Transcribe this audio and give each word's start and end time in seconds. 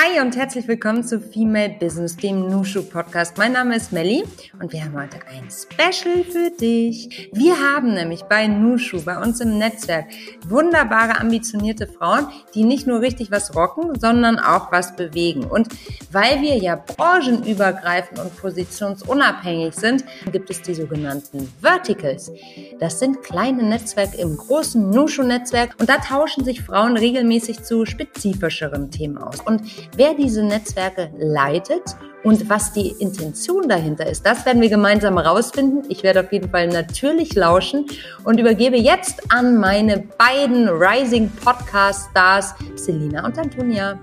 Hi 0.00 0.20
und 0.20 0.36
herzlich 0.36 0.68
willkommen 0.68 1.02
zu 1.02 1.18
Female 1.20 1.70
Business, 1.80 2.16
dem 2.16 2.46
Nushu 2.46 2.84
Podcast. 2.84 3.36
Mein 3.36 3.54
Name 3.54 3.74
ist 3.74 3.90
Melly 3.90 4.22
und 4.60 4.72
wir 4.72 4.84
haben 4.84 4.94
heute 4.94 5.16
ein 5.26 5.48
Special 5.50 6.22
für 6.22 6.52
dich. 6.56 7.28
Wir 7.32 7.58
haben 7.58 7.94
nämlich 7.94 8.22
bei 8.22 8.46
Nushu, 8.46 9.02
bei 9.02 9.20
uns 9.20 9.40
im 9.40 9.58
Netzwerk, 9.58 10.06
wunderbare, 10.46 11.18
ambitionierte 11.18 11.88
Frauen, 11.88 12.28
die 12.54 12.62
nicht 12.62 12.86
nur 12.86 13.00
richtig 13.00 13.32
was 13.32 13.56
rocken, 13.56 13.98
sondern 13.98 14.38
auch 14.38 14.70
was 14.70 14.94
bewegen. 14.94 15.42
Und 15.42 15.66
weil 16.12 16.42
wir 16.42 16.56
ja 16.58 16.76
branchenübergreifend 16.76 18.20
und 18.20 18.36
positionsunabhängig 18.36 19.74
sind, 19.74 20.04
gibt 20.30 20.48
es 20.48 20.62
die 20.62 20.74
sogenannten 20.74 21.52
Verticals. 21.60 22.30
Das 22.78 23.00
sind 23.00 23.24
kleine 23.24 23.64
Netzwerke 23.64 24.16
im 24.18 24.36
großen 24.36 24.90
Nushu-Netzwerk 24.90 25.74
und 25.80 25.88
da 25.88 25.96
tauschen 25.96 26.44
sich 26.44 26.62
Frauen 26.62 26.96
regelmäßig 26.96 27.64
zu 27.64 27.84
spezifischeren 27.84 28.92
Themen 28.92 29.18
aus. 29.18 29.40
Und 29.40 29.62
Wer 29.96 30.14
diese 30.14 30.42
Netzwerke 30.42 31.10
leitet 31.18 31.82
und 32.24 32.48
was 32.48 32.72
die 32.72 32.88
Intention 32.98 33.68
dahinter 33.68 34.06
ist, 34.06 34.24
das 34.24 34.44
werden 34.46 34.60
wir 34.62 34.68
gemeinsam 34.68 35.18
herausfinden. 35.18 35.84
Ich 35.88 36.02
werde 36.02 36.20
auf 36.20 36.32
jeden 36.32 36.50
Fall 36.50 36.68
natürlich 36.68 37.34
lauschen 37.34 37.86
und 38.24 38.38
übergebe 38.38 38.76
jetzt 38.76 39.32
an 39.32 39.56
meine 39.56 39.98
beiden 40.18 40.68
Rising 40.68 41.30
Podcast 41.30 42.10
Stars, 42.10 42.54
Selina 42.76 43.24
und 43.24 43.38
Antonia. 43.38 43.98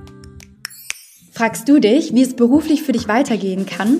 Fragst 1.32 1.68
du 1.68 1.80
dich, 1.80 2.14
wie 2.14 2.24
es 2.24 2.36
beruflich 2.36 2.84
für 2.84 2.94
dich 2.94 3.08
weitergehen 3.08 3.66
kann? 3.66 4.00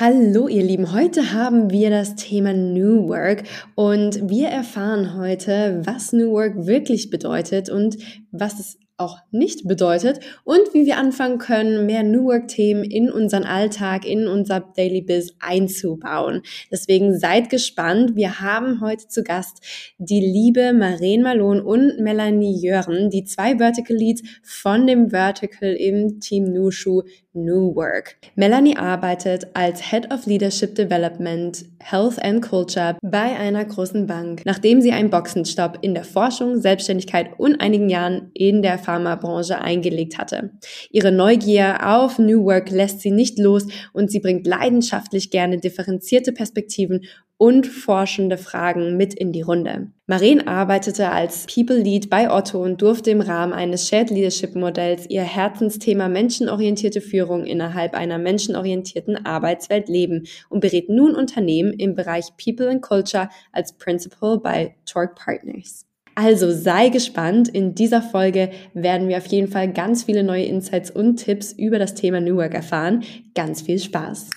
Hallo 0.00 0.48
ihr 0.48 0.62
Lieben, 0.62 0.94
heute 0.94 1.34
haben 1.34 1.70
wir 1.70 1.90
das 1.90 2.14
Thema 2.14 2.54
New 2.54 3.06
Work 3.08 3.42
und 3.74 4.30
wir 4.30 4.48
erfahren 4.48 5.14
heute, 5.14 5.82
was 5.84 6.14
New 6.14 6.30
Work 6.30 6.66
wirklich 6.66 7.10
bedeutet 7.10 7.68
und 7.68 7.98
was 8.32 8.58
es 8.58 8.78
auch 8.96 9.18
nicht 9.30 9.66
bedeutet 9.68 10.20
und 10.44 10.60
wie 10.72 10.86
wir 10.86 10.96
anfangen 10.96 11.36
können, 11.36 11.84
mehr 11.84 12.02
New 12.02 12.24
Work-Themen 12.24 12.84
in 12.84 13.10
unseren 13.10 13.44
Alltag, 13.44 14.06
in 14.06 14.26
unser 14.26 14.60
Daily 14.60 15.02
Biz 15.02 15.34
einzubauen. 15.38 16.42
Deswegen 16.70 17.18
seid 17.18 17.50
gespannt. 17.50 18.14
Wir 18.14 18.40
haben 18.40 18.80
heute 18.80 19.08
zu 19.08 19.22
Gast 19.22 19.62
die 19.98 20.20
liebe 20.20 20.72
Maren 20.72 21.22
Malone 21.22 21.62
und 21.62 21.98
Melanie 22.00 22.58
Jören, 22.58 23.10
die 23.10 23.24
zwei 23.24 23.56
Vertical 23.58 23.96
Leads 23.96 24.22
von 24.42 24.86
dem 24.86 25.10
Vertical 25.10 25.72
im 25.72 26.20
Team 26.20 26.44
Nushu 26.52 27.02
New 27.32 27.74
Work. 27.76 28.16
Melanie 28.34 28.76
arbeitet 28.76 29.46
als 29.54 29.90
Head 29.90 30.12
of 30.12 30.26
Leadership 30.26 30.74
Development, 30.74 31.64
Health 31.78 32.20
and 32.22 32.42
Culture 32.42 32.96
bei 33.02 33.36
einer 33.36 33.64
großen 33.64 34.06
Bank, 34.06 34.42
nachdem 34.44 34.80
sie 34.80 34.90
einen 34.90 35.10
Boxenstopp 35.10 35.78
in 35.80 35.94
der 35.94 36.04
Forschung, 36.04 36.60
Selbstständigkeit 36.60 37.38
und 37.38 37.60
einigen 37.60 37.88
Jahren 37.88 38.30
in 38.34 38.62
der 38.62 38.78
Pharmabranche 38.78 39.60
eingelegt 39.60 40.18
hatte. 40.18 40.50
Ihre 40.90 41.12
Neugier 41.12 41.86
auf 41.86 42.18
New 42.18 42.44
Work 42.44 42.70
lässt 42.70 43.00
sie 43.00 43.12
nicht 43.12 43.38
los 43.38 43.66
und 43.92 44.10
sie 44.10 44.20
bringt 44.20 44.46
leidenschaftlich 44.46 45.30
gerne 45.30 45.58
differenzierte 45.58 46.32
Perspektiven 46.32 47.02
und 47.40 47.66
forschende 47.66 48.36
Fragen 48.36 48.98
mit 48.98 49.14
in 49.14 49.32
die 49.32 49.40
Runde. 49.40 49.90
Maren 50.06 50.46
arbeitete 50.46 51.10
als 51.10 51.46
People 51.46 51.78
Lead 51.78 52.10
bei 52.10 52.30
Otto 52.30 52.62
und 52.62 52.82
durfte 52.82 53.10
im 53.10 53.22
Rahmen 53.22 53.54
eines 53.54 53.88
Shared 53.88 54.10
Leadership 54.10 54.54
Modells 54.54 55.08
ihr 55.08 55.22
Herzensthema 55.22 56.10
menschenorientierte 56.10 57.00
Führung 57.00 57.46
innerhalb 57.46 57.94
einer 57.94 58.18
menschenorientierten 58.18 59.24
Arbeitswelt 59.24 59.88
leben 59.88 60.26
und 60.50 60.60
berät 60.60 60.90
nun 60.90 61.14
Unternehmen 61.14 61.72
im 61.72 61.94
Bereich 61.94 62.26
People 62.36 62.68
and 62.68 62.82
Culture 62.82 63.30
als 63.52 63.72
Principal 63.72 64.38
bei 64.38 64.74
Torque 64.84 65.14
Partners. 65.14 65.86
Also 66.16 66.52
sei 66.52 66.90
gespannt. 66.90 67.48
In 67.48 67.74
dieser 67.74 68.02
Folge 68.02 68.50
werden 68.74 69.08
wir 69.08 69.16
auf 69.16 69.26
jeden 69.26 69.48
Fall 69.48 69.72
ganz 69.72 70.04
viele 70.04 70.24
neue 70.24 70.44
Insights 70.44 70.90
und 70.90 71.16
Tipps 71.16 71.52
über 71.52 71.78
das 71.78 71.94
Thema 71.94 72.20
New 72.20 72.36
Work 72.36 72.52
erfahren. 72.52 73.02
Ganz 73.34 73.62
viel 73.62 73.78
Spaß! 73.78 74.28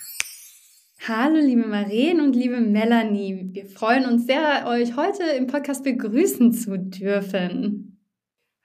Hallo 1.06 1.36
liebe 1.36 1.68
Maren 1.68 2.22
und 2.22 2.34
liebe 2.34 2.62
Melanie. 2.62 3.50
Wir 3.52 3.66
freuen 3.66 4.06
uns 4.06 4.25
sehr, 4.25 4.66
euch 4.68 4.96
heute 4.96 5.24
im 5.38 5.47
Podcast 5.47 5.84
begrüßen 5.84 6.53
zu 6.53 6.80
dürfen. 6.80 8.00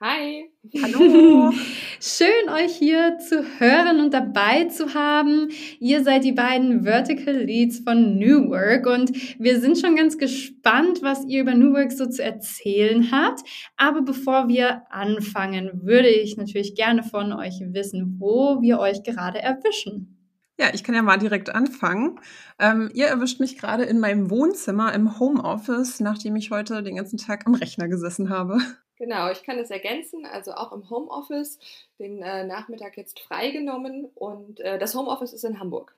Hi. 0.01 0.45
Hallo. 0.81 1.51
Schön 1.99 2.47
euch 2.47 2.75
hier 2.75 3.17
zu 3.17 3.43
hören 3.59 3.99
und 3.99 4.13
dabei 4.13 4.63
zu 4.69 4.93
haben. 4.93 5.49
Ihr 5.81 6.01
seid 6.05 6.23
die 6.23 6.31
beiden 6.31 6.83
Vertical 6.85 7.35
Leads 7.35 7.79
von 7.79 8.17
New 8.17 8.49
Work 8.49 8.87
und 8.87 9.11
wir 9.37 9.59
sind 9.59 9.77
schon 9.77 9.97
ganz 9.97 10.17
gespannt, 10.17 10.99
was 11.01 11.25
ihr 11.25 11.41
über 11.41 11.55
New 11.55 11.73
Work 11.73 11.91
so 11.91 12.05
zu 12.05 12.23
erzählen 12.23 13.11
habt. 13.11 13.41
Aber 13.75 14.01
bevor 14.01 14.47
wir 14.47 14.83
anfangen, 14.89 15.71
würde 15.83 16.07
ich 16.07 16.37
natürlich 16.37 16.73
gerne 16.73 17.03
von 17.03 17.33
euch 17.33 17.59
wissen, 17.59 18.15
wo 18.17 18.61
wir 18.61 18.79
euch 18.79 19.03
gerade 19.03 19.39
erwischen. 19.39 20.18
Ja, 20.59 20.71
ich 20.73 20.83
kann 20.83 20.93
ja 20.93 21.01
mal 21.01 21.17
direkt 21.17 21.55
anfangen. 21.55 22.19
Ähm, 22.59 22.91
ihr 22.93 23.07
erwischt 23.07 23.39
mich 23.39 23.57
gerade 23.57 23.85
in 23.85 23.97
meinem 23.97 24.29
Wohnzimmer 24.29 24.93
im 24.93 25.17
Homeoffice, 25.17 26.01
nachdem 26.01 26.35
ich 26.35 26.51
heute 26.51 26.83
den 26.83 26.97
ganzen 26.97 27.17
Tag 27.17 27.47
am 27.47 27.55
Rechner 27.55 27.87
gesessen 27.87 28.29
habe. 28.29 28.57
Genau, 28.97 29.31
ich 29.31 29.43
kann 29.43 29.55
das 29.55 29.71
ergänzen, 29.71 30.25
also 30.25 30.51
auch 30.51 30.73
im 30.73 30.89
Homeoffice, 30.89 31.59
den 31.97 32.21
äh, 32.21 32.43
Nachmittag 32.43 32.97
jetzt 32.97 33.21
freigenommen 33.21 34.03
und 34.13 34.59
äh, 34.59 34.77
das 34.77 34.93
Homeoffice 34.93 35.31
ist 35.31 35.45
in 35.45 35.61
Hamburg. 35.61 35.95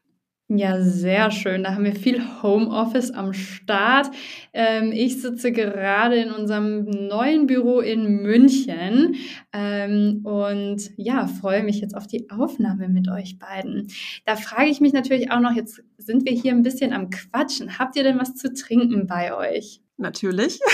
Ja, 0.54 0.82
sehr 0.82 1.32
schön. 1.32 1.64
Da 1.64 1.76
haben 1.76 1.86
wir 1.86 1.96
viel 1.96 2.22
Homeoffice 2.44 3.12
am 3.12 3.32
Start. 3.32 4.12
Ähm, 4.52 4.92
ich 4.92 5.22
sitze 5.22 5.54
gerade 5.54 6.18
in 6.18 6.30
unserem 6.30 6.84
neuen 6.84 7.48
Büro 7.48 7.80
in 7.80 8.22
München 8.22 9.16
ähm, 9.54 10.26
und 10.26 10.92
ja, 10.98 11.28
freue 11.28 11.64
mich 11.64 11.80
jetzt 11.80 11.96
auf 11.96 12.06
die 12.06 12.30
Aufnahme 12.30 12.90
mit 12.90 13.08
euch 13.08 13.40
beiden. 13.40 13.88
Da 14.26 14.36
frage 14.36 14.70
ich 14.70 14.82
mich 14.82 14.92
natürlich 14.92 15.32
auch 15.32 15.40
noch, 15.40 15.56
jetzt 15.56 15.82
sind 15.98 16.26
wir 16.26 16.34
hier 16.34 16.52
ein 16.52 16.64
bisschen 16.64 16.92
am 16.92 17.10
Quatschen. 17.10 17.80
Habt 17.80 17.96
ihr 17.96 18.04
denn 18.04 18.20
was 18.20 18.36
zu 18.36 18.54
trinken 18.54 19.08
bei 19.08 19.34
euch? 19.34 19.80
Natürlich. 19.96 20.60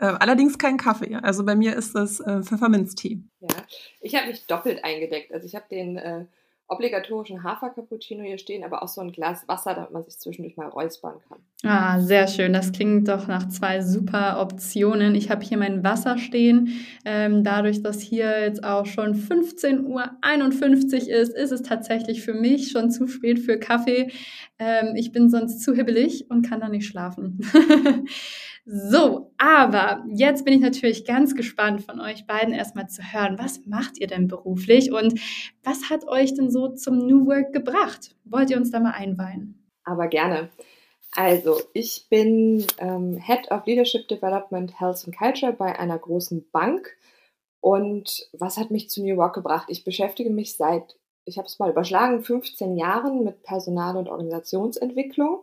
Äh, 0.00 0.14
allerdings 0.20 0.58
kein 0.58 0.76
Kaffee. 0.76 1.16
Also 1.16 1.44
bei 1.44 1.56
mir 1.56 1.74
ist 1.74 1.96
das 1.96 2.20
äh, 2.20 2.40
Pfefferminztee. 2.44 3.18
Ja, 3.40 3.48
ich 4.00 4.14
habe 4.14 4.28
mich 4.28 4.46
doppelt 4.46 4.84
eingedeckt. 4.84 5.32
Also 5.32 5.44
ich 5.44 5.56
habe 5.56 5.66
den 5.68 5.96
äh, 5.96 6.26
obligatorischen 6.68 7.42
Hafer-Cappuccino 7.42 8.22
hier 8.22 8.38
stehen, 8.38 8.62
aber 8.62 8.82
auch 8.82 8.88
so 8.88 9.00
ein 9.00 9.10
Glas 9.10 9.48
Wasser, 9.48 9.74
damit 9.74 9.90
man 9.90 10.04
sich 10.04 10.18
zwischendurch 10.18 10.56
mal 10.56 10.68
räuspern 10.68 11.14
kann. 11.28 11.38
Ah, 11.64 11.98
sehr 12.00 12.28
schön. 12.28 12.52
Das 12.52 12.72
klingt 12.72 13.08
doch 13.08 13.26
nach 13.26 13.48
zwei 13.48 13.80
super 13.80 14.40
Optionen. 14.40 15.14
Ich 15.14 15.30
habe 15.30 15.44
hier 15.44 15.58
mein 15.58 15.82
Wasser 15.82 16.18
stehen. 16.18 16.78
Ähm, 17.04 17.42
dadurch, 17.42 17.82
dass 17.82 18.00
hier 18.00 18.42
jetzt 18.42 18.62
auch 18.62 18.86
schon 18.86 19.14
15.51 19.14 19.84
Uhr 19.84 21.16
ist, 21.16 21.34
ist 21.34 21.52
es 21.52 21.62
tatsächlich 21.62 22.22
für 22.22 22.34
mich 22.34 22.70
schon 22.70 22.90
zu 22.90 23.08
spät 23.08 23.38
für 23.38 23.58
Kaffee. 23.58 24.12
Ähm, 24.58 24.94
ich 24.94 25.10
bin 25.10 25.30
sonst 25.30 25.62
zu 25.62 25.74
hibbelig 25.74 26.30
und 26.30 26.48
kann 26.48 26.60
da 26.60 26.68
nicht 26.68 26.86
schlafen. 26.86 27.40
so, 28.70 29.32
aber 29.38 30.04
jetzt 30.12 30.44
bin 30.44 30.52
ich 30.52 30.60
natürlich 30.60 31.06
ganz 31.06 31.34
gespannt 31.34 31.80
von 31.84 32.00
euch 32.00 32.26
beiden 32.26 32.52
erstmal 32.52 32.86
zu 32.86 33.00
hören. 33.00 33.38
Was 33.38 33.64
macht 33.64 33.96
ihr 33.96 34.08
denn 34.08 34.28
beruflich 34.28 34.92
und 34.92 35.18
was 35.64 35.88
hat 35.88 36.06
euch 36.06 36.34
denn 36.34 36.50
so 36.50 36.68
zum 36.68 36.98
New 36.98 37.26
Work 37.26 37.54
gebracht? 37.54 38.14
Wollt 38.26 38.50
ihr 38.50 38.58
uns 38.58 38.70
da 38.70 38.78
mal 38.78 38.90
einweihen? 38.90 39.66
Aber 39.84 40.06
gerne. 40.08 40.50
Also, 41.16 41.58
ich 41.72 42.08
bin 42.10 42.66
ähm, 42.76 43.16
Head 43.16 43.50
of 43.50 43.64
Leadership 43.64 44.06
Development, 44.08 44.78
Health 44.78 45.02
and 45.06 45.16
Culture 45.16 45.54
bei 45.54 45.78
einer 45.78 45.98
großen 45.98 46.50
Bank. 46.50 46.94
Und 47.60 48.28
was 48.34 48.58
hat 48.58 48.70
mich 48.70 48.90
zu 48.90 49.00
New 49.00 49.14
York 49.14 49.34
gebracht? 49.34 49.68
Ich 49.70 49.82
beschäftige 49.82 50.28
mich 50.28 50.58
seit, 50.58 50.98
ich 51.24 51.38
habe 51.38 51.46
es 51.46 51.58
mal 51.58 51.70
überschlagen, 51.70 52.22
15 52.22 52.76
Jahren 52.76 53.24
mit 53.24 53.42
Personal- 53.44 53.96
und 53.96 54.10
Organisationsentwicklung. 54.10 55.40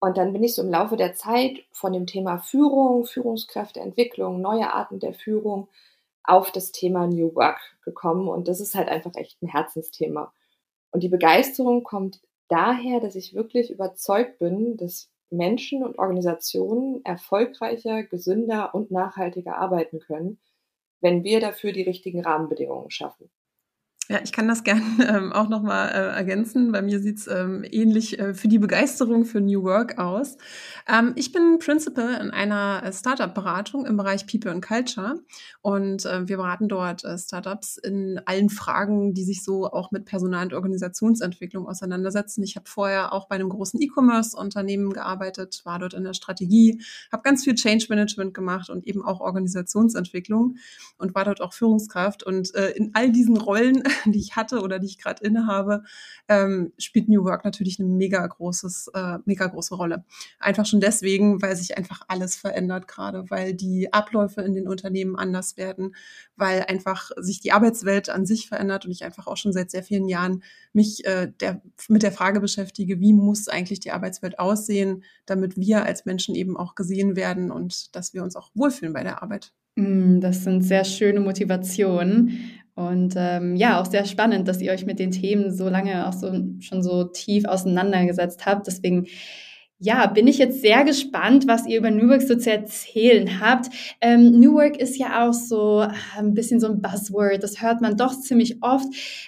Und 0.00 0.16
dann 0.16 0.32
bin 0.32 0.42
ich 0.42 0.54
so 0.54 0.62
im 0.62 0.70
Laufe 0.70 0.96
der 0.96 1.14
Zeit 1.14 1.62
von 1.72 1.92
dem 1.92 2.06
Thema 2.06 2.38
Führung, 2.38 3.04
Führungskräfteentwicklung, 3.04 4.40
neue 4.40 4.72
Arten 4.72 4.98
der 4.98 5.12
Führung 5.12 5.68
auf 6.24 6.50
das 6.50 6.72
Thema 6.72 7.06
New 7.06 7.34
Work 7.34 7.60
gekommen. 7.84 8.28
Und 8.28 8.48
das 8.48 8.60
ist 8.60 8.74
halt 8.74 8.88
einfach 8.88 9.14
echt 9.16 9.42
ein 9.42 9.48
Herzensthema. 9.48 10.32
Und 10.90 11.02
die 11.02 11.08
Begeisterung 11.08 11.82
kommt 11.82 12.20
daher, 12.48 13.00
dass 13.00 13.14
ich 13.14 13.34
wirklich 13.34 13.70
überzeugt 13.70 14.38
bin, 14.38 14.76
dass 14.76 15.10
Menschen 15.30 15.84
und 15.84 15.98
Organisationen 15.98 17.04
erfolgreicher, 17.04 18.02
gesünder 18.02 18.74
und 18.74 18.90
nachhaltiger 18.90 19.58
arbeiten 19.58 20.00
können, 20.00 20.40
wenn 21.00 21.24
wir 21.24 21.40
dafür 21.40 21.72
die 21.72 21.82
richtigen 21.82 22.22
Rahmenbedingungen 22.22 22.90
schaffen. 22.90 23.30
Ja, 24.10 24.18
ich 24.24 24.32
kann 24.32 24.48
das 24.48 24.64
gerne 24.64 24.82
ähm, 25.08 25.32
auch 25.32 25.48
nochmal 25.48 25.88
äh, 25.90 26.16
ergänzen. 26.16 26.72
Bei 26.72 26.82
mir 26.82 26.98
sieht's 26.98 27.28
ähm, 27.28 27.64
ähnlich 27.70 28.18
äh, 28.18 28.34
für 28.34 28.48
die 28.48 28.58
Begeisterung 28.58 29.24
für 29.24 29.40
New 29.40 29.62
Work 29.62 29.98
aus. 29.98 30.36
Ähm, 30.88 31.12
ich 31.14 31.30
bin 31.30 31.60
Principal 31.60 32.20
in 32.20 32.32
einer 32.32 32.82
äh, 32.84 32.92
Startup-Beratung 32.92 33.86
im 33.86 33.96
Bereich 33.96 34.26
People 34.26 34.50
and 34.50 34.66
Culture 34.66 35.20
und 35.62 36.06
äh, 36.06 36.26
wir 36.26 36.38
beraten 36.38 36.66
dort 36.66 37.04
äh, 37.04 37.16
Startups 37.16 37.76
in 37.76 38.20
allen 38.24 38.48
Fragen, 38.48 39.14
die 39.14 39.22
sich 39.22 39.44
so 39.44 39.70
auch 39.70 39.92
mit 39.92 40.06
Personal- 40.06 40.46
und 40.46 40.54
Organisationsentwicklung 40.54 41.68
auseinandersetzen. 41.68 42.42
Ich 42.42 42.56
habe 42.56 42.68
vorher 42.68 43.12
auch 43.12 43.28
bei 43.28 43.36
einem 43.36 43.48
großen 43.48 43.80
E-Commerce-Unternehmen 43.80 44.92
gearbeitet, 44.92 45.60
war 45.62 45.78
dort 45.78 45.94
in 45.94 46.02
der 46.02 46.14
Strategie, 46.14 46.82
habe 47.12 47.22
ganz 47.22 47.44
viel 47.44 47.54
Change 47.54 47.86
Management 47.88 48.34
gemacht 48.34 48.70
und 48.70 48.88
eben 48.88 49.04
auch 49.04 49.20
Organisationsentwicklung 49.20 50.56
und 50.98 51.14
war 51.14 51.24
dort 51.24 51.40
auch 51.40 51.52
Führungskraft. 51.52 52.24
Und 52.24 52.52
äh, 52.56 52.70
in 52.70 52.90
all 52.94 53.12
diesen 53.12 53.36
Rollen 53.36 53.84
die 54.06 54.18
ich 54.18 54.36
hatte 54.36 54.60
oder 54.60 54.78
die 54.78 54.86
ich 54.86 54.98
gerade 54.98 55.24
innehabe, 55.24 55.82
ähm, 56.28 56.72
spielt 56.78 57.08
New 57.08 57.24
Work 57.24 57.44
natürlich 57.44 57.78
eine 57.78 57.88
mega 57.88 58.26
großes, 58.26 58.90
äh, 58.94 59.18
mega 59.24 59.46
große 59.46 59.74
Rolle. 59.74 60.04
Einfach 60.38 60.66
schon 60.66 60.80
deswegen, 60.80 61.42
weil 61.42 61.56
sich 61.56 61.76
einfach 61.76 62.02
alles 62.08 62.36
verändert 62.36 62.88
gerade, 62.88 63.28
weil 63.28 63.54
die 63.54 63.92
Abläufe 63.92 64.42
in 64.42 64.54
den 64.54 64.68
Unternehmen 64.68 65.16
anders 65.16 65.56
werden, 65.56 65.94
weil 66.36 66.64
einfach 66.68 67.10
sich 67.16 67.40
die 67.40 67.52
Arbeitswelt 67.52 68.10
an 68.10 68.26
sich 68.26 68.48
verändert 68.48 68.86
und 68.86 68.92
ich 68.92 69.04
einfach 69.04 69.26
auch 69.26 69.36
schon 69.36 69.52
seit 69.52 69.70
sehr 69.70 69.82
vielen 69.82 70.08
Jahren 70.08 70.42
mich 70.72 71.04
äh, 71.04 71.32
der, 71.40 71.62
mit 71.88 72.02
der 72.02 72.12
Frage 72.12 72.40
beschäftige, 72.40 73.00
wie 73.00 73.12
muss 73.12 73.48
eigentlich 73.48 73.80
die 73.80 73.92
Arbeitswelt 73.92 74.38
aussehen, 74.38 75.04
damit 75.26 75.56
wir 75.56 75.84
als 75.84 76.04
Menschen 76.04 76.34
eben 76.34 76.56
auch 76.56 76.74
gesehen 76.74 77.16
werden 77.16 77.50
und 77.50 77.94
dass 77.94 78.14
wir 78.14 78.22
uns 78.22 78.36
auch 78.36 78.50
wohlfühlen 78.54 78.94
bei 78.94 79.02
der 79.02 79.22
Arbeit. 79.22 79.52
Mm, 79.76 80.20
das 80.20 80.44
sind 80.44 80.62
sehr 80.62 80.84
schöne 80.84 81.20
Motivationen. 81.20 82.59
Und 82.88 83.14
ähm, 83.16 83.56
ja, 83.56 83.80
auch 83.80 83.86
sehr 83.86 84.06
spannend, 84.06 84.48
dass 84.48 84.60
ihr 84.60 84.72
euch 84.72 84.86
mit 84.86 84.98
den 84.98 85.10
Themen 85.10 85.52
so 85.54 85.68
lange 85.68 86.08
auch 86.08 86.14
so 86.14 86.32
schon 86.60 86.82
so 86.82 87.04
tief 87.04 87.44
auseinandergesetzt 87.44 88.46
habt. 88.46 88.66
Deswegen 88.66 89.06
ja, 89.82 90.06
bin 90.06 90.26
ich 90.26 90.38
jetzt 90.38 90.60
sehr 90.60 90.84
gespannt, 90.84 91.46
was 91.46 91.66
ihr 91.66 91.78
über 91.78 91.90
New 91.90 92.08
Work 92.08 92.22
so 92.22 92.36
zu 92.36 92.50
erzählen 92.50 93.40
habt. 93.40 93.70
Ähm, 94.00 94.38
New 94.38 94.54
Work 94.54 94.76
ist 94.76 94.98
ja 94.98 95.26
auch 95.26 95.32
so 95.32 95.86
ein 96.16 96.34
bisschen 96.34 96.60
so 96.60 96.66
ein 96.68 96.82
Buzzword. 96.82 97.42
Das 97.42 97.62
hört 97.62 97.80
man 97.80 97.96
doch 97.96 98.18
ziemlich 98.18 98.62
oft. 98.62 98.86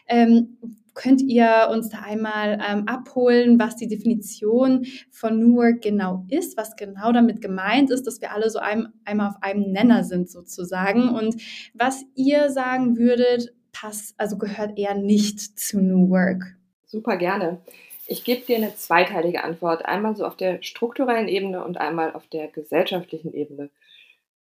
Ähm, 0.08 0.58
Könnt 0.94 1.22
ihr 1.22 1.68
uns 1.70 1.88
da 1.88 2.00
einmal 2.00 2.58
ähm, 2.66 2.86
abholen, 2.86 3.58
was 3.58 3.76
die 3.76 3.88
Definition 3.88 4.84
von 5.10 5.38
New 5.38 5.56
Work 5.56 5.82
genau 5.82 6.24
ist, 6.28 6.56
was 6.56 6.76
genau 6.76 7.12
damit 7.12 7.40
gemeint 7.40 7.90
ist, 7.90 8.06
dass 8.06 8.20
wir 8.20 8.32
alle 8.32 8.50
so 8.50 8.58
einem, 8.58 8.88
einmal 9.04 9.30
auf 9.30 9.42
einem 9.42 9.72
Nenner 9.72 10.04
sind 10.04 10.30
sozusagen 10.30 11.08
und 11.08 11.36
was 11.74 12.04
ihr 12.14 12.50
sagen 12.50 12.98
würdet, 12.98 13.54
passt, 13.72 14.14
also 14.18 14.36
gehört 14.36 14.78
eher 14.78 14.94
nicht 14.94 15.58
zu 15.58 15.80
New 15.80 16.10
Work? 16.10 16.56
Super 16.86 17.16
gerne. 17.16 17.62
Ich 18.06 18.24
gebe 18.24 18.44
dir 18.44 18.56
eine 18.56 18.74
zweiteilige 18.74 19.42
Antwort, 19.42 19.86
einmal 19.86 20.14
so 20.14 20.26
auf 20.26 20.36
der 20.36 20.62
strukturellen 20.62 21.28
Ebene 21.28 21.64
und 21.64 21.78
einmal 21.78 22.12
auf 22.12 22.26
der 22.26 22.48
gesellschaftlichen 22.48 23.32
Ebene. 23.32 23.70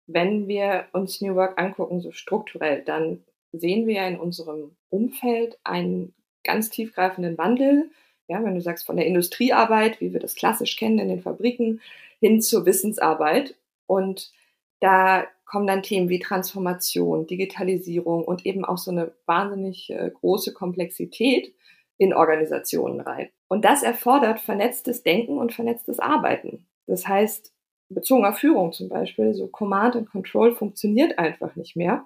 Wenn 0.05 0.47
wir 0.47 0.85
uns 0.93 1.21
New 1.21 1.33
Work 1.33 1.59
angucken, 1.59 2.01
so 2.01 2.11
strukturell, 2.11 2.83
dann 2.83 3.23
sehen 3.51 3.87
wir 3.87 4.05
in 4.07 4.19
unserem 4.19 4.75
Umfeld 4.89 5.57
einen 5.63 6.13
ganz 6.45 6.69
tiefgreifenden 6.69 7.37
Wandel. 7.37 7.89
Ja, 8.27 8.43
wenn 8.43 8.55
du 8.55 8.61
sagst 8.61 8.85
von 8.85 8.95
der 8.95 9.05
Industriearbeit, 9.05 9.99
wie 10.01 10.13
wir 10.13 10.19
das 10.19 10.35
klassisch 10.35 10.77
kennen 10.77 10.99
in 10.99 11.09
den 11.09 11.21
Fabriken, 11.21 11.81
hin 12.19 12.41
zur 12.41 12.65
Wissensarbeit. 12.65 13.55
Und 13.85 14.31
da 14.79 15.27
kommen 15.45 15.67
dann 15.67 15.83
Themen 15.83 16.09
wie 16.09 16.19
Transformation, 16.19 17.27
Digitalisierung 17.27 18.23
und 18.23 18.45
eben 18.45 18.65
auch 18.65 18.77
so 18.77 18.91
eine 18.91 19.11
wahnsinnig 19.25 19.89
äh, 19.91 20.09
große 20.09 20.53
Komplexität 20.53 21.53
in 21.97 22.13
Organisationen 22.13 22.99
rein. 22.99 23.29
Und 23.47 23.63
das 23.63 23.83
erfordert 23.83 24.39
vernetztes 24.39 25.03
Denken 25.03 25.37
und 25.37 25.53
vernetztes 25.53 25.99
Arbeiten. 25.99 26.65
Das 26.87 27.07
heißt, 27.07 27.53
bezogen 27.89 28.25
auf 28.25 28.37
Führung 28.37 28.73
zum 28.73 28.89
Beispiel, 28.89 29.33
so 29.33 29.47
Command 29.47 29.95
and 29.95 30.09
Control 30.09 30.55
funktioniert 30.55 31.19
einfach 31.19 31.55
nicht 31.55 31.75
mehr, 31.75 32.05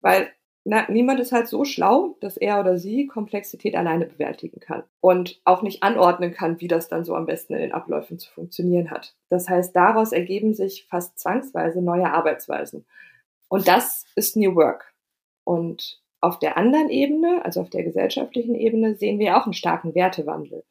weil 0.00 0.30
na, 0.66 0.90
niemand 0.90 1.20
ist 1.20 1.32
halt 1.32 1.46
so 1.46 1.66
schlau, 1.66 2.16
dass 2.20 2.38
er 2.38 2.58
oder 2.58 2.78
sie 2.78 3.06
Komplexität 3.06 3.76
alleine 3.76 4.06
bewältigen 4.06 4.60
kann 4.60 4.82
und 5.00 5.40
auch 5.44 5.60
nicht 5.60 5.82
anordnen 5.82 6.32
kann, 6.32 6.58
wie 6.58 6.68
das 6.68 6.88
dann 6.88 7.04
so 7.04 7.14
am 7.14 7.26
besten 7.26 7.52
in 7.52 7.60
den 7.60 7.72
Abläufen 7.72 8.18
zu 8.18 8.30
funktionieren 8.32 8.90
hat. 8.90 9.14
Das 9.28 9.48
heißt, 9.48 9.76
daraus 9.76 10.12
ergeben 10.12 10.54
sich 10.54 10.86
fast 10.88 11.18
zwangsweise 11.18 11.82
neue 11.82 12.10
Arbeitsweisen. 12.10 12.86
Und 13.48 13.68
das 13.68 14.06
ist 14.16 14.36
New 14.36 14.54
Work. 14.54 14.94
Und 15.44 16.00
auf 16.22 16.38
der 16.38 16.56
anderen 16.56 16.88
Ebene, 16.88 17.44
also 17.44 17.60
auf 17.60 17.68
der 17.68 17.82
gesellschaftlichen 17.82 18.54
Ebene, 18.54 18.94
sehen 18.94 19.18
wir 19.18 19.36
auch 19.36 19.44
einen 19.44 19.52
starken 19.52 19.94
Wertewandel. 19.94 20.64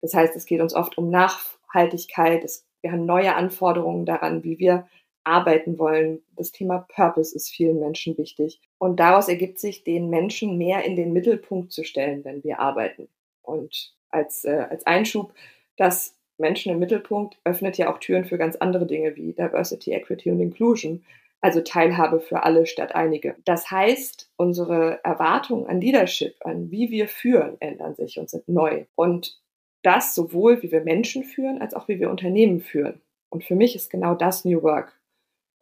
Das 0.00 0.14
heißt, 0.14 0.34
es 0.36 0.46
geht 0.46 0.62
uns 0.62 0.74
oft 0.74 0.96
um 0.96 1.10
Nachhaltigkeit. 1.10 2.42
Es, 2.42 2.66
wir 2.80 2.92
haben 2.92 3.04
neue 3.04 3.34
Anforderungen 3.34 4.06
daran, 4.06 4.42
wie 4.42 4.58
wir 4.58 4.86
arbeiten 5.24 5.78
wollen. 5.78 6.22
Das 6.36 6.52
Thema 6.52 6.86
Purpose 6.94 7.34
ist 7.34 7.50
vielen 7.50 7.80
Menschen 7.80 8.16
wichtig. 8.18 8.60
Und 8.78 9.00
daraus 9.00 9.28
ergibt 9.28 9.58
sich, 9.58 9.84
den 9.84 10.10
Menschen 10.10 10.58
mehr 10.58 10.84
in 10.84 10.96
den 10.96 11.12
Mittelpunkt 11.12 11.72
zu 11.72 11.84
stellen, 11.84 12.24
wenn 12.24 12.44
wir 12.44 12.60
arbeiten. 12.60 13.08
Und 13.42 13.94
als, 14.10 14.44
äh, 14.44 14.66
als 14.70 14.86
Einschub, 14.86 15.32
dass 15.76 16.16
Menschen 16.38 16.72
im 16.72 16.78
Mittelpunkt 16.78 17.38
öffnet 17.44 17.78
ja 17.78 17.92
auch 17.92 17.98
Türen 17.98 18.24
für 18.24 18.38
ganz 18.38 18.56
andere 18.56 18.86
Dinge 18.86 19.16
wie 19.16 19.32
Diversity, 19.32 19.92
Equity 19.92 20.30
und 20.30 20.40
Inclusion. 20.40 21.04
Also 21.40 21.60
Teilhabe 21.60 22.20
für 22.20 22.42
alle 22.42 22.66
statt 22.66 22.94
einige. 22.94 23.36
Das 23.44 23.70
heißt, 23.70 24.30
unsere 24.36 25.04
Erwartungen 25.04 25.66
an 25.66 25.80
Leadership, 25.80 26.34
an 26.40 26.70
wie 26.70 26.90
wir 26.90 27.06
führen, 27.06 27.56
ändern 27.60 27.94
sich 27.94 28.18
und 28.18 28.30
sind 28.30 28.48
neu. 28.48 28.86
Und 28.94 29.38
das 29.82 30.14
sowohl, 30.14 30.62
wie 30.62 30.72
wir 30.72 30.80
Menschen 30.80 31.22
führen, 31.22 31.60
als 31.60 31.74
auch 31.74 31.86
wie 31.86 32.00
wir 32.00 32.10
Unternehmen 32.10 32.60
führen. 32.60 33.02
Und 33.28 33.44
für 33.44 33.54
mich 33.54 33.76
ist 33.76 33.90
genau 33.90 34.14
das 34.14 34.44
New 34.44 34.62
Work. 34.62 34.98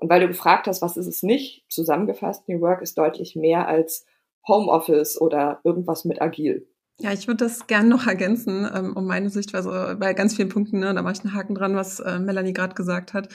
Und 0.02 0.10
weil 0.10 0.20
du 0.20 0.26
gefragt 0.26 0.66
hast, 0.66 0.82
was 0.82 0.96
ist 0.96 1.06
es 1.06 1.22
nicht, 1.22 1.64
zusammengefasst, 1.68 2.48
New 2.48 2.60
Work 2.60 2.82
ist 2.82 2.98
deutlich 2.98 3.36
mehr 3.36 3.68
als 3.68 4.04
Homeoffice 4.48 5.20
oder 5.20 5.60
irgendwas 5.62 6.04
mit 6.04 6.20
agil. 6.20 6.66
Ja, 6.98 7.12
ich 7.12 7.26
würde 7.26 7.44
das 7.44 7.66
gerne 7.66 7.88
noch 7.88 8.06
ergänzen, 8.06 8.68
ähm, 8.72 8.96
um 8.96 9.06
meine 9.06 9.30
Sichtweise 9.30 9.96
bei 9.98 10.14
ganz 10.14 10.36
vielen 10.36 10.50
Punkten, 10.50 10.78
ne, 10.78 10.94
da 10.94 11.02
mache 11.02 11.14
ich 11.14 11.24
einen 11.24 11.34
Haken 11.34 11.54
dran, 11.54 11.74
was 11.74 12.00
äh, 12.00 12.18
Melanie 12.18 12.52
gerade 12.52 12.74
gesagt 12.74 13.12
hat. 13.14 13.28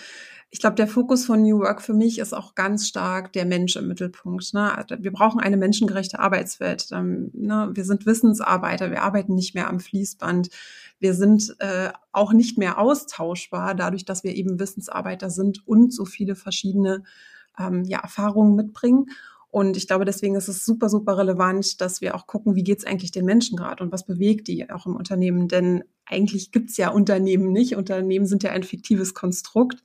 Ich 0.49 0.61
glaube, 0.61 0.75
der 0.75 0.87
Fokus 0.87 1.25
von 1.25 1.41
New 1.41 1.59
Work 1.59 1.81
für 1.81 1.93
mich 1.93 2.19
ist 2.19 2.33
auch 2.33 2.55
ganz 2.55 2.87
stark 2.87 3.33
der 3.33 3.45
Mensch 3.45 3.75
im 3.75 3.87
Mittelpunkt. 3.89 4.53
Ne? 4.53 4.77
Also, 4.77 4.95
wir 4.99 5.11
brauchen 5.11 5.41
eine 5.41 5.57
menschengerechte 5.57 6.19
Arbeitswelt. 6.19 6.87
Ähm, 6.93 7.31
ne? 7.33 7.69
Wir 7.73 7.83
sind 7.83 8.05
Wissensarbeiter, 8.05 8.89
wir 8.89 9.03
arbeiten 9.03 9.35
nicht 9.35 9.55
mehr 9.55 9.67
am 9.67 9.81
Fließband. 9.81 10.49
Wir 10.99 11.13
sind 11.13 11.53
äh, 11.59 11.89
auch 12.13 12.31
nicht 12.31 12.57
mehr 12.57 12.77
austauschbar, 12.79 13.75
dadurch, 13.75 14.05
dass 14.05 14.23
wir 14.23 14.35
eben 14.35 14.57
Wissensarbeiter 14.57 15.29
sind 15.29 15.67
und 15.67 15.93
so 15.93 16.05
viele 16.05 16.35
verschiedene 16.35 17.03
ähm, 17.59 17.83
ja, 17.83 17.99
Erfahrungen 17.99 18.55
mitbringen. 18.55 19.07
Und 19.57 19.75
ich 19.75 19.87
glaube, 19.87 20.05
deswegen 20.05 20.35
ist 20.35 20.49
es 20.49 20.63
super, 20.63 20.87
super 20.87 21.17
relevant, 21.17 21.81
dass 21.81 21.99
wir 21.99 22.13
auch 22.13 22.27
gucken, 22.27 22.53
wie 22.53 22.63
geht 22.63 22.77
es 22.77 22.85
eigentlich 22.85 23.09
den 23.09 23.25
Menschen 23.25 23.57
gerade 23.57 23.83
und 23.83 23.91
was 23.91 24.05
bewegt 24.05 24.47
die 24.49 24.69
auch 24.69 24.85
im 24.85 24.95
Unternehmen. 24.95 25.47
Denn 25.47 25.83
eigentlich 26.05 26.51
gibt 26.51 26.69
es 26.69 26.77
ja 26.77 26.91
Unternehmen 26.91 27.51
nicht. 27.53 27.75
Unternehmen 27.75 28.27
sind 28.27 28.43
ja 28.43 28.51
ein 28.51 28.61
fiktives 28.61 29.15
Konstrukt. 29.15 29.81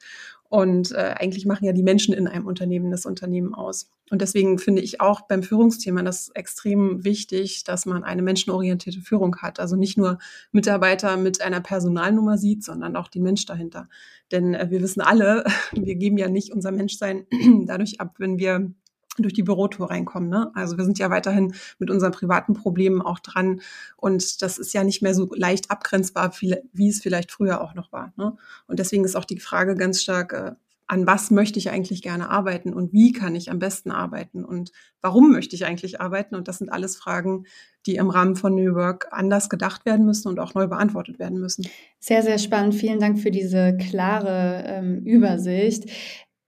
Und 0.50 0.92
äh, 0.92 1.14
eigentlich 1.16 1.46
machen 1.46 1.64
ja 1.64 1.72
die 1.72 1.82
Menschen 1.82 2.12
in 2.12 2.28
einem 2.28 2.46
Unternehmen 2.46 2.90
das 2.90 3.06
Unternehmen 3.06 3.54
aus. 3.54 3.88
Und 4.10 4.20
deswegen 4.20 4.58
finde 4.58 4.82
ich 4.82 5.00
auch 5.00 5.22
beim 5.22 5.42
Führungsthema 5.42 6.02
das 6.02 6.28
extrem 6.34 7.02
wichtig, 7.02 7.64
dass 7.64 7.86
man 7.86 8.04
eine 8.04 8.20
menschenorientierte 8.20 9.00
Führung 9.00 9.38
hat. 9.38 9.58
Also 9.58 9.76
nicht 9.76 9.96
nur 9.96 10.18
Mitarbeiter 10.50 11.16
mit 11.16 11.40
einer 11.40 11.62
Personalnummer 11.62 12.36
sieht, 12.36 12.62
sondern 12.62 12.94
auch 12.94 13.08
den 13.08 13.22
Mensch 13.22 13.46
dahinter. 13.46 13.88
Denn 14.32 14.52
äh, 14.52 14.66
wir 14.68 14.82
wissen 14.82 15.00
alle, 15.00 15.44
wir 15.72 15.94
geben 15.94 16.18
ja 16.18 16.28
nicht 16.28 16.52
unser 16.52 16.72
Menschsein 16.72 17.24
dadurch 17.64 18.02
ab, 18.02 18.16
wenn 18.18 18.38
wir 18.38 18.74
durch 19.18 19.34
die 19.34 19.42
Bürotour 19.42 19.90
reinkommen. 19.90 20.28
Ne? 20.28 20.50
Also 20.54 20.76
wir 20.76 20.84
sind 20.84 20.98
ja 20.98 21.10
weiterhin 21.10 21.54
mit 21.78 21.90
unseren 21.90 22.12
privaten 22.12 22.54
Problemen 22.54 23.02
auch 23.02 23.18
dran 23.18 23.60
und 23.96 24.42
das 24.42 24.58
ist 24.58 24.72
ja 24.72 24.84
nicht 24.84 25.02
mehr 25.02 25.14
so 25.14 25.28
leicht 25.34 25.70
abgrenzbar, 25.70 26.32
wie 26.72 26.88
es 26.88 27.00
vielleicht 27.00 27.30
früher 27.30 27.60
auch 27.60 27.74
noch 27.74 27.92
war. 27.92 28.12
Ne? 28.16 28.36
Und 28.66 28.78
deswegen 28.78 29.04
ist 29.04 29.16
auch 29.16 29.24
die 29.24 29.40
Frage 29.40 29.74
ganz 29.74 30.00
stark, 30.02 30.32
äh, 30.32 30.52
an 30.92 31.06
was 31.06 31.30
möchte 31.30 31.58
ich 31.58 31.70
eigentlich 31.70 32.02
gerne 32.02 32.28
arbeiten 32.28 32.74
und 32.74 32.92
wie 32.92 33.12
kann 33.12 33.34
ich 33.34 33.50
am 33.50 33.58
besten 33.58 33.90
arbeiten 33.90 34.44
und 34.44 34.72
warum 35.00 35.32
möchte 35.32 35.56
ich 35.56 35.64
eigentlich 35.64 36.02
arbeiten? 36.02 36.34
Und 36.34 36.48
das 36.48 36.58
sind 36.58 36.70
alles 36.70 36.96
Fragen, 36.96 37.46
die 37.86 37.96
im 37.96 38.10
Rahmen 38.10 38.36
von 38.36 38.54
New 38.54 38.74
Work 38.74 39.08
anders 39.10 39.48
gedacht 39.48 39.86
werden 39.86 40.04
müssen 40.04 40.28
und 40.28 40.38
auch 40.38 40.52
neu 40.52 40.66
beantwortet 40.66 41.18
werden 41.18 41.40
müssen. 41.40 41.66
Sehr, 41.98 42.22
sehr 42.22 42.36
spannend. 42.36 42.74
Vielen 42.74 43.00
Dank 43.00 43.18
für 43.20 43.30
diese 43.30 43.74
klare 43.76 44.64
ähm, 44.66 45.02
Übersicht. 45.04 45.88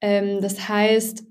Ähm, 0.03 0.43
das 0.43 0.69
heißt, 0.69 1.25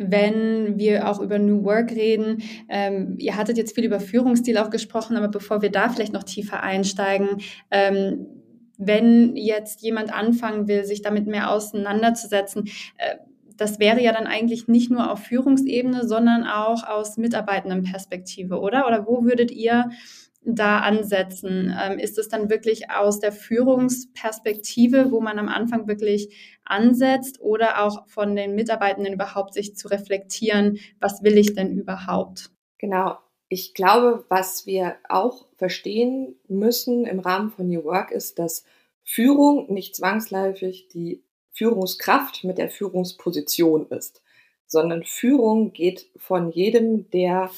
wenn 0.00 0.78
wir 0.78 1.08
auch 1.08 1.20
über 1.20 1.38
New 1.38 1.62
Work 1.62 1.90
reden. 1.90 2.42
Ähm, 2.70 3.16
ihr 3.18 3.36
hattet 3.36 3.58
jetzt 3.58 3.74
viel 3.74 3.84
über 3.84 4.00
Führungsstil 4.00 4.56
auch 4.56 4.70
gesprochen, 4.70 5.16
aber 5.16 5.28
bevor 5.28 5.60
wir 5.60 5.70
da 5.70 5.90
vielleicht 5.90 6.14
noch 6.14 6.22
tiefer 6.22 6.62
einsteigen, 6.62 7.42
ähm, 7.70 8.26
wenn 8.78 9.36
jetzt 9.36 9.82
jemand 9.82 10.12
anfangen 10.12 10.66
will, 10.66 10.84
sich 10.84 11.02
damit 11.02 11.26
mehr 11.26 11.50
auseinanderzusetzen, 11.50 12.64
äh, 12.96 13.16
das 13.58 13.78
wäre 13.78 14.02
ja 14.02 14.12
dann 14.12 14.26
eigentlich 14.26 14.68
nicht 14.68 14.90
nur 14.90 15.12
auf 15.12 15.18
Führungsebene, 15.24 16.08
sondern 16.08 16.44
auch 16.44 16.82
aus 16.88 17.18
Mitarbeitendenperspektive, 17.18 18.58
oder? 18.58 18.86
Oder 18.86 19.06
wo 19.06 19.24
würdet 19.24 19.50
ihr 19.50 19.90
da 20.42 20.80
ansetzen? 20.80 21.74
Ähm, 21.78 21.98
ist 21.98 22.18
es 22.18 22.28
dann 22.28 22.50
wirklich 22.50 22.90
aus 22.90 23.20
der 23.20 23.32
Führungsperspektive, 23.32 25.10
wo 25.10 25.20
man 25.20 25.38
am 25.38 25.48
Anfang 25.48 25.86
wirklich 25.86 26.34
ansetzt 26.64 27.40
oder 27.40 27.82
auch 27.84 28.08
von 28.08 28.34
den 28.36 28.54
Mitarbeitenden 28.54 29.14
überhaupt 29.14 29.54
sich 29.54 29.76
zu 29.76 29.88
reflektieren, 29.88 30.78
was 31.00 31.22
will 31.22 31.36
ich 31.36 31.54
denn 31.54 31.76
überhaupt? 31.76 32.50
Genau. 32.78 33.18
Ich 33.48 33.74
glaube, 33.74 34.24
was 34.28 34.64
wir 34.66 34.96
auch 35.08 35.46
verstehen 35.56 36.36
müssen 36.46 37.04
im 37.04 37.18
Rahmen 37.18 37.50
von 37.50 37.68
New 37.68 37.84
Work 37.84 38.12
ist, 38.12 38.38
dass 38.38 38.64
Führung 39.02 39.72
nicht 39.72 39.96
zwangsläufig 39.96 40.88
die 40.88 41.24
Führungskraft 41.52 42.44
mit 42.44 42.58
der 42.58 42.70
Führungsposition 42.70 43.88
ist, 43.88 44.22
sondern 44.66 45.02
Führung 45.02 45.72
geht 45.72 46.08
von 46.16 46.50
jedem, 46.52 47.10
der 47.10 47.50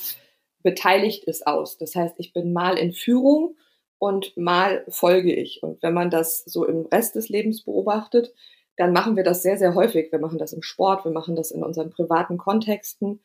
beteiligt 0.63 1.25
ist, 1.25 1.47
aus. 1.47 1.79
Das 1.79 1.95
heißt, 1.95 2.15
ich 2.19 2.33
bin 2.33 2.53
mal 2.53 2.79
in 2.79 2.93
Führung 2.93 3.57
und 3.99 4.37
mal 4.37 4.85
folge 4.89 5.35
ich. 5.35 5.63
Und 5.63 5.83
wenn 5.83 5.95
man 5.95 6.11
das 6.11 6.45
so 6.45 6.67
im 6.67 6.87
Rest 6.87 7.15
des 7.15 7.29
Lebens 7.29 7.65
beobachtet, 7.65 8.33
dann 8.77 8.93
machen 8.93 9.17
wir 9.17 9.25
das 9.25 9.43
sehr, 9.43 9.59
sehr 9.59 9.75
häufig. 9.75 10.11
Wir 10.11 10.19
machen 10.19 10.39
das 10.39 10.53
im 10.53 10.63
Sport, 10.63 11.05
wir 11.05 11.13
machen 11.13 11.37
das 11.37 11.51
in 11.51 11.63
unseren 11.63 11.91
privaten 11.91 12.39
Kontexten. 12.39 13.21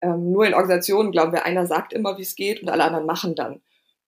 Ähm, 0.00 0.32
nur 0.32 0.46
in 0.46 0.54
Organisationen 0.54 1.12
glauben 1.12 1.32
wir, 1.32 1.44
einer 1.44 1.66
sagt 1.66 1.92
immer, 1.92 2.16
wie 2.18 2.22
es 2.22 2.36
geht 2.36 2.62
und 2.62 2.68
alle 2.68 2.84
anderen 2.84 3.06
machen 3.06 3.34
dann. 3.34 3.62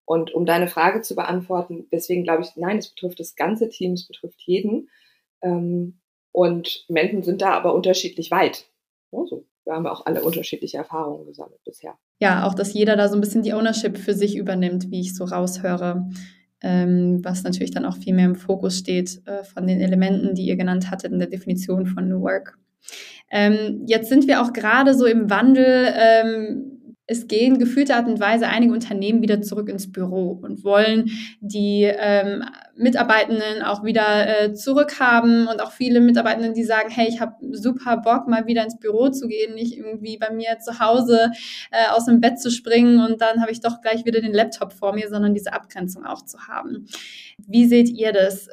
Und 0.04 0.33
um 0.33 0.47
deine 0.47 0.68
Frage 0.68 1.00
zu 1.00 1.16
beantworten, 1.16 1.88
deswegen 1.90 2.23
glaube 2.23 2.42
ich, 2.42 2.54
nein, 2.56 2.78
es 2.78 2.88
betrifft 2.88 3.18
das 3.18 3.35
ganze 3.35 3.68
Team, 3.68 3.95
es 3.95 4.06
betrifft 4.06 4.40
jeden. 4.42 4.88
Ähm, 5.42 6.00
und 6.33 6.85
Menschen 6.88 7.23
sind 7.23 7.42
da 7.42 7.52
aber 7.52 7.75
unterschiedlich 7.75 8.30
weit. 8.30 8.66
Also, 9.11 9.45
wir 9.67 9.75
haben 9.75 9.87
auch 9.87 10.07
alle 10.07 10.23
unterschiedliche 10.23 10.79
Erfahrungen 10.79 11.27
gesammelt 11.27 11.63
bisher. 11.65 11.95
Ja, 12.21 12.47
auch 12.47 12.55
dass 12.55 12.73
jeder 12.73 12.97
da 12.97 13.09
so 13.09 13.17
ein 13.17 13.21
bisschen 13.21 13.43
die 13.43 13.53
Ownership 13.53 13.99
für 13.99 14.15
sich 14.15 14.37
übernimmt, 14.37 14.91
wie 14.91 15.01
ich 15.01 15.15
so 15.15 15.25
raushöre. 15.25 16.09
Ähm, 16.63 17.21
was 17.23 17.43
natürlich 17.43 17.73
dann 17.73 17.85
auch 17.85 17.97
viel 17.97 18.15
mehr 18.15 18.25
im 18.25 18.37
Fokus 18.37 18.79
steht 18.79 19.21
äh, 19.27 19.45
von 19.45 19.67
den 19.67 19.81
Elementen, 19.81 20.35
die 20.35 20.47
ihr 20.47 20.57
genannt 20.57 20.91
hattet 20.91 21.13
in 21.13 21.19
der 21.19 21.29
Definition 21.29 21.87
von 21.87 22.09
New 22.09 22.23
Work. 22.23 22.57
Ähm, 23.31 23.83
jetzt 23.87 24.09
sind 24.09 24.27
wir 24.27 24.41
auch 24.41 24.53
gerade 24.53 24.95
so 24.95 25.05
im 25.05 25.29
Wandel. 25.29 25.93
Ähm, 25.95 26.75
es 27.07 27.29
gehen 27.29 27.59
gefühlte 27.59 27.95
Art 27.95 28.09
und 28.09 28.19
Weise 28.19 28.49
einige 28.49 28.73
Unternehmen 28.73 29.23
wieder 29.23 29.41
zurück 29.41 29.69
ins 29.69 29.93
Büro 29.93 30.33
und 30.43 30.65
wollen 30.65 31.11
die 31.41 31.85
ähm, 31.85 32.45
Mitarbeitenden 32.77 33.63
auch 33.63 33.85
wieder 33.85 34.43
äh, 34.43 34.55
zurückhaben 34.55 35.47
und 35.47 35.63
auch 35.63 35.71
viele 35.71 36.01
Mitarbeitenden, 36.01 36.55
die 36.55 36.65
sagen, 36.65 36.91
hey, 36.91 37.09
ich 37.09 37.21
habe 37.21 37.35
super 37.53 37.99
Bock, 37.99 38.27
mal 38.27 38.47
wieder 38.47 38.65
ins 38.65 38.79
Büro 38.79 39.09
zu 39.11 39.29
gehen, 39.29 39.55
nicht 39.55 39.77
irgendwie 39.77 40.19
bei 40.19 40.31
mir 40.31 40.59
zu 40.59 40.81
Hause 40.81 41.31
äh, 41.71 41.89
aus 41.91 42.07
dem 42.07 42.21
Bett 42.21 42.41
zu 42.41 42.51
springen 42.51 42.99
und 42.99 43.21
dann 43.21 43.41
habe 43.41 43.53
ich 43.53 43.61
doch 43.61 43.81
gleich 43.81 44.05
wieder 44.05 44.21
den 44.21 44.33
Laptop 44.33 44.73
vor 44.73 44.93
mir, 44.93 45.09
sondern 45.09 45.33
diese 45.35 45.53
Abgrenzung 45.53 46.05
auch 46.05 46.25
zu 46.25 46.49
haben. 46.49 46.87
Wie 47.47 47.67
seht 47.67 47.89
ihr 47.89 48.13
das? 48.13 48.49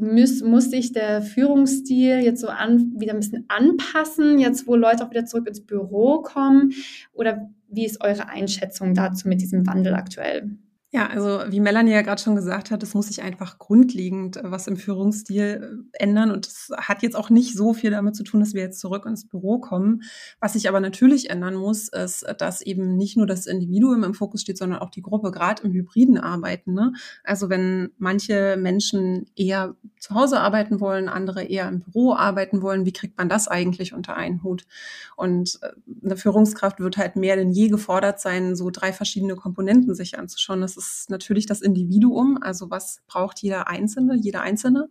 muss, 0.00 0.42
muss 0.42 0.70
sich 0.70 0.92
der 0.92 1.20
Führungsstil 1.20 2.20
jetzt 2.20 2.40
so 2.40 2.48
an, 2.48 2.94
wieder 2.98 3.12
ein 3.12 3.20
bisschen 3.20 3.44
anpassen, 3.48 4.38
jetzt 4.38 4.66
wo 4.66 4.74
Leute 4.74 5.04
auch 5.04 5.10
wieder 5.10 5.26
zurück 5.26 5.46
ins 5.46 5.60
Büro 5.60 6.22
kommen? 6.22 6.72
Oder 7.12 7.50
wie 7.70 7.86
ist 7.86 8.02
eure 8.02 8.28
Einschätzung 8.28 8.94
dazu 8.94 9.28
mit 9.28 9.40
diesem 9.40 9.66
Wandel 9.66 9.94
aktuell? 9.94 10.50
Ja, 10.92 11.06
also 11.06 11.44
wie 11.46 11.60
Melanie 11.60 11.92
ja 11.92 12.02
gerade 12.02 12.20
schon 12.20 12.34
gesagt 12.34 12.72
hat, 12.72 12.82
es 12.82 12.94
muss 12.94 13.06
sich 13.06 13.22
einfach 13.22 13.58
grundlegend 13.58 14.38
äh, 14.38 14.50
was 14.50 14.66
im 14.66 14.76
Führungsstil 14.76 15.86
äh, 15.94 16.02
ändern. 16.02 16.32
Und 16.32 16.48
es 16.48 16.68
hat 16.76 17.04
jetzt 17.04 17.14
auch 17.14 17.30
nicht 17.30 17.56
so 17.56 17.74
viel 17.74 17.92
damit 17.92 18.16
zu 18.16 18.24
tun, 18.24 18.40
dass 18.40 18.54
wir 18.54 18.62
jetzt 18.62 18.80
zurück 18.80 19.06
ins 19.06 19.28
Büro 19.28 19.60
kommen. 19.60 20.02
Was 20.40 20.54
sich 20.54 20.68
aber 20.68 20.80
natürlich 20.80 21.30
ändern 21.30 21.54
muss, 21.54 21.86
ist, 21.86 22.26
dass 22.38 22.60
eben 22.60 22.96
nicht 22.96 23.16
nur 23.16 23.28
das 23.28 23.46
Individuum 23.46 24.02
im 24.02 24.14
Fokus 24.14 24.40
steht, 24.40 24.58
sondern 24.58 24.80
auch 24.80 24.90
die 24.90 25.02
Gruppe, 25.02 25.30
gerade 25.30 25.62
im 25.62 25.72
hybriden 25.72 26.18
Arbeiten. 26.18 26.74
Ne? 26.74 26.92
Also 27.22 27.48
wenn 27.48 27.90
manche 27.98 28.56
Menschen 28.58 29.26
eher 29.36 29.76
zu 30.00 30.16
Hause 30.16 30.40
arbeiten 30.40 30.80
wollen, 30.80 31.08
andere 31.08 31.44
eher 31.44 31.68
im 31.68 31.82
Büro 31.82 32.14
arbeiten 32.14 32.62
wollen, 32.62 32.84
wie 32.84 32.92
kriegt 32.92 33.16
man 33.16 33.28
das 33.28 33.46
eigentlich 33.46 33.94
unter 33.94 34.16
einen 34.16 34.42
Hut? 34.42 34.66
Und 35.14 35.60
äh, 35.62 35.70
eine 36.04 36.16
Führungskraft 36.16 36.80
wird 36.80 36.96
halt 36.96 37.14
mehr 37.14 37.36
denn 37.36 37.52
je 37.52 37.68
gefordert 37.68 38.18
sein, 38.18 38.56
so 38.56 38.70
drei 38.70 38.92
verschiedene 38.92 39.36
Komponenten 39.36 39.94
sich 39.94 40.18
anzuschauen. 40.18 40.60
Das 40.60 40.79
ist 40.80 41.10
natürlich 41.10 41.46
das 41.46 41.60
Individuum, 41.60 42.38
also 42.40 42.70
was 42.70 43.02
braucht 43.06 43.40
jeder 43.40 43.68
Einzelne, 43.68 44.16
jeder 44.16 44.42
Einzelne 44.42 44.90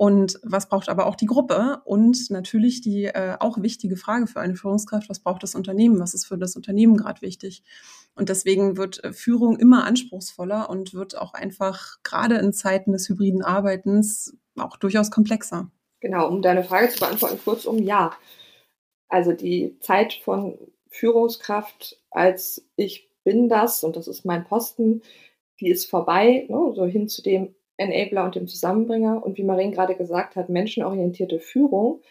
und 0.00 0.40
was 0.42 0.66
braucht 0.66 0.88
aber 0.88 1.04
auch 1.04 1.14
die 1.14 1.26
Gruppe 1.26 1.82
und 1.84 2.30
natürlich 2.30 2.80
die 2.80 3.04
äh, 3.04 3.36
auch 3.38 3.60
wichtige 3.60 3.98
Frage 3.98 4.26
für 4.26 4.40
eine 4.40 4.56
Führungskraft, 4.56 5.10
was 5.10 5.20
braucht 5.20 5.42
das 5.42 5.54
Unternehmen, 5.54 6.00
was 6.00 6.14
ist 6.14 6.24
für 6.24 6.38
das 6.38 6.56
Unternehmen 6.56 6.96
gerade 6.96 7.20
wichtig. 7.20 7.62
Und 8.14 8.30
deswegen 8.30 8.78
wird 8.78 9.04
äh, 9.04 9.12
Führung 9.12 9.58
immer 9.58 9.84
anspruchsvoller 9.84 10.70
und 10.70 10.94
wird 10.94 11.18
auch 11.18 11.34
einfach 11.34 11.98
gerade 12.02 12.36
in 12.36 12.54
Zeiten 12.54 12.92
des 12.92 13.10
hybriden 13.10 13.42
Arbeitens 13.42 14.34
auch 14.56 14.78
durchaus 14.78 15.10
komplexer. 15.10 15.70
Genau, 16.00 16.28
um 16.28 16.40
deine 16.40 16.64
Frage 16.64 16.88
zu 16.88 17.00
beantworten, 17.00 17.38
kurzum, 17.44 17.76
ja. 17.76 18.12
Also 19.08 19.32
die 19.32 19.76
Zeit 19.80 20.14
von 20.24 20.56
Führungskraft 20.88 22.00
als 22.10 22.64
ich 22.76 23.09
bin 23.24 23.48
das 23.48 23.84
und 23.84 23.96
das 23.96 24.08
ist 24.08 24.24
mein 24.24 24.44
Posten, 24.44 25.02
die 25.60 25.68
ist 25.68 25.90
vorbei, 25.90 26.46
ne, 26.48 26.72
so 26.74 26.86
hin 26.86 27.08
zu 27.08 27.22
dem 27.22 27.54
Enabler 27.76 28.24
und 28.24 28.34
dem 28.34 28.48
Zusammenbringer. 28.48 29.24
Und 29.24 29.38
wie 29.38 29.44
Marien 29.44 29.72
gerade 29.72 29.94
gesagt 29.94 30.36
hat, 30.36 30.48
menschenorientierte 30.48 31.38
Führung. 31.38 32.02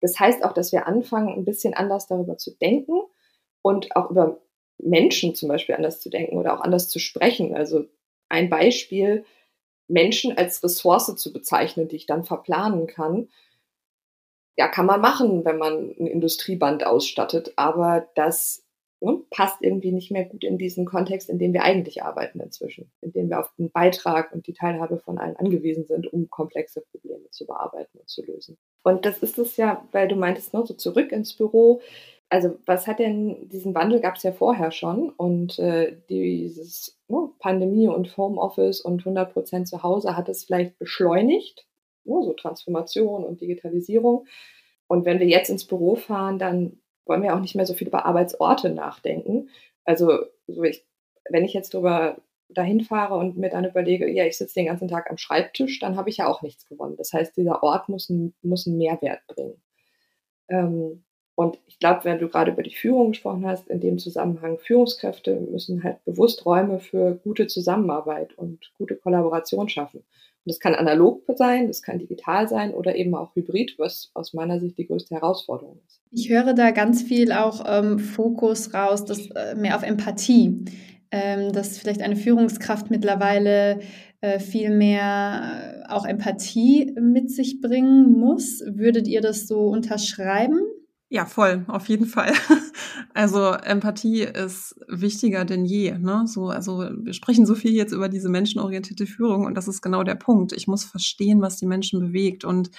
Das 0.00 0.18
heißt 0.18 0.44
auch, 0.44 0.52
dass 0.52 0.72
wir 0.72 0.86
anfangen, 0.86 1.28
ein 1.28 1.44
bisschen 1.44 1.74
anders 1.74 2.06
darüber 2.06 2.38
zu 2.38 2.56
denken 2.56 3.00
und 3.62 3.94
auch 3.96 4.10
über 4.10 4.40
Menschen 4.78 5.34
zum 5.34 5.48
Beispiel 5.48 5.74
anders 5.74 6.00
zu 6.00 6.08
denken 6.08 6.36
oder 6.38 6.54
auch 6.54 6.60
anders 6.60 6.88
zu 6.88 6.98
sprechen. 6.98 7.54
Also 7.54 7.86
ein 8.28 8.48
Beispiel, 8.48 9.24
Menschen 9.88 10.36
als 10.36 10.62
Ressource 10.62 11.14
zu 11.16 11.32
bezeichnen, 11.32 11.88
die 11.88 11.96
ich 11.96 12.06
dann 12.06 12.24
verplanen 12.24 12.86
kann. 12.86 13.28
Ja, 14.56 14.68
kann 14.68 14.86
man 14.86 15.00
machen, 15.00 15.44
wenn 15.44 15.58
man 15.58 15.94
ein 15.98 16.06
Industrieband 16.06 16.84
ausstattet, 16.84 17.52
aber 17.56 18.08
das 18.14 18.67
ne, 19.00 19.20
passt 19.30 19.62
irgendwie 19.62 19.92
nicht 19.92 20.10
mehr 20.10 20.24
gut 20.24 20.44
in 20.44 20.58
diesen 20.58 20.84
Kontext, 20.84 21.28
in 21.28 21.38
dem 21.38 21.52
wir 21.52 21.62
eigentlich 21.62 22.02
arbeiten 22.02 22.40
inzwischen, 22.40 22.90
in 23.00 23.12
dem 23.12 23.28
wir 23.28 23.40
auf 23.40 23.52
den 23.58 23.70
Beitrag 23.70 24.32
und 24.32 24.46
die 24.46 24.52
Teilhabe 24.52 24.98
von 24.98 25.18
allen 25.18 25.36
angewiesen 25.36 25.86
sind, 25.86 26.12
um 26.12 26.28
komplexe 26.30 26.82
Probleme 26.90 27.30
zu 27.30 27.46
bearbeiten 27.46 27.98
und 27.98 28.08
zu 28.08 28.24
lösen. 28.24 28.56
Und 28.82 29.04
das 29.04 29.18
ist 29.18 29.38
es 29.38 29.56
ja, 29.56 29.86
weil 29.92 30.08
du 30.08 30.16
meintest, 30.16 30.54
ne, 30.54 30.64
so 30.66 30.74
zurück 30.74 31.12
ins 31.12 31.34
Büro. 31.34 31.80
Also 32.30 32.58
was 32.66 32.86
hat 32.86 32.98
denn, 32.98 33.48
diesen 33.48 33.74
Wandel 33.74 34.00
gab 34.00 34.16
es 34.16 34.22
ja 34.22 34.32
vorher 34.32 34.70
schon 34.70 35.10
und 35.10 35.58
äh, 35.58 35.96
dieses 36.08 36.98
ne, 37.08 37.30
Pandemie 37.38 37.88
und 37.88 38.16
Homeoffice 38.16 38.80
und 38.80 39.00
100 39.00 39.32
Prozent 39.32 39.68
zu 39.68 39.82
Hause 39.82 40.16
hat 40.16 40.28
es 40.28 40.44
vielleicht 40.44 40.78
beschleunigt, 40.78 41.66
ne, 42.04 42.22
so 42.22 42.32
Transformation 42.34 43.24
und 43.24 43.40
Digitalisierung. 43.40 44.26
Und 44.88 45.04
wenn 45.04 45.20
wir 45.20 45.26
jetzt 45.26 45.50
ins 45.50 45.66
Büro 45.66 45.96
fahren, 45.96 46.38
dann 46.38 46.80
wollen 47.08 47.22
wir 47.22 47.34
auch 47.34 47.40
nicht 47.40 47.54
mehr 47.54 47.66
so 47.66 47.74
viel 47.74 47.88
über 47.88 48.06
Arbeitsorte 48.06 48.70
nachdenken. 48.70 49.48
Also 49.84 50.18
so 50.46 50.62
ich, 50.62 50.84
wenn 51.30 51.44
ich 51.44 51.54
jetzt 51.54 51.74
drüber 51.74 52.18
dahin 52.48 52.80
fahre 52.80 53.16
und 53.16 53.36
mir 53.36 53.50
dann 53.50 53.64
überlege, 53.64 54.08
ja, 54.08 54.24
ich 54.24 54.38
sitze 54.38 54.54
den 54.54 54.66
ganzen 54.66 54.88
Tag 54.88 55.10
am 55.10 55.18
Schreibtisch, 55.18 55.78
dann 55.80 55.96
habe 55.96 56.10
ich 56.10 56.18
ja 56.18 56.28
auch 56.28 56.42
nichts 56.42 56.66
gewonnen. 56.66 56.96
Das 56.96 57.12
heißt, 57.12 57.36
dieser 57.36 57.62
Ort 57.62 57.88
muss, 57.88 58.08
ein, 58.08 58.34
muss 58.42 58.66
einen 58.66 58.78
Mehrwert 58.78 59.26
bringen. 59.26 59.60
Ähm, 60.48 61.04
und 61.34 61.58
ich 61.66 61.78
glaube, 61.78 62.04
wenn 62.04 62.18
du 62.18 62.28
gerade 62.28 62.50
über 62.50 62.62
die 62.62 62.74
Führung 62.74 63.12
gesprochen 63.12 63.46
hast, 63.46 63.68
in 63.68 63.80
dem 63.80 63.98
Zusammenhang, 63.98 64.58
Führungskräfte 64.58 65.38
müssen 65.40 65.84
halt 65.84 66.04
bewusst 66.04 66.44
Räume 66.44 66.80
für 66.80 67.14
gute 67.22 67.46
Zusammenarbeit 67.46 68.36
und 68.36 68.72
gute 68.76 68.96
Kollaboration 68.96 69.68
schaffen. 69.68 70.04
Und 70.44 70.52
das 70.52 70.60
kann 70.60 70.74
analog 70.74 71.24
sein, 71.36 71.66
das 71.66 71.82
kann 71.82 71.98
digital 71.98 72.48
sein 72.48 72.72
oder 72.72 72.96
eben 72.96 73.14
auch 73.14 73.34
hybrid, 73.34 73.74
was 73.78 74.10
aus 74.14 74.32
meiner 74.32 74.60
Sicht 74.60 74.78
die 74.78 74.86
größte 74.86 75.14
Herausforderung 75.14 75.80
ist. 75.86 76.00
Ich 76.10 76.30
höre 76.30 76.54
da 76.54 76.70
ganz 76.70 77.02
viel 77.02 77.32
auch 77.32 77.64
ähm, 77.66 77.98
Fokus 77.98 78.72
raus, 78.72 79.04
das, 79.04 79.26
äh, 79.30 79.54
mehr 79.54 79.76
auf 79.76 79.82
Empathie 79.82 80.64
ähm, 81.10 81.52
dass 81.52 81.78
vielleicht 81.78 82.02
eine 82.02 82.16
Führungskraft 82.16 82.90
mittlerweile 82.90 83.80
äh, 84.20 84.38
viel 84.38 84.70
mehr 84.70 85.84
äh, 85.86 85.92
auch 85.92 86.04
Empathie 86.04 86.94
mit 87.00 87.30
sich 87.30 87.60
bringen 87.60 88.12
muss. 88.12 88.62
Würdet 88.66 89.08
ihr 89.08 89.20
das 89.20 89.46
so 89.46 89.68
unterschreiben? 89.68 90.60
Ja, 91.08 91.24
voll, 91.24 91.64
auf 91.68 91.88
jeden 91.88 92.06
Fall. 92.06 92.32
Also 93.18 93.50
Empathie 93.50 94.22
ist 94.22 94.76
wichtiger 94.86 95.44
denn 95.44 95.64
je. 95.64 95.98
Ne? 95.98 96.28
So, 96.28 96.50
also 96.50 96.88
wir 97.00 97.12
sprechen 97.12 97.46
so 97.46 97.56
viel 97.56 97.72
jetzt 97.72 97.90
über 97.90 98.08
diese 98.08 98.28
menschenorientierte 98.28 99.06
Führung 99.06 99.44
und 99.44 99.56
das 99.56 99.66
ist 99.66 99.82
genau 99.82 100.04
der 100.04 100.14
Punkt. 100.14 100.52
Ich 100.52 100.68
muss 100.68 100.84
verstehen, 100.84 101.40
was 101.40 101.56
die 101.56 101.66
Menschen 101.66 101.98
bewegt. 101.98 102.44
Und 102.44 102.70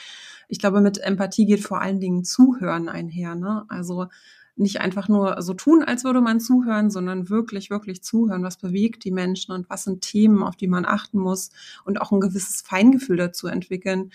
ich 0.48 0.58
glaube, 0.58 0.80
mit 0.80 0.98
Empathie 0.98 1.46
geht 1.46 1.60
vor 1.60 1.82
allen 1.82 2.00
Dingen 2.00 2.24
Zuhören 2.24 2.88
einher. 2.88 3.36
Ne? 3.36 3.66
Also 3.68 4.08
nicht 4.56 4.80
einfach 4.80 5.10
nur 5.10 5.42
so 5.42 5.54
tun, 5.54 5.84
als 5.84 6.06
würde 6.06 6.22
man 6.22 6.40
zuhören, 6.40 6.90
sondern 6.90 7.30
wirklich, 7.30 7.70
wirklich 7.70 8.02
zuhören. 8.02 8.42
Was 8.42 8.56
bewegt 8.56 9.04
die 9.04 9.12
Menschen 9.12 9.52
und 9.52 9.70
was 9.70 9.84
sind 9.84 10.00
Themen, 10.00 10.42
auf 10.42 10.56
die 10.56 10.68
man 10.68 10.86
achten 10.86 11.20
muss 11.20 11.50
und 11.84 12.00
auch 12.00 12.14
ein 12.14 12.22
gewisses 12.22 12.62
Feingefühl 12.62 13.18
dazu 13.18 13.48
entwickeln 13.48 14.12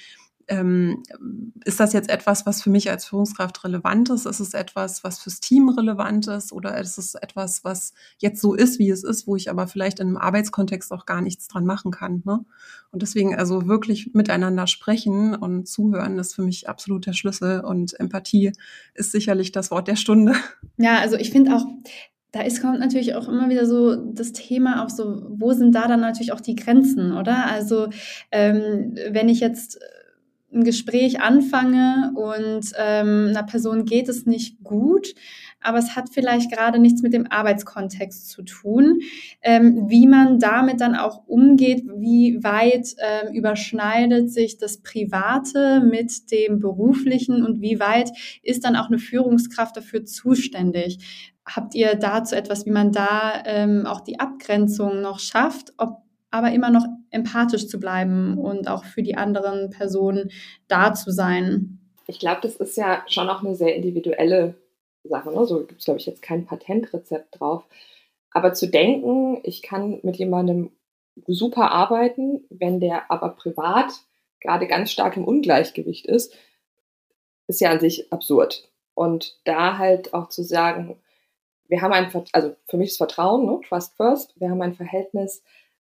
ähm, 0.49 1.03
ist 1.65 1.81
das 1.81 1.93
jetzt 1.93 2.11
etwas, 2.11 2.47
was 2.47 2.63
für 2.63 2.71
mich 2.71 2.91
als 2.91 3.05
Führungskraft 3.07 3.65
relevant 3.65 4.11
ist? 4.11 4.27
Ist 4.27 4.41
es 4.41 4.55
etwas, 4.55 5.05
was 5.05 5.19
fürs 5.19 5.41
Team 5.41 5.69
relevant 5.69 6.27
ist? 6.29 6.53
Oder 6.53 6.79
ist 6.79 6.99
es 6.99 7.15
etwas, 7.15 7.65
was 7.65 7.95
jetzt 8.19 8.41
so 8.41 8.55
ist, 8.55 8.79
wie 8.79 8.91
es 8.91 9.05
ist, 9.05 9.27
wo 9.27 9.37
ich 9.37 9.51
aber 9.51 9.67
vielleicht 9.67 10.01
in 10.01 10.09
einem 10.09 10.17
Arbeitskontext 10.17 10.93
auch 10.93 11.07
gar 11.07 11.21
nichts 11.21 11.49
dran 11.49 11.65
machen 11.65 11.91
kann? 11.91 12.23
Ne? 12.25 12.45
Und 12.91 13.03
deswegen 13.03 13.35
also 13.35 13.67
wirklich 13.67 14.13
miteinander 14.15 14.67
sprechen 14.67 15.35
und 15.35 15.67
zuhören 15.67 16.19
ist 16.19 16.35
für 16.35 16.43
mich 16.43 16.69
absolut 16.69 17.07
der 17.07 17.13
Schlüssel. 17.13 17.61
Und 17.61 17.99
Empathie 17.99 18.53
ist 18.95 19.13
sicherlich 19.13 19.53
das 19.53 19.71
Wort 19.71 19.89
der 19.89 19.97
Stunde. 19.97 20.35
Ja, 20.77 20.99
also 20.99 21.17
ich 21.17 21.31
finde 21.31 21.55
auch, 21.55 21.65
da 22.35 22.41
ist, 22.41 22.61
kommt 22.61 22.81
natürlich 22.81 23.15
auch 23.15 23.29
immer 23.29 23.49
wieder 23.49 23.65
so 23.65 23.95
das 23.95 24.33
Thema 24.33 24.83
auf 24.83 24.91
so, 24.91 25.23
wo 25.29 25.53
sind 25.53 25.73
da 25.73 25.87
dann 25.87 26.01
natürlich 26.01 26.33
auch 26.33 26.41
die 26.41 26.57
Grenzen, 26.57 27.13
oder? 27.13 27.47
Also 27.47 27.91
ähm, 28.33 28.97
wenn 29.11 29.29
ich 29.29 29.39
jetzt 29.39 29.79
ein 30.55 30.65
Gespräch 30.65 31.21
anfange 31.21 32.13
und 32.15 32.73
ähm, 32.79 33.29
einer 33.31 33.43
Person 33.43 33.85
geht 33.85 34.09
es 34.09 34.27
nicht 34.27 34.63
gut, 34.63 35.15
aber 35.61 35.79
es 35.79 35.97
hat 35.97 36.11
vielleicht 36.13 36.53
gerade 36.53 36.79
nichts 36.79 37.03
mit 37.03 37.13
dem 37.13 37.27
Arbeitskontext 37.31 38.29
zu 38.29 38.43
tun, 38.43 39.01
ähm, 39.43 39.89
wie 39.89 40.07
man 40.07 40.39
damit 40.39 40.81
dann 40.81 40.95
auch 40.95 41.27
umgeht, 41.27 41.85
wie 41.97 42.43
weit 42.43 42.95
ähm, 42.99 43.35
überschneidet 43.35 44.31
sich 44.31 44.59
das 44.59 44.83
Private 44.83 45.81
mit 45.81 46.31
dem 46.31 46.61
Beruflichen 46.61 47.45
und 47.45 47.61
wie 47.61 47.81
weit 47.81 48.11
ist 48.43 48.65
dann 48.65 48.77
auch 48.77 48.89
eine 48.89 48.99
Führungskraft 48.99 49.77
dafür 49.77 50.05
zuständig. 50.05 51.33
Habt 51.47 51.75
ihr 51.75 51.95
dazu 51.95 52.35
etwas, 52.35 52.65
wie 52.65 52.71
man 52.71 52.93
da 52.93 53.43
ähm, 53.45 53.87
auch 53.87 54.01
die 54.01 54.21
Abgrenzung 54.21 55.03
noch 55.03 55.19
schafft, 55.19 55.75
ob 55.77 56.04
aber 56.35 56.51
immer 56.51 56.69
noch 56.69 56.85
empathisch 57.11 57.69
zu 57.69 57.79
bleiben 57.79 58.39
und 58.39 58.67
auch 58.67 58.85
für 58.85 59.05
die 59.05 59.17
anderen 59.17 59.71
Personen 59.71 60.33
da 60.67 60.93
zu 60.93 61.13
sein. 61.13 61.79
Ich 62.09 62.19
glaube, 62.19 62.41
das 62.43 62.57
ist 62.57 62.77
ja 62.77 63.05
schon 63.07 63.31
auch 63.31 63.45
eine 63.45 63.55
sehr 63.55 63.77
individuelle 63.77 64.57
Sache. 65.05 65.33
Ne? 65.33 65.47
So 65.47 65.65
gibt 65.65 65.79
es, 65.79 65.85
glaube 65.85 66.01
ich, 66.01 66.07
jetzt 66.07 66.23
kein 66.23 66.45
Patentrezept 66.45 67.39
drauf. 67.39 67.63
Aber 68.33 68.53
zu 68.53 68.67
denken, 68.67 69.39
ich 69.45 69.63
kann 69.63 70.01
mit 70.03 70.17
jemandem 70.17 70.73
super 71.29 71.71
arbeiten, 71.71 72.45
wenn 72.51 72.81
der 72.81 73.13
aber 73.13 73.29
privat 73.29 73.93
gerade 74.41 74.67
ganz 74.67 74.91
stark 74.91 75.17
im 75.17 75.25
Ungleichgewicht 75.25 76.05
ist, 76.05 76.37
ist 77.47 77.61
ja 77.61 77.71
an 77.71 77.79
sich 77.79 78.13
absurd. 78.13 78.69
Und 78.95 79.39
da 79.45 79.79
halt 79.79 80.13
auch 80.15 80.31
zu 80.31 80.43
sagen, 80.43 80.97
wir 81.69 81.81
haben 81.81 81.93
ein, 81.93 82.11
also 82.33 82.57
für 82.69 82.77
mich 82.77 82.91
ist 82.91 82.97
Vertrauen, 82.97 83.47
ne? 83.47 83.61
Trust 83.69 83.97
First, 83.97 84.35
wir 84.41 84.51
haben 84.51 84.61
ein 84.63 84.75
Verhältnis, 84.75 85.45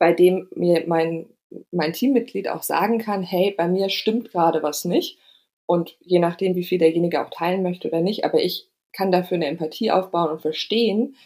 bei 0.04 0.12
dem 0.12 0.48
mir 0.54 0.84
mein, 0.86 1.30
mein 1.70 1.94
Teammitglied 1.94 2.50
auch 2.50 2.62
sagen 2.62 2.98
kann, 2.98 3.22
hey, 3.22 3.54
bei 3.56 3.68
mir 3.68 3.88
stimmt 3.88 4.30
gerade 4.30 4.62
was 4.62 4.84
nicht. 4.84 5.16
Und 5.64 5.96
je 6.00 6.18
nachdem, 6.18 6.56
wie 6.56 6.64
viel 6.64 6.76
derjenige 6.76 7.24
auch 7.24 7.30
teilen 7.30 7.62
möchte 7.62 7.88
oder 7.88 8.02
nicht, 8.02 8.22
aber 8.26 8.42
ich 8.42 8.68
kann 8.92 9.10
dafür 9.10 9.36
eine 9.36 9.46
Empathie 9.46 9.90
aufbauen 9.90 10.28
und 10.28 10.42
verstehen, 10.42 11.16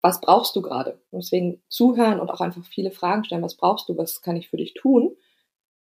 was 0.00 0.22
brauchst 0.22 0.56
du 0.56 0.62
gerade. 0.62 0.98
deswegen 1.12 1.60
zuhören 1.68 2.18
und 2.18 2.30
auch 2.30 2.40
einfach 2.40 2.64
viele 2.64 2.90
Fragen 2.90 3.22
stellen, 3.22 3.42
was 3.42 3.56
brauchst 3.58 3.86
du, 3.90 3.98
was 3.98 4.22
kann 4.22 4.36
ich 4.36 4.48
für 4.48 4.56
dich 4.56 4.72
tun, 4.72 5.14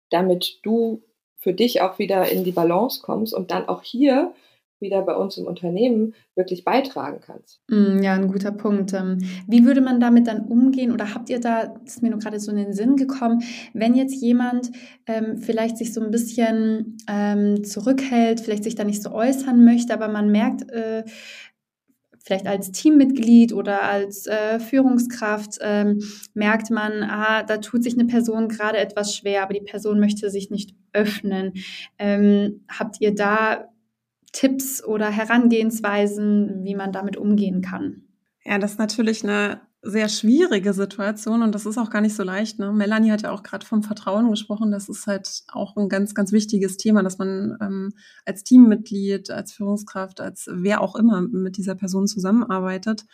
damit 0.10 0.60
du 0.64 1.04
für 1.38 1.54
dich 1.54 1.80
auch 1.80 1.98
wieder 1.98 2.30
in 2.30 2.44
die 2.44 2.52
Balance 2.52 3.02
kommst 3.02 3.34
und 3.34 3.52
dann 3.52 3.70
auch 3.70 3.84
hier 3.84 4.34
wieder 4.80 5.02
bei 5.02 5.16
uns 5.16 5.38
im 5.38 5.46
Unternehmen 5.46 6.14
wirklich 6.36 6.64
beitragen 6.64 7.20
kannst. 7.22 7.62
Mm, 7.70 8.02
ja, 8.02 8.14
ein 8.14 8.28
guter 8.28 8.52
Punkt. 8.52 8.94
Ähm, 8.94 9.18
wie 9.48 9.66
würde 9.66 9.82
man 9.82 10.00
damit 10.00 10.28
dann 10.28 10.46
umgehen 10.46 10.92
oder 10.92 11.14
habt 11.14 11.30
ihr 11.30 11.40
da, 11.40 11.68
das 11.68 11.96
ist 11.96 12.04
mir 12.04 12.10
nur 12.10 12.20
gerade 12.20 12.40
so 12.40 12.52
in 12.52 12.58
den 12.58 12.74
Sinn 12.74 12.96
gekommen, 12.96 13.44
wenn 13.74 13.96
jetzt 13.96 14.22
jemand 14.22 14.72
ähm, 15.06 15.40
vielleicht 15.40 15.78
sich 15.78 15.94
so 15.94 16.02
ein 16.02 16.12
bisschen 16.12 16.98
ähm, 17.10 17.64
zurückhält, 17.64 18.40
vielleicht 18.40 18.64
sich 18.64 18.76
da 18.76 18.84
nicht 18.84 19.04
so 19.04 19.12
äußern 19.12 19.64
möchte, 19.64 19.94
aber 19.94 20.08
man 20.08 20.32
merkt, 20.32 20.70
äh, 20.72 21.04
vielleicht 22.28 22.46
als 22.46 22.72
Teammitglied 22.74 23.54
oder 23.54 23.84
als 23.84 24.28
äh, 24.28 24.60
Führungskraft 24.60 25.60
ähm, 25.62 26.02
merkt 26.34 26.70
man, 26.70 27.04
ah, 27.04 27.44
da 27.44 27.58
tut 27.58 27.84
sich 27.84 27.94
eine 27.94 28.06
Person 28.06 28.50
gerade 28.50 28.78
etwas 28.78 29.16
schwer, 29.16 29.44
aber 29.44 29.54
die 29.54 29.62
Person 29.62 30.00
möchte 30.00 30.30
sich 30.30 30.52
nicht 30.52 30.76
öffnen. 30.92 31.54
Ähm, 31.98 32.66
habt 32.68 33.00
ihr 33.00 33.16
da 33.16 33.70
Tipps 34.38 34.84
oder 34.84 35.10
Herangehensweisen, 35.10 36.64
wie 36.64 36.76
man 36.76 36.92
damit 36.92 37.18
umgehen 37.18 37.64
kann? 37.64 38.04
Ja, 38.46 38.60
das 38.60 38.74
ist 38.74 38.80
natürlich 38.80 39.24
eine 39.24 39.62
sehr 39.82 40.10
schwierige 40.10 40.74
Situation 40.74 41.42
und 41.42 41.56
das 41.56 41.66
ist 41.66 41.80
auch 41.80 41.90
gar 41.90 42.02
nicht 42.02 42.16
so 42.16 42.22
leicht. 42.22 42.60
Ne? 42.60 42.72
Melanie 42.72 43.10
hat 43.10 43.24
ja 43.24 43.32
auch 43.32 43.42
gerade 43.42 43.66
vom 43.66 43.82
Vertrauen 43.82 44.30
gesprochen. 44.30 44.70
Das 44.70 44.90
ist 44.90 45.08
halt 45.08 45.44
auch 45.48 45.76
ein 45.76 45.90
ganz, 45.90 46.14
ganz 46.14 46.32
wichtiges 46.32 46.78
Thema, 46.78 47.02
dass 47.02 47.18
man 47.18 47.58
ähm, 47.62 47.94
als 48.26 48.44
Teammitglied, 48.44 49.32
als 49.32 49.54
Führungskraft, 49.54 50.22
als 50.22 50.48
wer 50.52 50.82
auch 50.82 50.96
immer 50.96 51.22
mit 51.22 51.58
dieser 51.58 51.74
Person 51.74 52.06
zusammenarbeitet, 52.06 53.06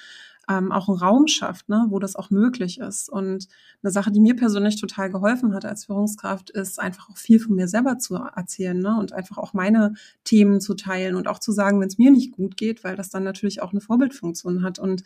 ähm, 0.49 0.71
auch 0.71 0.89
einen 0.89 0.97
Raum 0.97 1.27
schafft, 1.27 1.69
ne, 1.69 1.86
wo 1.89 1.99
das 1.99 2.15
auch 2.15 2.29
möglich 2.29 2.79
ist. 2.79 3.10
Und 3.10 3.47
eine 3.82 3.91
Sache, 3.91 4.12
die 4.12 4.19
mir 4.19 4.36
persönlich 4.36 4.79
total 4.79 5.10
geholfen 5.10 5.53
hat 5.53 5.65
als 5.65 5.86
Führungskraft, 5.86 6.49
ist 6.49 6.79
einfach 6.79 7.10
auch 7.10 7.17
viel 7.17 7.39
von 7.39 7.56
mir 7.56 7.67
selber 7.67 7.97
zu 7.97 8.15
erzählen 8.15 8.77
ne, 8.77 8.97
und 8.99 9.13
einfach 9.13 9.38
auch 9.38 9.53
meine 9.53 9.93
Themen 10.23 10.60
zu 10.60 10.73
teilen 10.73 11.15
und 11.15 11.27
auch 11.27 11.39
zu 11.39 11.51
sagen, 11.51 11.79
wenn 11.79 11.88
es 11.88 11.97
mir 11.97 12.12
nicht 12.12 12.32
gut 12.32 12.58
geht, 12.58 12.84
weil 12.84 12.95
das 12.95 13.10
dann 13.10 13.23
natürlich 13.23 13.62
auch 13.62 13.71
eine 13.71 13.82
Vorbildfunktion 13.82 14.63
hat 14.63 14.79
und 14.79 15.03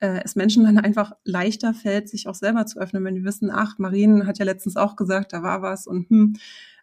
äh, 0.00 0.20
es 0.24 0.34
Menschen 0.34 0.64
dann 0.64 0.78
einfach 0.78 1.12
leichter 1.24 1.74
fällt, 1.74 2.08
sich 2.08 2.26
auch 2.26 2.34
selber 2.34 2.66
zu 2.66 2.80
öffnen, 2.80 3.04
wenn 3.04 3.14
die 3.14 3.24
wissen, 3.24 3.50
ach, 3.50 3.78
Marien 3.78 4.26
hat 4.26 4.38
ja 4.38 4.44
letztens 4.44 4.76
auch 4.76 4.96
gesagt, 4.96 5.32
da 5.32 5.42
war 5.42 5.62
was 5.62 5.86
und 5.86 6.10
hm, 6.10 6.34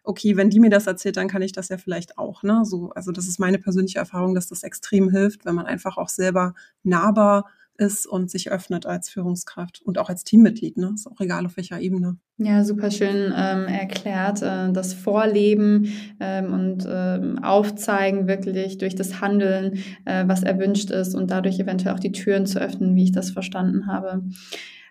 okay, 0.02 0.36
wenn 0.38 0.48
die 0.48 0.60
mir 0.60 0.70
das 0.70 0.86
erzählt, 0.86 1.18
dann 1.18 1.28
kann 1.28 1.42
ich 1.42 1.52
das 1.52 1.68
ja 1.68 1.76
vielleicht 1.76 2.16
auch. 2.16 2.42
Ne? 2.42 2.64
So, 2.64 2.90
also 2.92 3.12
das 3.12 3.28
ist 3.28 3.38
meine 3.38 3.58
persönliche 3.58 3.98
Erfahrung, 3.98 4.34
dass 4.34 4.48
das 4.48 4.62
extrem 4.62 5.10
hilft, 5.10 5.44
wenn 5.44 5.54
man 5.54 5.66
einfach 5.66 5.98
auch 5.98 6.08
selber 6.08 6.54
nahbar 6.82 7.50
ist 7.80 8.06
und 8.06 8.30
sich 8.30 8.52
öffnet 8.52 8.84
als 8.84 9.08
Führungskraft 9.08 9.80
und 9.82 9.98
auch 9.98 10.10
als 10.10 10.22
Teammitglied. 10.22 10.76
Ne? 10.76 10.92
Ist 10.94 11.06
auch 11.06 11.20
egal 11.20 11.46
auf 11.46 11.56
welcher 11.56 11.80
Ebene. 11.80 12.18
Ja, 12.36 12.62
super 12.62 12.90
schön 12.90 13.32
ähm, 13.34 13.66
erklärt. 13.66 14.42
Äh, 14.42 14.70
das 14.72 14.92
Vorleben 14.92 15.90
ähm, 16.20 16.52
und 16.52 16.86
ähm, 16.86 17.42
Aufzeigen 17.42 18.28
wirklich 18.28 18.76
durch 18.78 18.94
das 18.94 19.20
Handeln, 19.20 19.78
äh, 20.04 20.24
was 20.26 20.42
erwünscht 20.42 20.90
ist 20.90 21.14
und 21.14 21.30
dadurch 21.30 21.58
eventuell 21.58 21.94
auch 21.94 22.00
die 22.00 22.12
Türen 22.12 22.46
zu 22.46 22.60
öffnen, 22.60 22.94
wie 22.94 23.04
ich 23.04 23.12
das 23.12 23.30
verstanden 23.30 23.86
habe. 23.86 24.24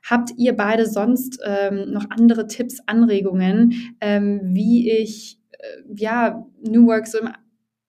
Habt 0.09 0.31
ihr 0.37 0.55
beide 0.55 0.87
sonst 0.87 1.39
ähm, 1.45 1.91
noch 1.91 2.05
andere 2.09 2.47
Tipps, 2.47 2.79
Anregungen, 2.87 3.73
ähm, 4.01 4.41
wie 4.43 4.89
ich 4.89 5.39
äh, 5.51 5.93
ja 5.95 6.43
New 6.63 6.87
Work 6.87 7.07
so 7.07 7.19
im 7.19 7.29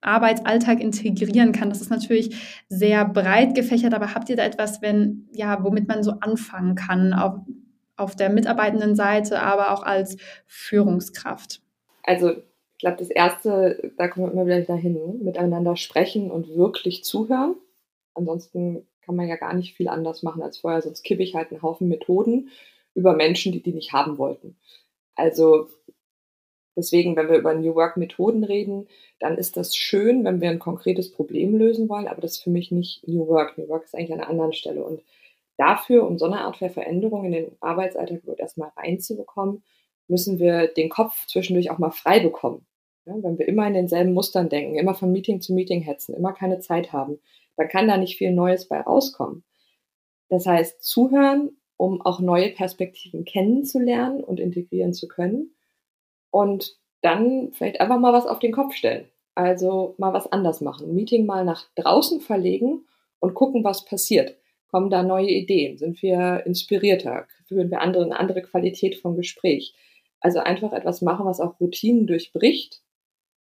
Arbeitsalltag 0.00 0.80
integrieren 0.80 1.52
kann. 1.52 1.68
Das 1.68 1.80
ist 1.80 1.90
natürlich 1.90 2.62
sehr 2.68 3.04
breit 3.04 3.54
gefächert, 3.54 3.94
aber 3.94 4.14
habt 4.14 4.28
ihr 4.28 4.36
da 4.36 4.44
etwas, 4.44 4.82
wenn, 4.82 5.28
ja, 5.32 5.62
womit 5.62 5.88
man 5.88 6.02
so 6.02 6.12
anfangen 6.20 6.74
kann, 6.74 7.12
auf, 7.12 7.40
auf 7.96 8.16
der 8.16 8.30
mitarbeitenden 8.30 8.96
Seite, 8.96 9.40
aber 9.40 9.72
auch 9.72 9.82
als 9.82 10.16
Führungskraft? 10.46 11.60
Also, 12.02 12.30
ich 12.30 12.78
glaube, 12.78 12.96
das 12.96 13.10
erste, 13.10 13.92
da 13.98 14.08
kommen 14.08 14.26
wir 14.26 14.32
immer 14.32 14.46
wieder 14.46 14.62
dahin, 14.62 15.22
miteinander 15.22 15.76
sprechen 15.76 16.30
und 16.30 16.56
wirklich 16.56 17.04
zuhören. 17.04 17.56
ansonsten 18.14 18.86
kann 19.02 19.16
man 19.16 19.28
ja 19.28 19.36
gar 19.36 19.54
nicht 19.54 19.74
viel 19.74 19.88
anders 19.88 20.22
machen 20.22 20.42
als 20.42 20.58
vorher, 20.58 20.82
sonst 20.82 21.02
kippe 21.02 21.22
ich 21.22 21.34
halt 21.34 21.50
einen 21.50 21.62
Haufen 21.62 21.88
Methoden 21.88 22.50
über 22.94 23.14
Menschen, 23.14 23.52
die 23.52 23.62
die 23.62 23.72
nicht 23.72 23.92
haben 23.92 24.18
wollten. 24.18 24.56
Also 25.14 25.68
deswegen, 26.80 27.16
wenn 27.16 27.28
wir 27.28 27.38
über 27.38 27.54
New 27.54 27.74
Work 27.74 27.96
Methoden 27.96 28.44
reden, 28.44 28.88
dann 29.18 29.38
ist 29.38 29.56
das 29.56 29.76
schön, 29.76 30.24
wenn 30.24 30.40
wir 30.40 30.50
ein 30.50 30.58
konkretes 30.58 31.12
Problem 31.12 31.56
lösen 31.56 31.88
wollen, 31.88 32.08
aber 32.08 32.20
das 32.20 32.32
ist 32.32 32.42
für 32.42 32.50
mich 32.50 32.70
nicht 32.70 33.06
New 33.06 33.26
Work. 33.28 33.56
New 33.56 33.68
Work 33.68 33.84
ist 33.84 33.94
eigentlich 33.94 34.12
an 34.12 34.20
einer 34.20 34.30
anderen 34.30 34.52
Stelle. 34.52 34.84
Und 34.84 35.02
dafür, 35.56 36.06
um 36.06 36.18
so 36.18 36.26
eine 36.26 36.40
Art 36.40 36.56
Veränderung 36.56 37.24
in 37.24 37.32
den 37.32 37.52
Arbeitsalltag 37.60 38.20
erstmal 38.38 38.72
reinzubekommen, 38.76 39.62
müssen 40.08 40.38
wir 40.38 40.66
den 40.66 40.88
Kopf 40.88 41.26
zwischendurch 41.26 41.70
auch 41.70 41.78
mal 41.78 41.90
frei 41.90 42.20
bekommen. 42.20 42.66
Ja, 43.06 43.14
wenn 43.22 43.38
wir 43.38 43.48
immer 43.48 43.66
in 43.66 43.74
denselben 43.74 44.12
Mustern 44.12 44.48
denken, 44.48 44.76
immer 44.76 44.94
von 44.94 45.12
Meeting 45.12 45.40
zu 45.40 45.54
Meeting 45.54 45.80
hetzen, 45.80 46.14
immer 46.14 46.32
keine 46.32 46.60
Zeit 46.60 46.92
haben, 46.92 47.18
dann 47.56 47.68
kann 47.68 47.88
da 47.88 47.96
nicht 47.96 48.16
viel 48.16 48.32
Neues 48.32 48.68
bei 48.68 48.80
rauskommen. 48.80 49.44
Das 50.28 50.46
heißt, 50.46 50.82
zuhören, 50.82 51.50
um 51.76 52.02
auch 52.02 52.20
neue 52.20 52.50
Perspektiven 52.50 53.24
kennenzulernen 53.24 54.22
und 54.22 54.38
integrieren 54.38 54.92
zu 54.92 55.08
können. 55.08 55.54
Und 56.30 56.76
dann 57.02 57.52
vielleicht 57.52 57.80
einfach 57.80 57.98
mal 57.98 58.12
was 58.12 58.26
auf 58.26 58.38
den 58.38 58.52
Kopf 58.52 58.74
stellen. 58.74 59.08
Also 59.34 59.94
mal 59.98 60.12
was 60.12 60.30
anders 60.30 60.60
machen. 60.60 60.94
Meeting 60.94 61.26
mal 61.26 61.44
nach 61.44 61.64
draußen 61.76 62.20
verlegen 62.20 62.86
und 63.20 63.34
gucken, 63.34 63.64
was 63.64 63.84
passiert. 63.84 64.36
Kommen 64.70 64.90
da 64.90 65.02
neue 65.02 65.30
Ideen? 65.30 65.78
Sind 65.78 66.02
wir 66.02 66.44
inspirierter? 66.46 67.26
Führen 67.46 67.70
wir 67.70 67.80
andere, 67.80 68.04
eine 68.04 68.18
andere 68.18 68.42
Qualität 68.42 68.96
vom 68.96 69.16
Gespräch? 69.16 69.74
Also 70.20 70.40
einfach 70.40 70.72
etwas 70.72 71.00
machen, 71.00 71.26
was 71.26 71.40
auch 71.40 71.58
Routinen 71.58 72.06
durchbricht. 72.06 72.82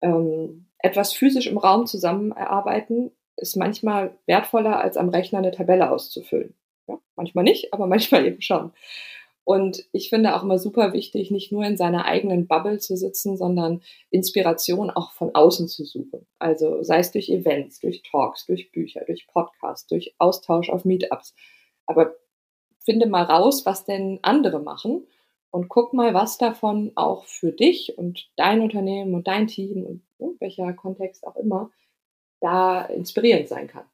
Ähm, 0.02 0.68
etwas 0.80 1.14
physisch 1.14 1.48
im 1.48 1.58
Raum 1.58 1.88
zusammen 1.88 2.32
erarbeiten 2.32 3.12
ist 3.38 3.56
manchmal 3.56 4.18
wertvoller, 4.26 4.80
als 4.80 4.98
am 4.98 5.10
Rechner 5.10 5.40
eine 5.40 5.52
Tabelle 5.52 5.92
auszufüllen. 5.92 6.54
Ja, 6.88 7.00
manchmal 7.16 7.44
nicht, 7.44 7.74
aber 7.74 7.88
manchmal 7.88 8.26
eben 8.26 8.42
schon. 8.42 8.72
Und 9.48 9.86
ich 9.94 10.10
finde 10.10 10.36
auch 10.36 10.44
immer 10.44 10.60
super 10.60 10.92
wichtig, 10.92 11.32
nicht 11.32 11.54
nur 11.54 11.64
in 11.64 11.78
seiner 11.78 12.04
eigenen 12.04 12.48
Bubble 12.48 12.80
zu 12.80 12.98
sitzen, 12.98 13.38
sondern 13.38 13.82
Inspiration 14.10 14.90
auch 14.90 15.14
von 15.14 15.34
außen 15.34 15.70
zu 15.70 15.86
suchen. 15.86 16.28
Also 16.38 16.84
sei 16.84 17.00
es 17.00 17.14
durch 17.14 17.30
Events, 17.30 17.80
durch 17.80 18.04
Talks, 18.04 18.46
durch 18.46 18.74
Bücher, 18.74 19.06
durch 19.06 19.26
Podcasts, 19.28 19.88
durch 19.88 20.14
Austausch 20.18 20.70
auf 20.70 20.84
Meetups. 20.84 21.34
Aber 21.86 22.16
finde 22.84 23.08
mal 23.08 23.24
raus, 23.24 23.66
was 23.66 23.86
denn 23.86 24.20
andere 24.22 24.60
machen 24.60 25.08
und 25.50 25.70
guck 25.70 25.94
mal, 25.94 26.14
was 26.14 26.38
davon 26.38 26.92
auch 26.96 27.24
für 27.24 27.54
dich 27.54 27.98
und 27.98 28.30
dein 28.36 28.60
Unternehmen 28.60 29.14
und 29.14 29.30
dein 29.30 29.48
Team 29.48 30.02
und 30.18 30.42
welcher 30.42 30.74
Kontext 30.74 31.26
auch 31.26 31.38
immer 31.38 31.72
da 32.42 32.82
inspirierend 32.82 33.48
sein 33.48 33.70
kann. 33.70 33.86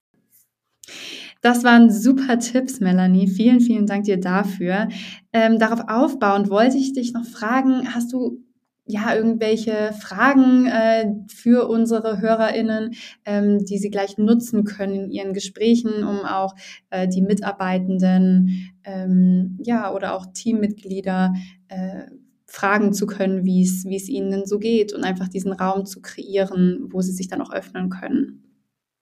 Das 1.43 1.65
waren 1.65 1.91
super 1.91 2.39
Tipps, 2.39 2.79
Melanie. 2.79 3.27
Vielen, 3.27 3.59
vielen 3.59 3.85
Dank 3.85 4.05
dir 4.05 4.17
dafür. 4.17 4.87
Ähm, 5.33 5.59
darauf 5.59 5.81
aufbauend 5.89 6.49
wollte 6.49 6.77
ich 6.77 6.93
dich 6.93 7.11
noch 7.11 7.25
fragen, 7.25 7.93
hast 7.93 8.13
du 8.13 8.41
ja 8.85 9.13
irgendwelche 9.13 9.91
Fragen 9.91 10.67
äh, 10.67 11.13
für 11.27 11.67
unsere 11.67 12.21
HörerInnen, 12.21 12.93
ähm, 13.25 13.65
die 13.65 13.77
sie 13.77 13.89
gleich 13.89 14.17
nutzen 14.17 14.63
können 14.63 14.95
in 14.95 15.11
ihren 15.11 15.33
Gesprächen, 15.33 16.05
um 16.05 16.19
auch 16.19 16.55
äh, 16.91 17.09
die 17.09 17.21
Mitarbeitenden 17.21 18.71
ähm, 18.85 19.59
ja 19.61 19.93
oder 19.93 20.15
auch 20.15 20.27
Teammitglieder 20.33 21.33
äh, 21.67 22.03
fragen 22.45 22.93
zu 22.93 23.05
können, 23.05 23.43
wie 23.43 23.63
es 23.63 24.07
ihnen 24.07 24.45
so 24.45 24.59
geht 24.59 24.93
und 24.93 25.03
einfach 25.03 25.27
diesen 25.27 25.51
Raum 25.51 25.85
zu 25.85 26.01
kreieren, 26.01 26.87
wo 26.89 27.01
sie 27.01 27.11
sich 27.11 27.27
dann 27.27 27.41
auch 27.41 27.51
öffnen 27.51 27.89
können. 27.89 28.43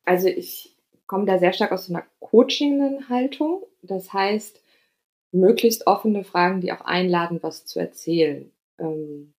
Also 0.05 0.27
ich 0.27 0.70
komme 1.11 1.25
da 1.25 1.39
sehr 1.39 1.51
stark 1.51 1.73
aus 1.73 1.87
so 1.87 1.93
einer 1.93 2.05
coachingen 2.21 3.09
Haltung. 3.09 3.65
Das 3.81 4.13
heißt, 4.13 4.63
möglichst 5.33 5.85
offene 5.85 6.23
Fragen, 6.23 6.61
die 6.61 6.71
auch 6.71 6.79
einladen, 6.79 7.39
was 7.43 7.65
zu 7.65 7.79
erzählen. 7.79 8.49
Ähm, 8.79 9.33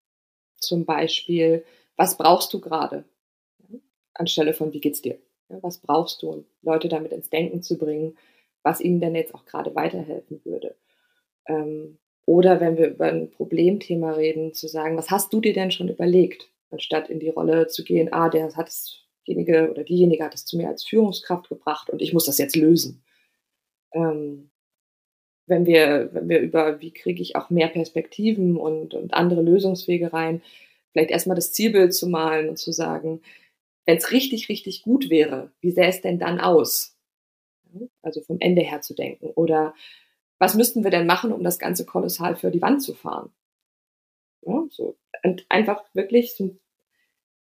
zum 0.59 0.85
Beispiel, 0.85 1.65
was 1.97 2.19
brauchst 2.19 2.53
du 2.53 2.61
gerade? 2.61 3.05
Anstelle 4.13 4.53
von, 4.53 4.75
wie 4.75 4.83
geht's 4.83 5.01
dir? 5.01 5.17
Was 5.49 5.79
brauchst 5.79 6.21
du? 6.21 6.29
Und 6.29 6.47
Leute 6.61 6.91
damit 6.91 7.11
ins 7.11 7.31
Denken 7.31 7.63
zu 7.63 7.79
bringen, 7.79 8.19
was 8.63 8.83
ihnen 8.83 9.01
denn 9.01 9.15
jetzt 9.15 9.35
auch 9.35 9.47
gerade 9.47 9.75
weiterhelfen 9.75 10.43
würde. 10.45 10.77
Ähm, 11.47 11.97
oder 12.27 12.61
wenn 12.61 12.77
wir 12.77 12.89
über 12.89 13.07
ein 13.07 13.31
Problemthema 13.31 14.13
reden, 14.13 14.53
zu 14.53 14.69
sagen, 14.69 14.99
was 14.99 15.11
hast 15.11 15.33
du 15.33 15.41
dir 15.41 15.55
denn 15.55 15.71
schon 15.71 15.89
überlegt? 15.89 16.51
Anstatt 16.71 17.09
in 17.09 17.19
die 17.19 17.31
Rolle 17.31 17.69
zu 17.69 17.83
gehen, 17.83 18.13
ah, 18.13 18.29
der 18.29 18.55
hat 18.55 18.69
es 18.69 19.02
derjenige 19.27 19.71
oder 19.71 19.85
diejenige 19.85 20.25
hat 20.25 20.35
es 20.35 20.45
zu 20.45 20.57
mir 20.57 20.69
als 20.69 20.85
Führungskraft 20.85 21.49
gebracht 21.49 21.91
und 21.91 22.03
ich 22.03 22.13
muss 22.13 22.27
das 22.27 22.39
jetzt 22.39 22.57
lösen. 22.57 23.03
Ähm, 23.93 24.51
wenn 25.47 25.67
wir, 25.67 26.11
wenn 26.13 26.29
wir 26.29 26.41
über, 26.41 26.81
wie 26.81 26.93
kriege 26.93 27.21
ich 27.21 27.37
auch 27.37 27.51
mehr 27.51 27.69
Perspektiven 27.69 28.57
und, 28.57 28.95
und 28.95 29.13
andere 29.15 29.43
Lösungswege 29.43 30.13
rein, 30.13 30.43
vielleicht 30.93 31.11
erstmal 31.11 31.37
das 31.37 31.53
Zielbild 31.53 31.95
zu 31.95 32.09
malen 32.09 32.49
und 32.49 32.59
zu 32.59 32.73
sagen, 32.73 33.21
wenn 33.85 33.97
es 33.97 34.13
richtig, 34.13 34.49
richtig 34.49 34.83
gut 34.83 35.11
wäre, 35.11 35.51
wie 35.61 35.71
sähe 35.73 35.89
es 35.89 36.01
denn 36.01 36.19
dann 36.19 36.41
aus? 36.41 36.97
Also 38.03 38.21
vom 38.21 38.39
Ende 38.41 38.63
her 38.63 38.81
zu 38.81 38.95
denken. 38.95 39.31
Oder 39.35 39.75
was 40.39 40.55
müssten 40.55 40.85
wir 40.85 40.91
denn 40.91 41.07
machen, 41.07 41.33
um 41.33 41.43
das 41.43 41.59
Ganze 41.59 41.85
kolossal 41.87 42.37
für 42.37 42.51
die 42.51 42.63
Wand 42.63 42.83
zu 42.83 42.95
fahren? 42.95 43.33
Ja, 44.43 44.65
so. 44.71 44.97
Und 45.23 45.47
einfach 45.49 45.83
wirklich 45.95 46.35
so 46.35 46.57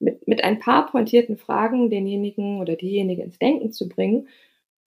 mit, 0.02 0.26
mit 0.26 0.44
ein 0.44 0.58
paar 0.58 0.90
pointierten 0.90 1.36
Fragen 1.36 1.90
denjenigen 1.90 2.60
oder 2.60 2.76
diejenige 2.76 3.22
ins 3.22 3.38
Denken 3.38 3.72
zu 3.72 3.88
bringen 3.88 4.28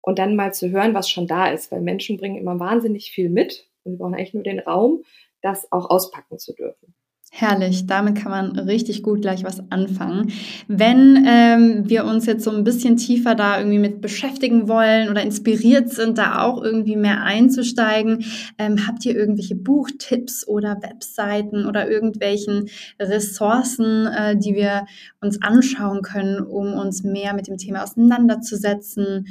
und 0.02 0.20
dann 0.20 0.36
mal 0.36 0.54
zu 0.54 0.72
hören, 0.72 0.94
was 0.94 1.10
schon 1.10 1.28
da 1.28 1.48
ist, 1.52 1.72
weil 1.72 1.82
Menschen 1.82 2.18
bringen 2.18 2.38
immer 2.38 2.60
wahnsinnig 2.60 3.12
viel 3.12 3.30
mit 3.30 3.70
und 3.84 3.94
sie 3.94 3.98
brauchen 3.98 4.16
eigentlich 4.16 4.34
nur 4.34 4.44
den 4.44 4.60
Raum, 4.60 5.04
das 5.42 5.72
auch 5.72 5.90
auspacken 5.90 6.40
zu 6.40 6.54
dürfen. 6.54 6.95
Herrlich, 7.38 7.86
damit 7.86 8.16
kann 8.16 8.32
man 8.32 8.58
richtig 8.58 9.04
gut 9.04 9.22
gleich 9.22 9.44
was 9.44 9.62
anfangen. 9.70 10.32
Wenn 10.70 11.26
ähm, 11.28 11.84
wir 11.84 12.06
uns 12.06 12.26
jetzt 12.28 12.46
so 12.46 12.52
ein 12.52 12.64
bisschen 12.64 12.96
tiefer 12.96 13.36
da 13.36 13.58
irgendwie 13.58 13.78
mit 13.78 14.00
beschäftigen 14.00 14.70
wollen 14.70 15.10
oder 15.10 15.22
inspiriert 15.22 15.90
sind, 15.90 16.18
da 16.18 16.44
auch 16.44 16.64
irgendwie 16.64 16.96
mehr 16.96 17.24
einzusteigen, 17.24 18.24
ähm, 18.58 18.88
habt 18.88 19.06
ihr 19.06 19.18
irgendwelche 19.18 19.58
Buchtipps 19.58 20.48
oder 20.48 20.78
Webseiten 20.82 21.66
oder 21.66 21.92
irgendwelchen 21.92 22.70
Ressourcen, 23.02 24.08
äh, 24.08 24.38
die 24.38 24.56
wir 24.56 24.86
uns 25.20 25.42
anschauen 25.42 26.04
können, 26.04 26.40
um 26.40 26.72
uns 26.72 27.04
mehr 27.04 27.34
mit 27.34 27.50
dem 27.50 27.58
Thema 27.58 27.84
auseinanderzusetzen? 27.84 29.26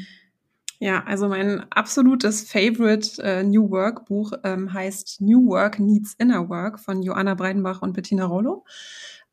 Ja, 0.85 1.03
also 1.07 1.29
mein 1.29 1.65
absolutes 1.73 2.43
Favorite 2.43 3.23
äh, 3.23 3.43
New 3.43 3.71
Work 3.71 4.05
Buch 4.05 4.33
ähm, 4.45 4.71
heißt 4.71 5.23
New 5.23 5.47
Work 5.47 5.79
Needs 5.79 6.13
Inner 6.19 6.51
Work 6.51 6.79
von 6.79 7.03
Joanna 7.03 7.33
Breidenbach 7.33 7.81
und 7.81 7.95
Bettina 7.95 8.27
Rollo. 8.27 8.67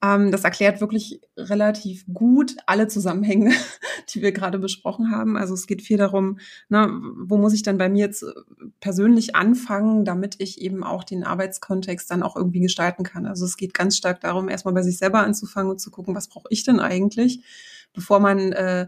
Ähm, 0.02 0.32
das 0.32 0.46
erklärt 0.46 0.80
wirklich 0.80 1.20
relativ 1.36 2.06
gut 2.14 2.56
alle 2.68 2.88
Zusammenhänge, 2.88 3.52
die 4.14 4.22
wir 4.22 4.32
gerade 4.32 4.60
besprochen 4.60 5.12
haben. 5.12 5.36
Also 5.36 5.54
es 5.54 5.68
geht 5.68 5.82
viel 5.82 5.98
darum, 5.98 6.40
ne, 6.70 6.90
wo 7.18 7.36
muss 7.36 7.52
ich 7.52 7.64
dann 7.64 7.78
bei 7.78 7.90
mir 7.90 8.06
jetzt 8.06 8.24
äh, 8.24 8.32
persönlich 8.80 9.36
anfangen, 9.36 10.06
damit 10.06 10.38
ich 10.40 10.62
eben 10.62 10.86
auch 10.86 11.04
den 11.04 11.26
Arbeitskontext 11.26 12.10
dann 12.10 12.24
auch 12.24 12.38
irgendwie 12.38 12.62
gestalten 12.62 13.04
kann. 13.04 13.26
Also 13.26 13.44
es 13.44 13.58
geht 13.58 13.74
ganz 13.74 13.98
stark 13.98 14.22
darum, 14.22 14.48
erstmal 14.48 14.74
bei 14.74 14.84
sich 14.84 14.98
selber 14.98 15.20
anzufangen 15.20 15.72
und 15.72 15.80
zu 15.80 15.92
gucken, 15.92 16.16
was 16.16 16.30
brauche 16.30 16.48
ich 16.50 16.64
denn 16.64 16.80
eigentlich, 16.80 17.44
bevor 17.92 18.22
man 18.22 18.54
äh, 18.54 18.88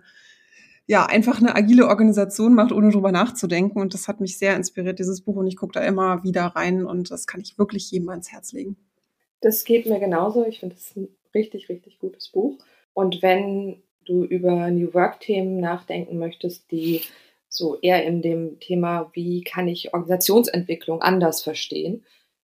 ja, 0.86 1.06
einfach 1.06 1.39
eine 1.39 1.56
agile 1.56 1.88
Organisation 1.88 2.54
macht, 2.54 2.72
ohne 2.72 2.91
drüber 2.91 3.12
nachzudenken. 3.12 3.80
Und 3.80 3.93
das 3.93 4.08
hat 4.08 4.19
mich 4.19 4.38
sehr 4.38 4.56
inspiriert, 4.56 5.00
dieses 5.00 5.22
Buch. 5.22 5.36
Und 5.36 5.48
ich 5.48 5.56
gucke 5.56 5.74
da 5.74 5.82
immer 5.82 6.24
wieder 6.24 6.43
rein 6.48 6.86
und 6.86 7.10
das 7.12 7.28
kann 7.28 7.41
ich 7.41 7.58
wirklich 7.58 7.89
jedem 7.91 8.10
ans 8.10 8.32
Herz 8.32 8.52
legen. 8.52 8.78
Das 9.41 9.63
geht 9.63 9.86
mir 9.86 10.00
genauso. 10.00 10.46
Ich 10.46 10.60
finde 10.60 10.76
es 10.76 10.96
ein 10.96 11.08
richtig, 11.34 11.69
richtig 11.69 12.00
gutes 12.00 12.30
Buch. 12.30 12.58
Und 12.93 13.22
wenn 13.22 13.82
du 14.06 14.24
über 14.24 14.69
New 14.72 14.93
Work-Themen 14.93 15.60
nachdenken 15.60 16.17
möchtest, 16.17 16.69
die 16.72 17.02
so 17.48 17.78
eher 17.82 18.04
in 18.04 18.22
dem 18.22 18.60
Thema, 18.60 19.12
wie 19.13 19.43
kann 19.43 19.67
ich 19.67 19.93
Organisationsentwicklung 19.93 21.02
anders 21.02 21.43
verstehen, 21.43 22.04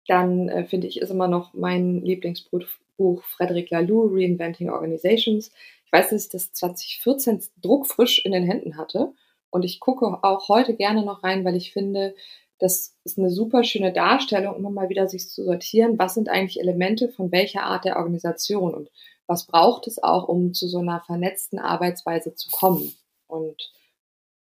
dann 0.08 0.50
äh, 0.50 0.66
finde 0.66 0.88
ich, 0.88 1.02
ist 1.02 1.10
immer 1.10 1.28
noch 1.28 1.54
mein 1.54 2.02
Lieblingsbuch 2.02 3.24
Frederic 3.24 3.70
Laloux, 3.72 4.10
Reinventing 4.12 4.70
Organizations 4.70 5.52
weiß, 5.96 6.10
dass 6.10 6.26
ich 6.26 6.30
das 6.30 6.52
2014 6.54 7.44
druckfrisch 7.62 8.24
in 8.26 8.32
den 8.32 8.44
Händen 8.44 8.78
hatte. 8.78 9.14
Und 9.50 9.64
ich 9.64 9.80
gucke 9.80 10.06
auch 10.24 10.50
heute 10.50 10.76
gerne 10.76 11.06
noch 11.06 11.24
rein, 11.24 11.46
weil 11.46 11.56
ich 11.56 11.72
finde, 11.72 12.16
das 12.60 12.96
ist 13.04 13.18
eine 13.18 13.30
super 13.30 13.64
schöne 13.64 13.94
Darstellung, 13.94 14.56
immer 14.56 14.70
mal 14.70 14.90
wieder 14.90 15.08
sich 15.08 15.30
zu 15.30 15.44
sortieren, 15.44 15.98
was 15.98 16.14
sind 16.14 16.30
eigentlich 16.30 16.60
Elemente 16.60 17.10
von 17.10 17.32
welcher 17.32 17.64
Art 17.64 17.86
der 17.86 17.98
Organisation 17.98 18.74
und 18.74 18.90
was 19.28 19.48
braucht 19.48 19.88
es 19.88 20.02
auch, 20.02 20.28
um 20.28 20.54
zu 20.54 20.68
so 20.68 20.80
einer 20.80 21.02
vernetzten 21.02 21.60
Arbeitsweise 21.60 22.36
zu 22.36 22.50
kommen. 22.50 22.94
Und 23.28 23.74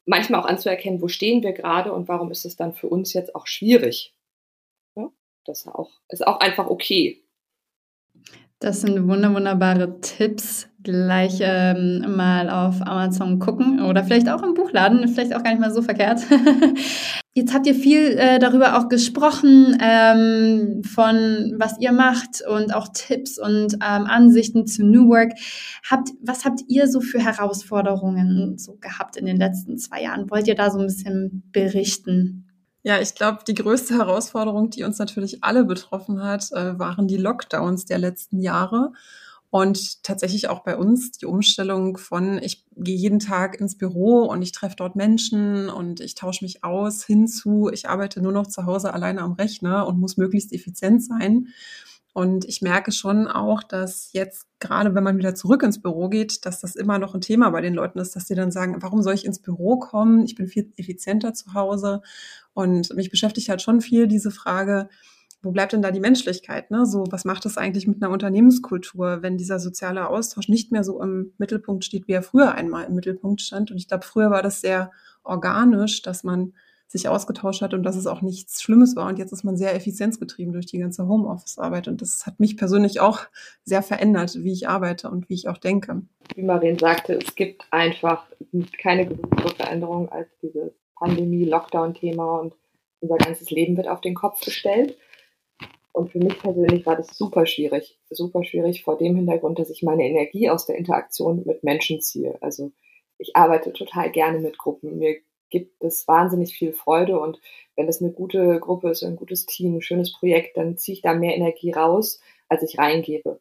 manchmal 0.05 0.41
auch 0.41 0.47
anzuerkennen, 0.47 1.01
wo 1.01 1.09
stehen 1.09 1.43
wir 1.43 1.53
gerade 1.53 1.93
und 1.93 2.09
warum 2.09 2.31
ist 2.31 2.45
es 2.45 2.57
dann 2.57 2.75
für 2.75 2.89
uns 2.89 3.13
jetzt 3.13 3.35
auch 3.35 3.47
schwierig. 3.47 4.15
Ja, 4.97 5.11
das 5.45 5.67
auch, 5.67 5.91
ist 6.09 6.27
auch 6.27 6.41
einfach 6.41 6.69
okay. 6.69 7.25
Das 8.59 8.81
sind 8.83 9.09
wunderbare 9.09 10.01
Tipps, 10.01 10.69
gleich 10.85 11.39
ähm, 11.41 12.05
mal 12.17 12.51
auf 12.51 12.81
Amazon 12.83 13.39
gucken 13.39 13.83
oder 13.83 14.05
vielleicht 14.05 14.29
auch 14.29 14.43
im 14.43 14.55
Buchladen, 14.55 15.09
vielleicht 15.09 15.35
auch 15.35 15.43
gar 15.43 15.51
nicht 15.51 15.61
mal 15.61 15.73
so 15.73 15.83
verkehrt. 15.83 16.21
Jetzt 17.35 17.53
habt 17.53 17.67
ihr 17.67 17.75
viel 17.75 18.17
äh, 18.17 18.39
darüber 18.39 18.79
auch 18.79 18.89
gesprochen, 18.89 19.77
ähm, 19.81 20.83
von 20.85 21.55
was 21.59 21.81
ihr 21.81 21.91
macht 21.91 22.43
und 22.49 22.73
auch 22.73 22.89
Tipps 22.95 23.39
und 23.39 23.75
ähm, 23.75 24.07
Ansichten 24.07 24.67
zu 24.67 24.85
New 24.85 25.09
Work. 25.09 25.33
Habt, 25.91 26.11
was 26.23 26.45
habt 26.45 26.61
ihr 26.69 26.87
so 26.87 27.01
für 27.01 27.19
Herausforderungen 27.19 28.57
so 28.59 28.77
gehabt 28.77 29.17
in 29.17 29.27
den 29.27 29.39
letzten 29.39 29.79
zwei 29.79 30.03
Jahren? 30.03 30.31
Wollt 30.31 30.47
ihr 30.47 30.55
da 30.55 30.71
so 30.71 30.79
ein 30.79 30.87
bisschen 30.87 31.43
berichten? 31.51 32.47
Ja, 32.85 33.01
ich 33.01 33.15
glaube, 33.15 33.39
die 33.49 33.55
größte 33.55 33.95
Herausforderung, 33.95 34.69
die 34.69 34.85
uns 34.85 34.99
natürlich 34.99 35.43
alle 35.43 35.65
betroffen 35.65 36.23
hat, 36.23 36.53
äh, 36.53 36.79
waren 36.79 37.09
die 37.09 37.17
Lockdowns 37.17 37.87
der 37.87 37.99
letzten 37.99 38.41
Jahre. 38.41 38.93
Und 39.55 40.03
tatsächlich 40.03 40.49
auch 40.49 40.65
bei 40.65 40.77
uns 40.77 41.13
die 41.13 41.27
Umstellung 41.27 41.97
von, 41.97 42.43
ich 42.43 42.67
gehe 42.75 42.97
jeden 42.97 43.21
Tag 43.21 43.61
ins 43.61 43.79
Büro 43.79 44.25
und 44.25 44.43
ich 44.43 44.51
treffe 44.51 44.75
dort 44.75 44.97
Menschen 44.97 45.69
und 45.69 46.01
ich 46.01 46.17
tausche 46.17 46.45
mich 46.45 46.65
aus, 46.65 47.05
hinzu, 47.05 47.71
ich 47.73 47.89
arbeite 47.89 48.21
nur 48.21 48.33
noch 48.33 48.49
zu 48.49 48.67
Hause 48.67 48.93
alleine 48.93 49.21
am 49.21 49.35
Rechner 49.35 49.87
und 49.87 50.01
muss 50.01 50.17
möglichst 50.17 50.53
effizient 50.53 51.05
sein. 51.05 51.51
Und 52.15 52.45
ich 52.47 52.63
merke 52.63 52.91
schon 52.91 53.29
auch, 53.29 53.63
dass 53.63 54.13
jetzt 54.13 54.49
gerade, 54.59 54.93
wenn 54.97 55.05
man 55.05 55.19
wieder 55.19 55.37
zurück 55.37 55.63
ins 55.63 55.81
Büro 55.81 56.09
geht, 56.09 56.47
dass 56.47 56.61
das 56.61 56.75
immer 56.75 56.99
noch 56.99 57.15
ein 57.15 57.21
Thema 57.21 57.49
bei 57.51 57.61
den 57.61 57.75
Leuten 57.75 58.01
ist, 58.01 58.17
dass 58.17 58.27
sie 58.27 58.35
dann 58.35 58.51
sagen, 58.51 58.83
warum 58.83 59.03
soll 59.03 59.15
ich 59.15 59.25
ins 59.25 59.39
Büro 59.39 59.79
kommen? 59.79 60.25
Ich 60.25 60.35
bin 60.35 60.49
viel 60.49 60.73
effizienter 60.77 61.33
zu 61.33 61.55
Hause. 61.55 62.03
Und 62.55 62.93
mich 62.97 63.09
beschäftigt 63.09 63.49
halt 63.49 63.63
schon 63.63 63.81
viel 63.81 64.09
diese 64.09 64.33
Frage, 64.33 64.89
wo 65.45 65.51
bleibt 65.51 65.73
denn 65.73 65.83
da 65.83 65.91
die 65.91 66.01
Menschlichkeit? 66.01 66.71
Ne? 66.71 66.87
So, 66.87 67.05
was 67.11 67.25
macht 67.25 67.45
das 67.45 67.59
eigentlich 67.59 67.87
mit 67.87 68.03
einer 68.03 68.13
Unternehmenskultur, 68.13 69.23
wenn 69.23 69.37
dieser 69.37 69.59
soziale 69.59 70.09
Austausch 70.09 70.49
nicht 70.49 70.73
mehr 70.73 70.85
so 70.85 71.01
im 71.03 71.33
Mittelpunkt 71.39 71.85
steht, 71.85 72.09
wie 72.09 72.13
er 72.13 72.23
früher 72.23 72.55
einmal 72.55 72.85
im 72.85 72.95
Mittelpunkt 72.95 73.41
stand? 73.41 73.71
Und 73.71 73.77
ich 73.77 73.89
glaube, 73.89 74.05
früher 74.05 74.31
war 74.31 74.43
das 74.43 74.61
sehr 74.61 74.91
organisch, 75.23 76.03
dass 76.03 76.25
man 76.25 76.55
sich 76.87 77.09
ausgetauscht 77.09 77.63
hat 77.63 77.75
und 77.75 77.83
dass 77.83 77.97
es 77.97 78.07
auch 78.07 78.23
nichts 78.23 78.63
Schlimmes 78.63 78.95
war. 78.95 79.09
Und 79.09 79.19
jetzt 79.19 79.33
ist 79.33 79.43
man 79.43 79.57
sehr 79.57 79.75
effizienzgetrieben 79.75 80.53
durch 80.53 80.67
die 80.67 80.79
ganze 80.79 81.09
Homeoffice-Arbeit. 81.09 81.89
Und 81.89 82.03
das 82.03 82.25
hat 82.27 82.41
mich 82.41 82.57
persönlich 82.57 83.01
auch 83.01 83.21
sehr 83.65 83.83
verändert, 83.83 84.37
wie 84.37 84.53
ich 84.53 84.69
arbeite 84.69 85.11
und 85.11 85.29
wie 85.29 85.35
ich 85.35 85.49
auch 85.49 85.59
denke. 85.59 86.03
Wie 86.35 86.43
Marien 86.43 86.79
sagte, 86.79 87.15
es 87.15 87.35
gibt 87.35 87.67
einfach 87.71 88.27
keine 88.81 89.07
größere 89.07 89.55
Veränderung 89.57 90.09
als 90.11 90.29
dieses 90.41 90.73
Pandemie-Lockdown-Thema 90.97 92.39
und 92.41 92.55
unser 93.01 93.17
ganzes 93.17 93.51
Leben 93.51 93.77
wird 93.77 93.89
auf 93.89 94.01
den 94.01 94.15
Kopf 94.15 94.41
gestellt. 94.41 94.97
Und 95.95 96.11
für 96.11 96.19
mich 96.19 96.37
persönlich 96.41 96.85
war 96.87 96.97
das 96.97 97.17
super 97.17 97.47
schwierig. 97.47 98.01
Super 98.11 98.43
schwierig 98.43 98.83
vor 98.83 98.99
dem 98.99 99.15
Hintergrund, 99.15 99.61
dass 99.61 99.71
ich 99.71 99.85
meine 99.85 100.03
Energie 100.03 100.51
aus 100.51 100.67
der 100.67 100.77
Interaktion 100.77 101.45
mit 101.47 101.63
Menschen 101.63 102.01
ziehe. 102.01 102.37
Also 102.41 102.73
ich 103.17 103.37
arbeite 103.37 103.73
total 103.73 104.11
gerne 104.11 104.41
mit 104.41 104.59
Gruppen. 104.59 104.99
Mir 104.99 105.21
gibt 105.51 105.85
es 105.85 106.09
wahnsinnig 106.09 106.59
viel 106.59 106.73
Freude 106.73 107.21
und 107.21 107.41
wenn 107.77 107.87
es 107.87 108.03
eine 108.03 108.11
gute 108.11 108.59
Gruppe 108.59 108.91
ist, 108.91 109.05
ein 109.05 109.15
gutes 109.15 109.47
Team, 109.47 109.77
ein 109.77 109.83
schönes 109.83 110.13
Projekt, 110.13 110.57
dann 110.57 110.77
ziehe 110.77 110.97
ich 110.97 111.01
da 111.03 111.15
mehr 111.15 111.37
Energie 111.37 111.71
raus, 111.71 112.21
als 112.49 112.65
ich 112.65 112.77
reingebe. 112.77 113.41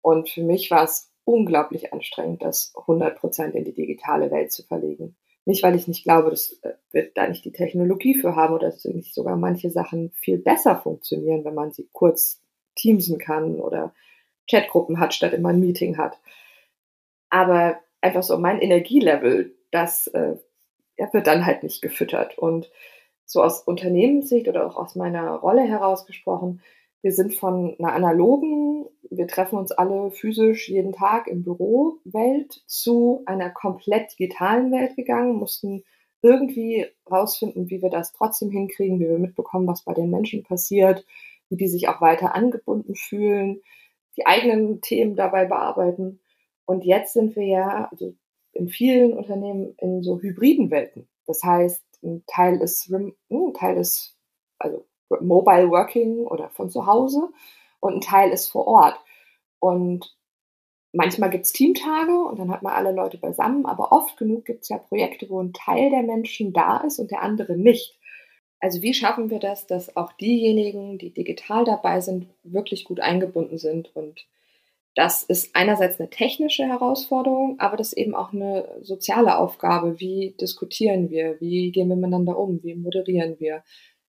Und 0.00 0.30
für 0.30 0.42
mich 0.42 0.70
war 0.70 0.84
es 0.84 1.12
unglaublich 1.24 1.92
anstrengend, 1.92 2.42
das 2.42 2.72
100 2.74 3.18
Prozent 3.18 3.54
in 3.54 3.64
die 3.64 3.74
digitale 3.74 4.30
Welt 4.30 4.50
zu 4.50 4.62
verlegen. 4.62 5.14
Nicht, 5.44 5.62
weil 5.62 5.74
ich 5.74 5.88
nicht 5.88 6.04
glaube, 6.04 6.30
dass 6.30 6.52
äh, 6.62 6.74
wir 6.92 7.10
da 7.12 7.26
nicht 7.26 7.44
die 7.44 7.52
Technologie 7.52 8.14
für 8.14 8.36
haben 8.36 8.54
oder 8.54 8.70
dass 8.70 8.84
nicht 8.84 9.14
sogar 9.14 9.36
manche 9.36 9.70
Sachen 9.70 10.10
viel 10.12 10.38
besser 10.38 10.76
funktionieren, 10.76 11.44
wenn 11.44 11.54
man 11.54 11.72
sie 11.72 11.88
kurz 11.92 12.40
teamsen 12.76 13.18
kann 13.18 13.60
oder 13.60 13.94
Chatgruppen 14.48 15.00
hat, 15.00 15.14
statt 15.14 15.32
immer 15.32 15.50
ein 15.50 15.60
Meeting 15.60 15.96
hat. 15.98 16.18
Aber 17.30 17.80
einfach 18.00 18.22
so 18.22 18.38
mein 18.38 18.60
Energielevel, 18.60 19.54
das 19.70 20.06
äh, 20.08 20.36
wird 21.12 21.26
dann 21.26 21.46
halt 21.46 21.62
nicht 21.62 21.82
gefüttert. 21.82 22.38
Und 22.38 22.70
so 23.24 23.42
aus 23.42 23.62
Unternehmenssicht 23.62 24.48
oder 24.48 24.66
auch 24.66 24.76
aus 24.76 24.94
meiner 24.94 25.30
Rolle 25.32 25.62
herausgesprochen, 25.62 26.60
wir 27.02 27.12
sind 27.12 27.34
von 27.34 27.76
einer 27.78 27.92
analogen, 27.92 28.86
wir 29.10 29.26
treffen 29.26 29.58
uns 29.58 29.72
alle 29.72 30.10
physisch 30.10 30.68
jeden 30.68 30.92
Tag 30.92 31.26
im 31.26 31.42
Büro 31.42 31.98
Welt 32.04 32.62
zu 32.66 33.22
einer 33.26 33.50
komplett 33.50 34.12
digitalen 34.12 34.72
Welt 34.72 34.96
gegangen, 34.96 35.36
mussten 35.36 35.84
irgendwie 36.22 36.86
rausfinden, 37.10 37.68
wie 37.68 37.82
wir 37.82 37.90
das 37.90 38.12
trotzdem 38.12 38.50
hinkriegen, 38.50 39.00
wie 39.00 39.08
wir 39.08 39.18
mitbekommen, 39.18 39.66
was 39.66 39.82
bei 39.82 39.92
den 39.92 40.10
Menschen 40.10 40.44
passiert, 40.44 41.04
wie 41.48 41.56
die 41.56 41.68
sich 41.68 41.88
auch 41.88 42.00
weiter 42.00 42.34
angebunden 42.34 42.94
fühlen, 42.94 43.60
die 44.16 44.26
eigenen 44.26 44.80
Themen 44.80 45.16
dabei 45.16 45.44
bearbeiten. 45.46 46.20
Und 46.64 46.84
jetzt 46.84 47.14
sind 47.14 47.34
wir 47.34 47.46
ja 47.46 47.88
also 47.90 48.14
in 48.52 48.68
vielen 48.68 49.14
Unternehmen 49.14 49.74
in 49.78 50.02
so 50.02 50.20
hybriden 50.20 50.70
Welten. 50.70 51.08
Das 51.26 51.42
heißt, 51.42 51.82
ein 52.04 52.22
Teil 52.26 52.60
ist, 52.60 52.88
ein 52.90 53.14
Teil 53.54 53.78
ist 53.78 54.16
also 54.58 54.86
Mobile 55.20 55.70
Working 55.70 56.26
oder 56.26 56.48
von 56.50 56.70
zu 56.70 56.86
Hause 56.86 57.28
und 57.80 57.94
ein 57.94 58.00
Teil 58.00 58.30
ist 58.30 58.48
vor 58.48 58.66
Ort. 58.66 58.98
Und 59.58 60.16
manchmal 60.92 61.30
gibt 61.30 61.46
es 61.46 61.52
Teamtage 61.52 62.16
und 62.16 62.38
dann 62.38 62.50
hat 62.50 62.62
man 62.62 62.72
alle 62.72 62.92
Leute 62.92 63.18
beisammen, 63.18 63.66
aber 63.66 63.92
oft 63.92 64.16
genug 64.16 64.44
gibt 64.44 64.62
es 64.62 64.68
ja 64.68 64.78
Projekte, 64.78 65.28
wo 65.28 65.40
ein 65.40 65.52
Teil 65.52 65.90
der 65.90 66.02
Menschen 66.02 66.52
da 66.52 66.78
ist 66.78 66.98
und 66.98 67.10
der 67.10 67.22
andere 67.22 67.56
nicht. 67.56 67.98
Also 68.60 68.80
wie 68.80 68.94
schaffen 68.94 69.28
wir 69.30 69.40
das, 69.40 69.66
dass 69.66 69.96
auch 69.96 70.12
diejenigen, 70.12 70.96
die 70.96 71.10
digital 71.10 71.64
dabei 71.64 72.00
sind, 72.00 72.28
wirklich 72.44 72.84
gut 72.84 73.00
eingebunden 73.00 73.58
sind? 73.58 73.90
Und 73.96 74.24
das 74.94 75.24
ist 75.24 75.56
einerseits 75.56 75.98
eine 75.98 76.10
technische 76.10 76.64
Herausforderung, 76.64 77.58
aber 77.58 77.76
das 77.76 77.88
ist 77.88 77.98
eben 77.98 78.14
auch 78.14 78.32
eine 78.32 78.68
soziale 78.82 79.38
Aufgabe. 79.38 79.98
Wie 79.98 80.36
diskutieren 80.40 81.10
wir? 81.10 81.40
Wie 81.40 81.72
gehen 81.72 81.88
wir 81.88 81.96
miteinander 81.96 82.38
um? 82.38 82.62
Wie 82.62 82.74
moderieren 82.74 83.36
wir? 83.40 83.64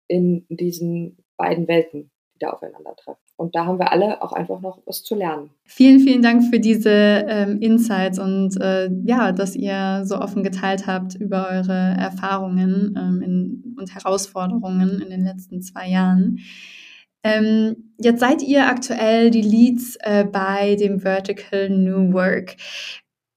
In 0.07 0.45
diesen 0.49 1.17
beiden 1.37 1.67
Welten, 1.67 2.11
die 2.35 2.39
da 2.39 2.51
aufeinandertreffen. 2.51 3.21
Und 3.35 3.55
da 3.55 3.65
haben 3.65 3.79
wir 3.79 3.91
alle 3.91 4.21
auch 4.21 4.31
einfach 4.31 4.61
noch 4.61 4.79
was 4.85 5.03
zu 5.03 5.15
lernen. 5.15 5.49
Vielen, 5.65 5.99
vielen 5.99 6.21
Dank 6.21 6.43
für 6.49 6.59
diese 6.59 6.89
ähm, 7.27 7.59
Insights 7.59 8.19
und 8.19 8.59
äh, 8.61 8.89
ja, 9.03 9.31
dass 9.31 9.55
ihr 9.55 10.03
so 10.05 10.19
offen 10.19 10.43
geteilt 10.43 10.85
habt 10.85 11.15
über 11.15 11.49
eure 11.49 11.95
Erfahrungen 11.97 12.95
ähm, 12.97 13.21
in, 13.21 13.75
und 13.77 13.93
Herausforderungen 13.93 15.01
in 15.01 15.09
den 15.09 15.23
letzten 15.23 15.61
zwei 15.61 15.89
Jahren. 15.89 16.39
Ähm, 17.23 17.93
jetzt 17.97 18.19
seid 18.19 18.43
ihr 18.43 18.67
aktuell 18.67 19.31
die 19.31 19.41
Leads 19.41 19.97
äh, 20.01 20.25
bei 20.25 20.75
dem 20.75 20.99
Vertical 20.99 21.69
New 21.69 22.13
Work. 22.13 22.57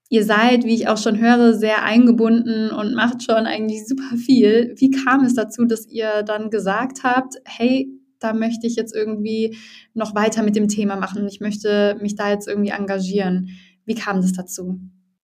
Ihr 0.09 0.23
seid, 0.23 0.63
wie 0.63 0.73
ich 0.73 0.87
auch 0.87 0.97
schon 0.97 1.19
höre, 1.19 1.53
sehr 1.53 1.83
eingebunden 1.83 2.71
und 2.71 2.95
macht 2.95 3.23
schon 3.23 3.45
eigentlich 3.45 3.85
super 3.85 4.15
viel. 4.15 4.73
Wie 4.77 4.89
kam 4.89 5.25
es 5.25 5.35
dazu, 5.35 5.65
dass 5.65 5.85
ihr 5.87 6.23
dann 6.23 6.49
gesagt 6.49 7.03
habt, 7.03 7.35
hey, 7.45 7.89
da 8.19 8.33
möchte 8.33 8.67
ich 8.67 8.75
jetzt 8.75 8.95
irgendwie 8.95 9.57
noch 9.93 10.15
weiter 10.15 10.43
mit 10.43 10.55
dem 10.55 10.69
Thema 10.69 10.95
machen. 10.95 11.27
Ich 11.27 11.41
möchte 11.41 11.97
mich 12.01 12.15
da 12.15 12.29
jetzt 12.29 12.47
irgendwie 12.47 12.71
engagieren. 12.71 13.49
Wie 13.85 13.95
kam 13.95 14.21
das 14.21 14.33
dazu? 14.33 14.79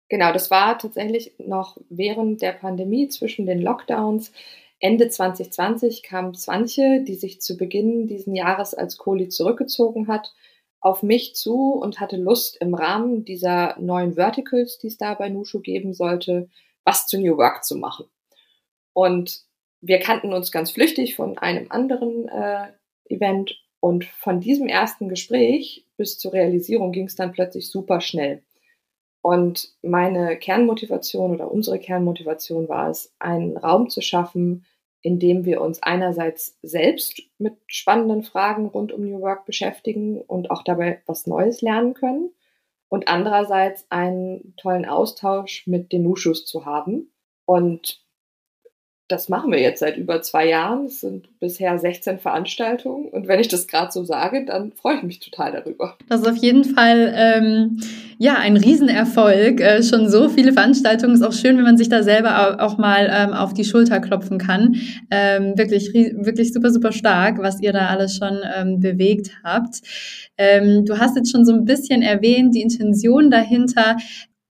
Genau, 0.09 0.33
das 0.33 0.51
war 0.51 0.77
tatsächlich 0.77 1.33
noch 1.37 1.77
während 1.89 2.41
der 2.41 2.51
Pandemie 2.51 3.07
zwischen 3.07 3.45
den 3.45 3.61
Lockdowns. 3.61 4.31
Ende 4.79 5.07
2020 5.07 6.03
kam 6.03 6.33
Swantje, 6.33 7.03
die 7.03 7.15
sich 7.15 7.41
zu 7.41 7.57
Beginn 7.57 8.07
diesen 8.07 8.35
Jahres 8.35 8.73
als 8.73 8.97
Kohli 8.97 9.29
zurückgezogen 9.29 10.07
hat 10.07 10.33
auf 10.83 11.01
mich 11.01 11.33
zu 11.33 11.71
und 11.71 12.01
hatte 12.01 12.17
Lust 12.17 12.57
im 12.57 12.75
Rahmen 12.75 13.23
dieser 13.23 13.79
neuen 13.79 14.15
Verticals, 14.15 14.77
die 14.77 14.87
es 14.87 14.97
da 14.97 15.13
bei 15.13 15.29
Nushu 15.29 15.61
geben 15.61 15.93
sollte, 15.93 16.49
was 16.83 17.07
zu 17.07 17.17
New 17.17 17.37
Work 17.37 17.63
zu 17.63 17.77
machen. 17.77 18.05
Und 18.91 19.43
wir 19.79 19.99
kannten 19.99 20.33
uns 20.33 20.51
ganz 20.51 20.71
flüchtig 20.71 21.15
von 21.15 21.37
einem 21.37 21.71
anderen 21.71 22.27
äh, 22.27 22.67
Event 23.05 23.57
und 23.79 24.03
von 24.03 24.41
diesem 24.41 24.67
ersten 24.67 25.07
Gespräch 25.07 25.85
bis 25.95 26.19
zur 26.19 26.33
Realisierung 26.33 26.91
ging 26.91 27.05
es 27.05 27.15
dann 27.15 27.31
plötzlich 27.31 27.69
super 27.69 28.01
schnell. 28.01 28.43
Und 29.21 29.73
meine 29.81 30.37
Kernmotivation 30.37 31.35
oder 31.35 31.49
unsere 31.49 31.79
Kernmotivation 31.79 32.67
war 32.67 32.89
es, 32.89 33.13
einen 33.19 33.55
Raum 33.55 33.89
zu 33.89 34.01
schaffen, 34.01 34.65
indem 35.03 35.45
wir 35.45 35.61
uns 35.61 35.83
einerseits 35.83 36.57
selbst 36.63 37.21
mit 37.37 37.55
spannenden 37.67 38.23
Fragen 38.23 38.65
rund 38.67 38.91
um 38.91 39.05
New 39.05 39.21
Work 39.21 39.45
beschäftigen 39.45 40.19
und 40.21 40.49
auch 40.49 40.63
dabei 40.63 41.03
was 41.05 41.27
Neues 41.27 41.61
lernen 41.61 41.93
können 41.93 42.31
und 42.89 43.07
andererseits 43.07 43.85
einen 43.89 44.55
tollen 44.55 44.85
Austausch 44.85 45.67
mit 45.67 45.91
den 45.91 46.03
Nushus 46.03 46.45
zu 46.45 46.65
haben. 46.65 47.11
Und 47.45 48.02
das 49.09 49.27
machen 49.27 49.51
wir 49.51 49.59
jetzt 49.59 49.81
seit 49.81 49.97
über 49.97 50.21
zwei 50.21 50.47
Jahren. 50.47 50.85
Es 50.85 51.01
sind 51.01 51.27
bisher 51.39 51.77
16 51.77 52.19
Veranstaltungen. 52.19 53.09
Und 53.09 53.27
wenn 53.27 53.39
ich 53.39 53.49
das 53.49 53.67
gerade 53.67 53.91
so 53.91 54.03
sage, 54.05 54.45
dann 54.45 54.71
freue 54.71 54.95
ich 54.97 55.03
mich 55.03 55.19
total 55.19 55.51
darüber. 55.51 55.97
Das 56.07 56.21
ist 56.21 56.27
auf 56.27 56.37
jeden 56.37 56.63
Fall 56.63 57.13
ähm, 57.15 57.81
ja 58.17 58.35
ein 58.35 58.55
Riesenerfolg. 58.55 59.59
Äh, 59.59 59.83
schon 59.83 60.09
so 60.09 60.29
viele 60.29 60.53
Veranstaltungen. 60.53 61.15
Ist 61.15 61.21
auch 61.21 61.33
schön, 61.33 61.57
wenn 61.57 61.65
man 61.65 61.77
sich 61.77 61.89
da 61.89 62.01
selber 62.01 62.63
auch 62.63 62.77
mal 62.77 63.11
ähm, 63.13 63.33
auf 63.33 63.53
die 63.53 63.65
Schulter 63.65 63.99
klopfen 63.99 64.37
kann. 64.37 64.75
Ähm, 65.11 65.57
wirklich, 65.57 65.93
wirklich 65.93 66.53
super, 66.53 66.71
super 66.71 66.93
stark, 66.93 67.39
was 67.39 67.61
ihr 67.61 67.73
da 67.73 67.87
alles 67.87 68.15
schon 68.15 68.39
ähm, 68.57 68.79
bewegt 68.79 69.31
habt. 69.43 69.81
Ähm, 70.37 70.85
du 70.85 70.97
hast 70.97 71.17
jetzt 71.17 71.31
schon 71.31 71.45
so 71.45 71.53
ein 71.53 71.65
bisschen 71.65 72.01
erwähnt, 72.01 72.55
die 72.55 72.61
Intention 72.61 73.29
dahinter. 73.29 73.97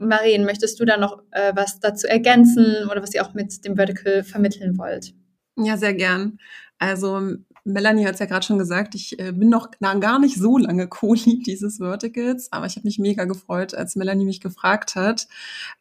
Marien, 0.07 0.45
möchtest 0.45 0.79
du 0.79 0.85
da 0.85 0.97
noch 0.97 1.21
äh, 1.31 1.53
was 1.55 1.79
dazu 1.79 2.07
ergänzen 2.07 2.87
oder 2.89 3.01
was 3.01 3.13
ihr 3.13 3.25
auch 3.25 3.33
mit 3.33 3.65
dem 3.65 3.75
Vertical 3.75 4.23
vermitteln 4.23 4.77
wollt? 4.77 5.13
Ja, 5.55 5.77
sehr 5.77 5.93
gern. 5.93 6.39
Also 6.79 7.37
Melanie 7.65 8.05
hat 8.05 8.15
es 8.15 8.19
ja 8.19 8.25
gerade 8.25 8.45
schon 8.45 8.57
gesagt, 8.57 8.93
ich 8.93 9.17
äh, 9.19 9.31
bin 9.31 9.49
noch 9.49 9.69
na, 9.79 9.93
gar 9.93 10.19
nicht 10.19 10.35
so 10.37 10.57
lange 10.57 10.87
Co-Lead 10.87 11.45
dieses 11.47 11.77
Verticals, 11.77 12.51
aber 12.51 12.65
ich 12.65 12.75
habe 12.75 12.85
mich 12.85 12.99
mega 12.99 13.23
gefreut, 13.23 13.73
als 13.73 13.95
Melanie 13.95 14.25
mich 14.25 14.41
gefragt 14.41 14.95
hat. 14.95 15.27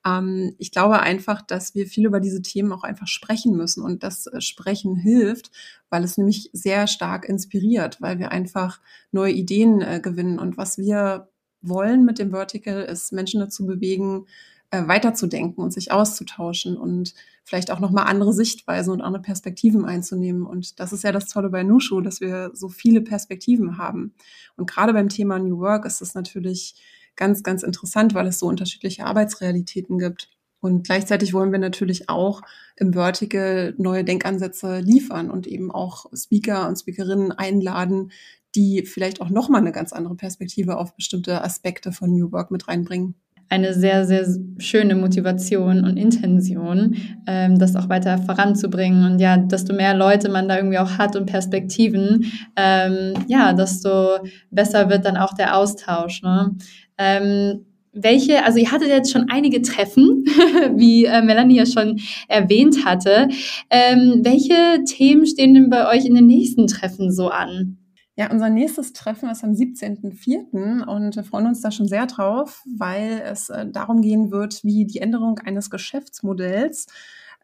Ähm, 0.06 0.54
ich 0.58 0.70
glaube 0.70 1.00
einfach, 1.00 1.42
dass 1.42 1.74
wir 1.74 1.86
viel 1.86 2.06
über 2.06 2.20
diese 2.20 2.40
Themen 2.42 2.72
auch 2.72 2.84
einfach 2.84 3.08
sprechen 3.08 3.56
müssen 3.56 3.82
und 3.82 4.04
das 4.04 4.26
äh, 4.28 4.40
Sprechen 4.40 4.94
hilft, 4.94 5.50
weil 5.90 6.04
es 6.04 6.16
nämlich 6.16 6.50
sehr 6.52 6.86
stark 6.86 7.28
inspiriert, 7.28 8.00
weil 8.00 8.18
wir 8.18 8.30
einfach 8.30 8.80
neue 9.10 9.32
Ideen 9.32 9.80
äh, 9.80 10.00
gewinnen 10.00 10.38
und 10.38 10.56
was 10.56 10.78
wir 10.78 11.31
wollen 11.62 12.04
mit 12.04 12.18
dem 12.18 12.30
Vertical, 12.30 12.82
ist 12.82 13.12
Menschen 13.12 13.40
dazu 13.40 13.66
bewegen, 13.66 14.26
äh, 14.70 14.88
weiterzudenken 14.88 15.62
und 15.62 15.72
sich 15.72 15.92
auszutauschen 15.92 16.76
und 16.76 17.14
vielleicht 17.44 17.70
auch 17.70 17.80
nochmal 17.80 18.06
andere 18.06 18.32
Sichtweisen 18.32 18.92
und 18.92 19.02
andere 19.02 19.22
Perspektiven 19.22 19.84
einzunehmen. 19.84 20.46
Und 20.46 20.80
das 20.80 20.92
ist 20.92 21.04
ja 21.04 21.12
das 21.12 21.26
Tolle 21.26 21.50
bei 21.50 21.62
Nushu, 21.62 22.00
dass 22.00 22.20
wir 22.20 22.50
so 22.54 22.68
viele 22.68 23.02
Perspektiven 23.02 23.78
haben. 23.78 24.14
Und 24.56 24.70
gerade 24.70 24.92
beim 24.92 25.08
Thema 25.08 25.38
New 25.38 25.58
Work 25.58 25.84
ist 25.84 26.00
es 26.00 26.14
natürlich 26.14 26.74
ganz, 27.16 27.42
ganz 27.42 27.62
interessant, 27.62 28.14
weil 28.14 28.26
es 28.26 28.38
so 28.38 28.46
unterschiedliche 28.46 29.04
Arbeitsrealitäten 29.04 29.98
gibt. 29.98 30.30
Und 30.60 30.84
gleichzeitig 30.86 31.34
wollen 31.34 31.52
wir 31.52 31.58
natürlich 31.58 32.08
auch 32.08 32.40
im 32.76 32.92
Vertical 32.92 33.74
neue 33.78 34.04
Denkansätze 34.04 34.78
liefern 34.78 35.30
und 35.30 35.46
eben 35.46 35.72
auch 35.72 36.06
Speaker 36.14 36.68
und 36.68 36.76
Speakerinnen 36.78 37.32
einladen, 37.32 38.12
die 38.54 38.84
vielleicht 38.84 39.20
auch 39.20 39.30
nochmal 39.30 39.60
eine 39.60 39.72
ganz 39.72 39.92
andere 39.92 40.14
Perspektive 40.14 40.76
auf 40.76 40.94
bestimmte 40.94 41.42
Aspekte 41.42 41.92
von 41.92 42.12
New 42.12 42.32
Work 42.32 42.50
mit 42.50 42.68
reinbringen 42.68 43.14
eine 43.52 43.74
sehr, 43.74 44.06
sehr 44.06 44.26
schöne 44.56 44.94
Motivation 44.94 45.84
und 45.84 45.98
Intention, 45.98 46.96
ähm, 47.26 47.58
das 47.58 47.76
auch 47.76 47.90
weiter 47.90 48.16
voranzubringen. 48.16 49.04
Und 49.04 49.18
ja, 49.20 49.36
desto 49.36 49.74
mehr 49.74 49.94
Leute 49.94 50.30
man 50.30 50.48
da 50.48 50.56
irgendwie 50.56 50.78
auch 50.78 50.92
hat 50.96 51.16
und 51.16 51.26
Perspektiven, 51.26 52.32
ähm, 52.56 53.12
ja, 53.28 53.52
desto 53.52 54.20
besser 54.50 54.88
wird 54.88 55.04
dann 55.04 55.18
auch 55.18 55.34
der 55.34 55.54
Austausch. 55.58 56.22
Ne? 56.22 56.56
Ähm, 56.96 57.66
welche, 57.92 58.42
also 58.42 58.58
ihr 58.58 58.72
hattet 58.72 58.88
jetzt 58.88 59.12
schon 59.12 59.26
einige 59.28 59.60
Treffen, 59.60 60.24
wie 60.74 61.04
äh, 61.04 61.20
Melanie 61.20 61.58
ja 61.58 61.66
schon 61.66 62.00
erwähnt 62.28 62.86
hatte. 62.86 63.28
Ähm, 63.68 64.20
welche 64.22 64.82
Themen 64.86 65.26
stehen 65.26 65.52
denn 65.52 65.68
bei 65.68 65.90
euch 65.90 66.06
in 66.06 66.14
den 66.14 66.26
nächsten 66.26 66.68
Treffen 66.68 67.12
so 67.12 67.28
an? 67.28 67.76
Ja, 68.22 68.30
unser 68.30 68.50
nächstes 68.50 68.92
Treffen 68.92 69.28
ist 69.30 69.42
am 69.42 69.50
17.04. 69.50 70.84
und 70.84 71.16
wir 71.16 71.24
freuen 71.24 71.48
uns 71.48 71.60
da 71.60 71.72
schon 71.72 71.88
sehr 71.88 72.06
drauf, 72.06 72.62
weil 72.78 73.20
es 73.26 73.48
äh, 73.48 73.66
darum 73.66 74.00
gehen 74.00 74.30
wird, 74.30 74.62
wie 74.62 74.84
die 74.84 75.00
Änderung 75.00 75.40
eines 75.40 75.70
Geschäftsmodells 75.70 76.86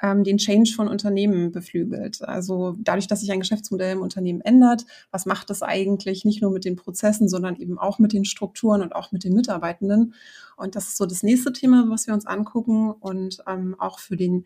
ähm, 0.01 0.23
den 0.23 0.39
Change 0.39 0.73
von 0.77 0.87
Unternehmen 0.87 1.51
beflügelt. 1.51 2.23
Also 2.23 2.77
dadurch, 2.79 3.09
dass 3.09 3.23
sich 3.23 3.33
ein 3.33 3.41
Geschäftsmodell 3.41 3.95
im 3.95 4.03
Unternehmen 4.03 4.41
ändert, 4.41 4.87
was 5.11 5.27
macht 5.27 5.51
es 5.51 5.65
eigentlich 5.65 6.25
nicht 6.25 6.43
nur 6.43 6.53
mit 6.53 6.65
den 6.65 6.77
Prozessen, 6.77 7.29
sondern 7.29 7.57
eben 7.57 7.77
auch 7.77 7.99
mit 7.99 8.13
den 8.13 8.25
Strukturen 8.25 8.81
und 8.81 8.95
auch 8.95 9.11
mit 9.11 9.25
den 9.25 9.35
Mitarbeitenden. 9.35 10.15
Und 10.57 10.77
das 10.77 10.87
ist 10.87 10.97
so 10.97 11.07
das 11.07 11.25
nächste 11.25 11.53
Thema, 11.53 11.87
was 11.89 12.07
wir 12.07 12.15
uns 12.15 12.25
angucken 12.25 12.93
und 12.93 13.43
ähm, 13.49 13.75
auch 13.81 13.99
für 13.99 14.17
den 14.17 14.45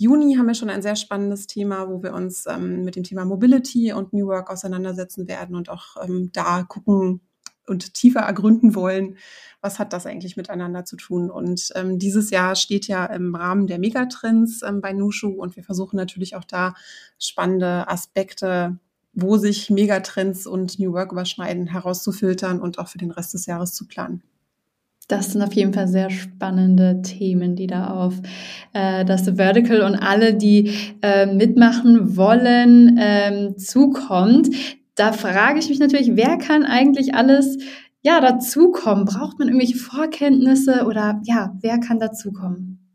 Juni 0.00 0.36
haben 0.36 0.46
wir 0.46 0.54
schon 0.54 0.70
ein 0.70 0.80
sehr 0.80 0.94
spannendes 0.94 1.48
Thema, 1.48 1.88
wo 1.88 2.04
wir 2.04 2.14
uns 2.14 2.46
ähm, 2.46 2.84
mit 2.84 2.94
dem 2.94 3.02
Thema 3.02 3.24
Mobility 3.24 3.92
und 3.92 4.12
New 4.12 4.28
Work 4.28 4.48
auseinandersetzen 4.48 5.26
werden 5.26 5.56
und 5.56 5.68
auch 5.68 5.96
ähm, 6.02 6.30
da 6.32 6.62
gucken 6.62 7.20
und 7.66 7.94
tiefer 7.94 8.20
ergründen 8.20 8.76
wollen, 8.76 9.16
was 9.60 9.80
hat 9.80 9.92
das 9.92 10.06
eigentlich 10.06 10.36
miteinander 10.36 10.84
zu 10.84 10.96
tun. 10.96 11.30
Und 11.30 11.72
ähm, 11.74 11.98
dieses 11.98 12.30
Jahr 12.30 12.54
steht 12.54 12.86
ja 12.86 13.06
im 13.06 13.34
Rahmen 13.34 13.66
der 13.66 13.80
Megatrends 13.80 14.62
ähm, 14.62 14.80
bei 14.80 14.92
Nushu 14.92 15.30
und 15.30 15.56
wir 15.56 15.64
versuchen 15.64 15.96
natürlich 15.96 16.36
auch 16.36 16.44
da 16.44 16.74
spannende 17.18 17.88
Aspekte, 17.88 18.78
wo 19.14 19.36
sich 19.36 19.68
Megatrends 19.68 20.46
und 20.46 20.78
New 20.78 20.92
Work 20.92 21.10
überschneiden, 21.10 21.66
herauszufiltern 21.66 22.60
und 22.60 22.78
auch 22.78 22.86
für 22.86 22.98
den 22.98 23.10
Rest 23.10 23.34
des 23.34 23.46
Jahres 23.46 23.74
zu 23.74 23.88
planen. 23.88 24.22
Das 25.08 25.32
sind 25.32 25.40
auf 25.40 25.54
jeden 25.54 25.72
Fall 25.72 25.88
sehr 25.88 26.10
spannende 26.10 27.00
Themen, 27.00 27.56
die 27.56 27.66
da 27.66 27.88
auf 27.88 28.14
äh, 28.74 29.06
das 29.06 29.36
Vertical 29.36 29.80
und 29.80 29.96
alle, 29.96 30.34
die 30.34 30.70
äh, 31.00 31.24
mitmachen 31.24 32.16
wollen, 32.18 32.98
ähm, 33.00 33.56
zukommt. 33.56 34.50
Da 34.96 35.12
frage 35.12 35.60
ich 35.60 35.70
mich 35.70 35.78
natürlich, 35.78 36.14
wer 36.14 36.36
kann 36.36 36.62
eigentlich 36.64 37.14
alles 37.14 37.56
ja 38.02 38.20
dazukommen? 38.20 39.06
Braucht 39.06 39.38
man 39.38 39.48
irgendwelche 39.48 39.78
Vorkenntnisse 39.78 40.84
oder 40.84 41.22
ja, 41.24 41.56
wer 41.62 41.78
kann 41.78 41.98
dazukommen? 41.98 42.87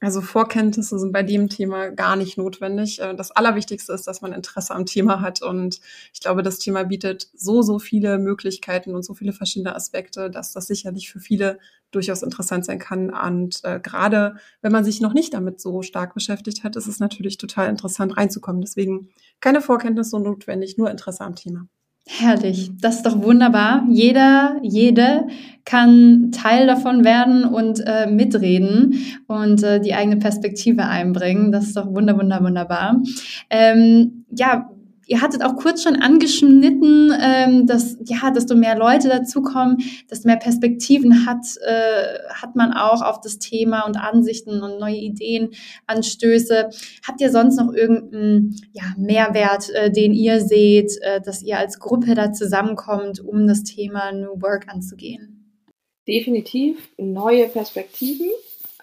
Also 0.00 0.20
Vorkenntnisse 0.20 0.98
sind 0.98 1.12
bei 1.12 1.24
dem 1.24 1.48
Thema 1.48 1.88
gar 1.88 2.14
nicht 2.14 2.38
notwendig. 2.38 3.00
Äh, 3.00 3.14
das 3.16 3.32
Allerwichtigste 3.32 3.92
ist, 3.92 4.06
dass 4.06 4.20
man 4.20 4.32
Interesse 4.32 4.74
am 4.74 4.86
Thema 4.86 5.20
hat. 5.20 5.42
Und 5.42 5.80
ich 6.12 6.20
glaube, 6.20 6.42
das 6.42 6.58
Thema 6.58 6.84
bietet 6.84 7.28
so, 7.34 7.62
so 7.62 7.78
viele 7.78 8.18
Möglichkeiten 8.18 8.94
und 8.94 9.02
so 9.04 9.14
viele 9.14 9.32
verschiedene 9.32 9.74
Aspekte, 9.74 10.30
dass 10.30 10.52
das 10.52 10.66
sicherlich 10.66 11.10
für 11.10 11.18
viele 11.20 11.58
durchaus 11.90 12.22
interessant 12.22 12.64
sein 12.64 12.78
kann. 12.78 13.10
Und 13.10 13.64
äh, 13.64 13.80
gerade 13.80 14.36
wenn 14.62 14.72
man 14.72 14.84
sich 14.84 15.00
noch 15.00 15.14
nicht 15.14 15.34
damit 15.34 15.60
so 15.60 15.82
stark 15.82 16.14
beschäftigt 16.14 16.62
hat, 16.62 16.76
ist 16.76 16.86
es 16.86 17.00
natürlich 17.00 17.36
total 17.36 17.68
interessant 17.68 18.16
reinzukommen. 18.16 18.60
Deswegen 18.60 19.08
keine 19.40 19.60
Vorkenntnisse 19.60 20.20
notwendig, 20.20 20.78
nur 20.78 20.90
Interesse 20.90 21.24
am 21.24 21.34
Thema. 21.34 21.66
Herrlich, 22.10 22.70
das 22.80 22.96
ist 22.96 23.06
doch 23.06 23.22
wunderbar. 23.22 23.84
Jeder, 23.90 24.56
jede 24.62 25.26
kann 25.66 26.32
Teil 26.32 26.66
davon 26.66 27.04
werden 27.04 27.44
und 27.44 27.80
äh, 27.86 28.06
mitreden 28.06 28.94
und 29.26 29.62
äh, 29.62 29.78
die 29.78 29.92
eigene 29.92 30.16
Perspektive 30.16 30.86
einbringen. 30.86 31.52
Das 31.52 31.66
ist 31.66 31.76
doch 31.76 31.86
wunder, 31.86 32.18
wunder, 32.18 32.42
wunderbar. 32.42 33.02
Ähm, 33.50 34.24
ja, 34.30 34.70
Ihr 35.08 35.22
hattet 35.22 35.42
auch 35.42 35.56
kurz 35.56 35.82
schon 35.82 35.96
angeschnitten, 35.96 37.10
ähm, 37.18 37.66
dass 37.66 37.96
ja, 38.04 38.30
desto 38.30 38.54
mehr 38.54 38.76
Leute 38.76 39.08
dazukommen, 39.08 39.78
desto 40.10 40.28
mehr 40.28 40.36
Perspektiven 40.36 41.24
hat, 41.24 41.46
äh, 41.66 42.18
hat 42.34 42.54
man 42.54 42.74
auch 42.74 43.00
auf 43.00 43.22
das 43.22 43.38
Thema 43.38 43.86
und 43.86 43.96
Ansichten 43.96 44.62
und 44.62 44.78
neue 44.78 44.98
Ideen, 44.98 45.52
Anstöße. 45.86 46.68
Habt 47.06 47.22
ihr 47.22 47.30
sonst 47.30 47.56
noch 47.56 47.72
irgendeinen 47.72 48.56
ja, 48.72 48.84
Mehrwert, 48.98 49.70
äh, 49.70 49.90
den 49.90 50.12
ihr 50.12 50.42
seht, 50.42 50.92
äh, 51.00 51.22
dass 51.22 51.42
ihr 51.42 51.58
als 51.58 51.78
Gruppe 51.78 52.14
da 52.14 52.34
zusammenkommt, 52.34 53.18
um 53.20 53.46
das 53.46 53.64
Thema 53.64 54.12
New 54.12 54.42
Work 54.42 54.68
anzugehen? 54.68 55.62
Definitiv 56.06 56.76
neue 56.98 57.48
Perspektiven. 57.48 58.28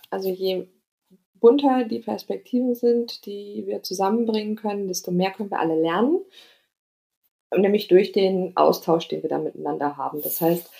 Also 0.09 0.29
je 0.29 0.65
bunter 1.45 1.83
die 1.83 1.99
Perspektiven 1.99 2.73
sind, 2.73 3.27
die 3.27 3.65
wir 3.67 3.83
zusammenbringen 3.83 4.55
können, 4.55 4.87
desto 4.87 5.11
mehr 5.11 5.29
können 5.29 5.51
wir 5.51 5.59
alle 5.59 5.79
lernen. 5.79 6.21
Nämlich 7.55 7.87
durch 7.87 8.11
den 8.11 8.57
Austausch, 8.57 9.07
den 9.09 9.21
wir 9.21 9.29
da 9.29 9.37
miteinander 9.37 9.95
haben. 9.95 10.23
Das 10.23 10.41
heißt, 10.41 10.71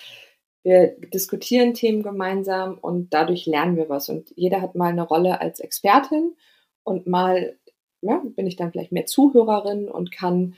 wir 0.63 0.87
diskutieren 1.13 1.75
Themen 1.75 2.01
gemeinsam 2.01 2.79
und 2.79 3.13
dadurch 3.13 3.45
lernen 3.45 3.77
wir 3.77 3.89
was. 3.89 4.09
Und 4.09 4.33
jeder 4.35 4.59
hat 4.59 4.73
mal 4.73 4.89
eine 4.89 5.03
Rolle 5.03 5.39
als 5.39 5.59
Expertin 5.59 6.35
und 6.83 7.05
mal 7.05 7.55
ja, 8.01 8.23
bin 8.35 8.47
ich 8.47 8.55
dann 8.55 8.71
vielleicht 8.71 8.91
mehr 8.91 9.05
Zuhörerin 9.05 9.87
und 9.87 10.11
kann, 10.11 10.55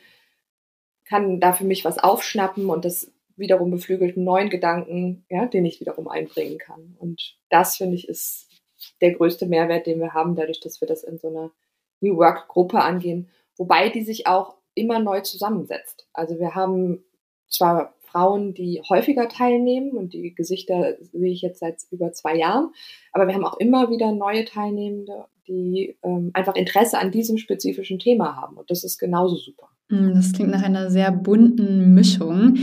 kann 1.04 1.42
da 1.42 1.52
für 1.52 1.66
mich 1.66 1.84
was 1.84 1.98
aufschnappen 1.98 2.70
und 2.70 2.86
das 2.86 3.12
wiederum 3.36 3.72
beflügelt 3.72 4.16
einen 4.16 4.26
neuen 4.26 4.50
Gedanken, 4.50 5.26
ja, 5.30 5.48
den 5.48 5.66
ich 5.66 5.82
wiederum 5.82 6.08
einbringen 6.08 6.60
kann. 6.60 6.96
Und 6.98 7.36
das, 7.50 7.76
finde 7.76 7.96
ich, 7.96 8.08
ist 8.08 8.47
der 9.02 9.14
größte 9.14 9.46
Mehrwert, 9.46 9.88
den 9.88 10.00
wir 10.00 10.14
haben, 10.14 10.36
dadurch, 10.36 10.60
dass 10.60 10.82
wir 10.82 10.88
das 10.88 11.04
in 11.04 11.18
so 11.18 11.28
einer 11.28 11.52
New 12.02 12.18
Work-Gruppe 12.18 12.80
angehen, 12.80 13.30
wobei 13.58 13.90
die 13.90 14.02
sich 14.02 14.28
auch 14.28 14.56
immer 14.76 15.00
neu 15.00 15.22
zusammensetzt. 15.22 16.08
Also 16.14 16.40
wir 16.40 16.56
haben 16.56 17.04
zwar 17.50 17.94
Frauen, 18.00 18.54
die 18.54 18.82
häufiger 18.90 19.28
teilnehmen 19.28 19.92
und 19.92 20.14
die 20.14 20.34
Gesichter 20.34 20.96
sehe 21.02 21.32
ich 21.32 21.42
jetzt 21.42 21.60
seit 21.60 21.80
über 21.92 22.14
zwei 22.14 22.36
Jahren, 22.36 22.72
aber 23.12 23.28
wir 23.28 23.34
haben 23.34 23.46
auch 23.46 23.58
immer 23.58 23.90
wieder 23.90 24.12
neue 24.12 24.46
Teilnehmende, 24.46 25.26
die 25.48 25.98
ähm, 26.04 26.32
einfach 26.34 26.56
Interesse 26.56 27.00
an 27.00 27.12
diesem 27.12 27.38
spezifischen 27.38 28.00
Thema 28.00 28.36
haben 28.36 28.58
und 28.58 28.70
das 28.70 28.84
ist 28.84 28.98
genauso 28.98 29.36
super. 29.36 29.70
Hm, 29.90 30.14
das 30.16 30.34
klingt 30.34 30.52
nach 30.52 30.64
einer 30.64 30.90
sehr 30.90 31.12
bunten 31.12 31.94
Mischung. 31.94 32.58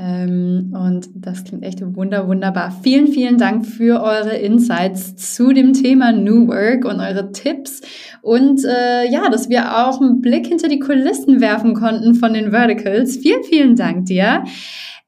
Ähm, 0.00 0.72
und 0.78 1.08
das 1.16 1.42
klingt 1.42 1.64
echt 1.64 1.80
wunder, 1.96 2.28
wunderbar. 2.28 2.72
Vielen, 2.82 3.08
vielen 3.08 3.36
Dank 3.36 3.66
für 3.66 4.00
eure 4.00 4.36
Insights 4.36 5.34
zu 5.34 5.52
dem 5.52 5.72
Thema 5.72 6.12
New 6.12 6.46
Work 6.46 6.84
und 6.84 7.00
eure 7.00 7.32
Tipps. 7.32 7.80
Und 8.22 8.64
äh, 8.64 9.10
ja, 9.10 9.28
dass 9.28 9.48
wir 9.48 9.86
auch 9.86 10.00
einen 10.00 10.20
Blick 10.20 10.46
hinter 10.46 10.68
die 10.68 10.78
Kulissen 10.78 11.40
werfen 11.40 11.74
konnten 11.74 12.14
von 12.14 12.32
den 12.32 12.52
Verticals. 12.52 13.16
Vielen, 13.16 13.42
vielen 13.42 13.74
Dank 13.74 14.06
dir. 14.06 14.44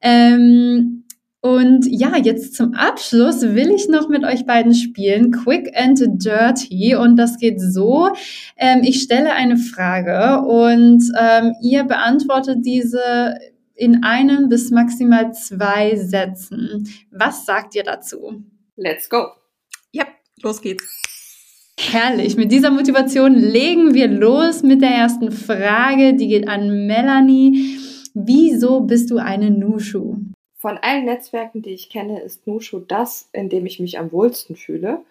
Ähm, 0.01 1.05
und 1.39 1.87
ja, 1.87 2.17
jetzt 2.17 2.53
zum 2.53 2.73
Abschluss 2.73 3.41
will 3.41 3.71
ich 3.71 3.87
noch 3.87 4.09
mit 4.09 4.23
euch 4.23 4.45
beiden 4.45 4.75
spielen, 4.75 5.31
Quick 5.31 5.71
and 5.75 5.99
Dirty. 6.23 6.95
Und 6.95 7.15
das 7.15 7.37
geht 7.37 7.59
so, 7.59 8.09
ähm, 8.57 8.81
ich 8.83 9.01
stelle 9.01 9.31
eine 9.33 9.57
Frage 9.57 10.45
und 10.45 11.01
ähm, 11.19 11.53
ihr 11.61 11.85
beantwortet 11.85 12.59
diese 12.63 13.35
in 13.75 14.03
einem 14.03 14.49
bis 14.49 14.71
maximal 14.71 15.33
zwei 15.33 15.95
Sätzen. 15.95 16.87
Was 17.11 17.45
sagt 17.45 17.75
ihr 17.75 17.83
dazu? 17.83 18.43
Let's 18.75 19.09
go. 19.09 19.27
Ja, 19.91 20.05
los 20.41 20.61
geht's. 20.61 21.01
Herrlich. 21.79 22.37
Mit 22.37 22.51
dieser 22.51 22.69
Motivation 22.69 23.33
legen 23.33 23.93
wir 23.93 24.07
los 24.07 24.61
mit 24.61 24.81
der 24.81 24.91
ersten 24.91 25.31
Frage. 25.31 26.13
Die 26.13 26.27
geht 26.27 26.47
an 26.47 26.85
Melanie. 26.85 27.77
Wieso 28.13 28.81
bist 28.81 29.09
du 29.09 29.17
eine 29.17 29.49
Nushu? 29.49 30.17
Von 30.57 30.77
allen 30.77 31.05
Netzwerken, 31.05 31.63
die 31.63 31.71
ich 31.71 31.89
kenne, 31.89 32.21
ist 32.21 32.45
Nushu 32.45 32.79
das, 32.79 33.29
in 33.33 33.49
dem 33.49 33.65
ich 33.65 33.79
mich 33.79 33.97
am 33.97 34.11
wohlsten 34.11 34.55
fühle, 34.55 35.03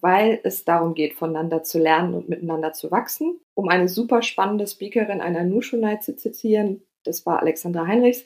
weil 0.00 0.38
es 0.44 0.64
darum 0.64 0.94
geht, 0.94 1.14
voneinander 1.14 1.64
zu 1.64 1.80
lernen 1.80 2.14
und 2.14 2.28
miteinander 2.28 2.72
zu 2.72 2.90
wachsen. 2.92 3.40
Um 3.54 3.68
eine 3.68 3.88
super 3.88 4.22
spannende 4.22 4.66
Speakerin 4.66 5.20
einer 5.20 5.42
Nushu 5.42 5.76
Night 5.76 6.04
zu 6.04 6.14
zitieren, 6.14 6.82
das 7.04 7.26
war 7.26 7.40
Alexandra 7.40 7.86
Heinrichs. 7.86 8.24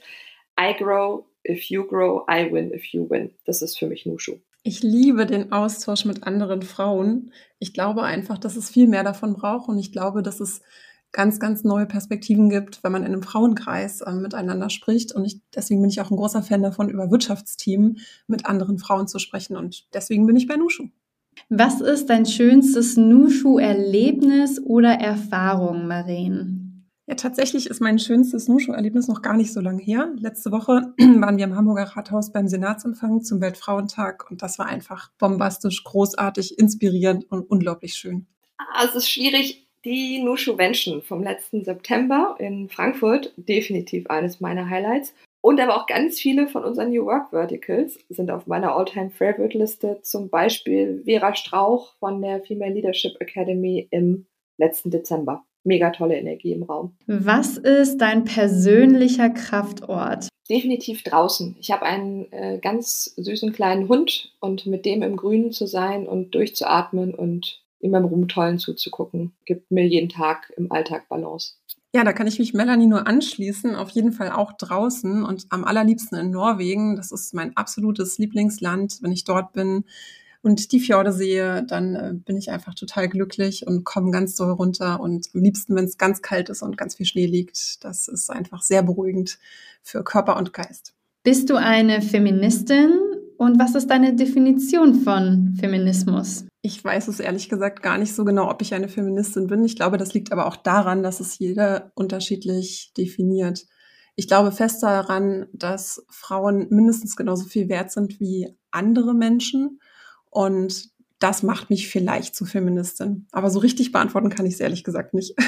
I 0.58 0.74
grow 0.76 1.26
if 1.48 1.64
you 1.70 1.86
grow, 1.86 2.26
I 2.28 2.50
win 2.50 2.72
if 2.72 2.84
you 2.86 3.08
win. 3.08 3.32
Das 3.44 3.62
ist 3.62 3.78
für 3.78 3.86
mich 3.86 4.06
Nushu. 4.06 4.38
Ich 4.62 4.82
liebe 4.82 5.26
den 5.26 5.52
Austausch 5.52 6.04
mit 6.04 6.24
anderen 6.24 6.62
Frauen. 6.62 7.32
Ich 7.58 7.72
glaube 7.72 8.02
einfach, 8.02 8.38
dass 8.38 8.56
es 8.56 8.68
viel 8.68 8.88
mehr 8.88 9.04
davon 9.04 9.34
braucht 9.34 9.68
und 9.68 9.78
ich 9.78 9.92
glaube, 9.92 10.22
dass 10.22 10.40
es 10.40 10.62
ganz, 11.12 11.38
ganz 11.38 11.62
neue 11.62 11.86
Perspektiven 11.86 12.50
gibt, 12.50 12.82
wenn 12.82 12.92
man 12.92 13.02
in 13.02 13.12
einem 13.12 13.22
Frauenkreis 13.22 14.00
äh, 14.00 14.12
miteinander 14.12 14.68
spricht. 14.70 15.12
Und 15.12 15.24
ich, 15.24 15.40
deswegen 15.54 15.80
bin 15.80 15.90
ich 15.90 16.00
auch 16.00 16.10
ein 16.10 16.16
großer 16.16 16.42
Fan 16.42 16.62
davon, 16.62 16.90
über 16.90 17.10
Wirtschaftsteam 17.10 17.96
mit 18.26 18.46
anderen 18.46 18.78
Frauen 18.78 19.06
zu 19.06 19.18
sprechen. 19.18 19.56
Und 19.56 19.86
deswegen 19.94 20.26
bin 20.26 20.36
ich 20.36 20.48
bei 20.48 20.56
Nushu. 20.56 20.88
Was 21.48 21.80
ist 21.80 22.10
dein 22.10 22.26
schönstes 22.26 22.96
Nushu-Erlebnis 22.96 24.60
oder 24.60 24.94
Erfahrung, 24.94 25.86
Maren? 25.86 26.65
Ja, 27.08 27.14
tatsächlich 27.14 27.68
ist 27.68 27.80
mein 27.80 28.00
schönstes 28.00 28.48
Nushu-Erlebnis 28.48 29.06
noch 29.06 29.22
gar 29.22 29.36
nicht 29.36 29.52
so 29.52 29.60
lange 29.60 29.80
her. 29.80 30.12
Letzte 30.18 30.50
Woche 30.50 30.92
waren 30.98 31.36
wir 31.36 31.44
im 31.44 31.54
Hamburger 31.54 31.84
Rathaus 31.84 32.32
beim 32.32 32.48
Senatsempfang 32.48 33.22
zum 33.22 33.40
Weltfrauentag 33.40 34.28
und 34.28 34.42
das 34.42 34.58
war 34.58 34.66
einfach 34.66 35.12
bombastisch, 35.18 35.84
großartig, 35.84 36.58
inspirierend 36.58 37.30
und 37.30 37.48
unglaublich 37.48 37.94
schön. 37.94 38.26
Ah, 38.58 38.84
es 38.84 38.96
ist 38.96 39.08
schwierig. 39.08 39.68
Die 39.84 40.20
Nushu 40.20 40.58
Vention 40.58 41.00
vom 41.00 41.22
letzten 41.22 41.62
September 41.62 42.34
in 42.40 42.68
Frankfurt, 42.68 43.32
definitiv 43.36 44.08
eines 44.08 44.40
meiner 44.40 44.68
Highlights. 44.68 45.14
Und 45.40 45.60
aber 45.60 45.76
auch 45.76 45.86
ganz 45.86 46.18
viele 46.18 46.48
von 46.48 46.64
unseren 46.64 46.90
New 46.90 47.06
Work 47.06 47.30
Verticals 47.30 48.00
sind 48.08 48.32
auf 48.32 48.48
meiner 48.48 48.74
All-Time 48.74 49.10
Favorite 49.10 49.56
Liste. 49.56 50.00
Zum 50.02 50.28
Beispiel 50.28 51.02
Vera 51.04 51.36
Strauch 51.36 51.94
von 52.00 52.20
der 52.20 52.42
Female 52.42 52.74
Leadership 52.74 53.12
Academy 53.20 53.86
im 53.92 54.26
letzten 54.58 54.90
Dezember 54.90 55.44
mega 55.66 55.90
tolle 55.90 56.16
Energie 56.16 56.52
im 56.52 56.62
Raum. 56.62 56.96
Was 57.06 57.58
ist 57.58 57.98
dein 57.98 58.24
persönlicher 58.24 59.30
Kraftort? 59.30 60.28
Definitiv 60.48 61.02
draußen. 61.02 61.56
Ich 61.60 61.70
habe 61.72 61.82
einen 61.82 62.30
äh, 62.32 62.58
ganz 62.62 63.12
süßen 63.16 63.52
kleinen 63.52 63.88
Hund 63.88 64.32
und 64.40 64.66
mit 64.66 64.86
dem 64.86 65.02
im 65.02 65.16
Grünen 65.16 65.52
zu 65.52 65.66
sein 65.66 66.06
und 66.06 66.34
durchzuatmen 66.34 67.14
und 67.14 67.60
ihm 67.80 67.92
beim 67.92 68.04
Rumtollen 68.04 68.58
zuzugucken, 68.58 69.32
gibt 69.44 69.70
mir 69.70 69.86
jeden 69.86 70.08
Tag 70.08 70.52
im 70.56 70.70
Alltag 70.72 71.08
Balance. 71.08 71.54
Ja, 71.94 72.04
da 72.04 72.12
kann 72.12 72.26
ich 72.26 72.38
mich 72.38 72.52
Melanie 72.52 72.86
nur 72.86 73.06
anschließen. 73.06 73.74
Auf 73.74 73.90
jeden 73.90 74.12
Fall 74.12 74.30
auch 74.30 74.52
draußen 74.52 75.24
und 75.24 75.46
am 75.48 75.64
allerliebsten 75.64 76.18
in 76.18 76.30
Norwegen. 76.30 76.96
Das 76.96 77.10
ist 77.10 77.32
mein 77.32 77.56
absolutes 77.56 78.18
Lieblingsland. 78.18 78.98
Wenn 79.00 79.12
ich 79.12 79.24
dort 79.24 79.52
bin, 79.52 79.84
und 80.46 80.70
die 80.70 80.78
Fjorde 80.78 81.12
sehe, 81.12 81.64
dann 81.64 81.94
äh, 81.96 82.12
bin 82.14 82.36
ich 82.36 82.52
einfach 82.52 82.72
total 82.72 83.08
glücklich 83.08 83.66
und 83.66 83.82
komme 83.82 84.12
ganz 84.12 84.36
doll 84.36 84.52
runter. 84.52 85.00
Und 85.00 85.26
am 85.34 85.40
liebsten, 85.42 85.74
wenn 85.74 85.86
es 85.86 85.98
ganz 85.98 86.22
kalt 86.22 86.50
ist 86.50 86.62
und 86.62 86.78
ganz 86.78 86.94
viel 86.94 87.04
Schnee 87.04 87.26
liegt, 87.26 87.82
das 87.84 88.06
ist 88.06 88.30
einfach 88.30 88.62
sehr 88.62 88.84
beruhigend 88.84 89.40
für 89.82 90.04
Körper 90.04 90.36
und 90.36 90.52
Geist. 90.52 90.94
Bist 91.24 91.50
du 91.50 91.56
eine 91.56 92.00
Feministin? 92.00 92.96
Und 93.38 93.58
was 93.58 93.74
ist 93.74 93.90
deine 93.90 94.14
Definition 94.14 94.94
von 94.94 95.56
Feminismus? 95.58 96.44
Ich 96.62 96.82
weiß 96.82 97.08
es 97.08 97.18
ehrlich 97.18 97.48
gesagt 97.48 97.82
gar 97.82 97.98
nicht 97.98 98.14
so 98.14 98.24
genau, 98.24 98.48
ob 98.48 98.62
ich 98.62 98.72
eine 98.72 98.88
Feministin 98.88 99.48
bin. 99.48 99.64
Ich 99.64 99.74
glaube, 99.74 99.98
das 99.98 100.14
liegt 100.14 100.30
aber 100.30 100.46
auch 100.46 100.56
daran, 100.56 101.02
dass 101.02 101.18
es 101.18 101.40
jeder 101.40 101.90
unterschiedlich 101.96 102.92
definiert. 102.96 103.66
Ich 104.14 104.28
glaube 104.28 104.52
fest 104.52 104.80
daran, 104.84 105.46
dass 105.52 106.06
Frauen 106.08 106.68
mindestens 106.70 107.16
genauso 107.16 107.46
viel 107.46 107.68
wert 107.68 107.90
sind 107.90 108.20
wie 108.20 108.54
andere 108.70 109.12
Menschen 109.12 109.80
und 110.36 110.90
das 111.18 111.42
macht 111.42 111.70
mich 111.70 111.88
vielleicht 111.88 112.34
zu 112.34 112.44
Feministin. 112.44 113.26
Aber 113.32 113.48
so 113.48 113.58
richtig 113.58 113.90
beantworten 113.90 114.28
kann 114.28 114.44
ich 114.44 114.52
es 114.52 114.60
ehrlich 114.60 114.84
gesagt 114.84 115.14
nicht. 115.14 115.34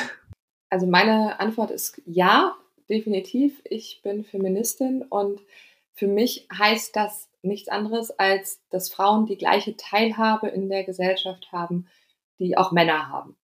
Also 0.71 0.87
meine 0.87 1.41
Antwort 1.41 1.71
ist 1.71 2.03
ja, 2.05 2.55
definitiv. 2.91 3.59
Ich 3.65 4.03
bin 4.03 4.23
Feministin 4.23 5.01
und 5.01 5.41
für 5.95 6.07
mich 6.07 6.47
heißt 6.53 6.95
das 6.95 7.31
nichts 7.41 7.71
anderes, 7.71 8.11
als 8.11 8.61
dass 8.69 8.91
Frauen 8.91 9.25
die 9.25 9.39
gleiche 9.39 9.79
Teilhabe 9.79 10.49
in 10.49 10.69
der 10.69 10.85
Gesellschaft 10.85 11.53
haben, 11.53 11.87
die 12.39 12.59
auch 12.59 12.71
Männer 12.71 13.09
haben. 13.09 13.39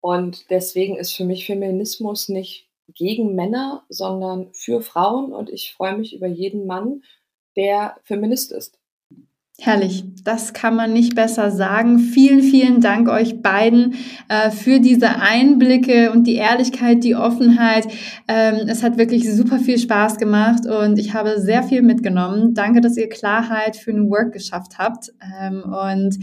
Und 0.00 0.50
deswegen 0.50 0.96
ist 0.96 1.12
für 1.12 1.24
mich 1.24 1.46
Feminismus 1.46 2.28
nicht 2.28 2.68
gegen 2.88 3.36
Männer, 3.36 3.84
sondern 3.88 4.52
für 4.52 4.82
Frauen. 4.82 5.32
Und 5.32 5.50
ich 5.50 5.72
freue 5.72 5.96
mich 5.96 6.12
über 6.12 6.26
jeden 6.26 6.66
Mann, 6.66 7.04
der 7.54 8.00
Feminist 8.02 8.50
ist. 8.50 8.77
Herrlich, 9.60 10.04
das 10.22 10.52
kann 10.52 10.76
man 10.76 10.92
nicht 10.92 11.16
besser 11.16 11.50
sagen. 11.50 11.98
Vielen, 11.98 12.42
vielen 12.42 12.80
Dank 12.80 13.08
euch 13.08 13.42
beiden 13.42 13.96
äh, 14.28 14.52
für 14.52 14.78
diese 14.78 15.20
Einblicke 15.20 16.12
und 16.12 16.28
die 16.28 16.36
Ehrlichkeit, 16.36 17.02
die 17.02 17.16
Offenheit. 17.16 17.88
Ähm, 18.28 18.68
es 18.68 18.84
hat 18.84 18.98
wirklich 18.98 19.28
super 19.34 19.58
viel 19.58 19.78
Spaß 19.78 20.18
gemacht 20.18 20.64
und 20.64 20.96
ich 20.96 21.12
habe 21.12 21.40
sehr 21.40 21.64
viel 21.64 21.82
mitgenommen. 21.82 22.54
Danke, 22.54 22.80
dass 22.80 22.96
ihr 22.96 23.08
Klarheit 23.08 23.74
für 23.74 23.92
New 23.92 24.08
Work 24.10 24.32
geschafft 24.32 24.78
habt. 24.78 25.12
Ähm, 25.40 25.64
und 25.64 26.18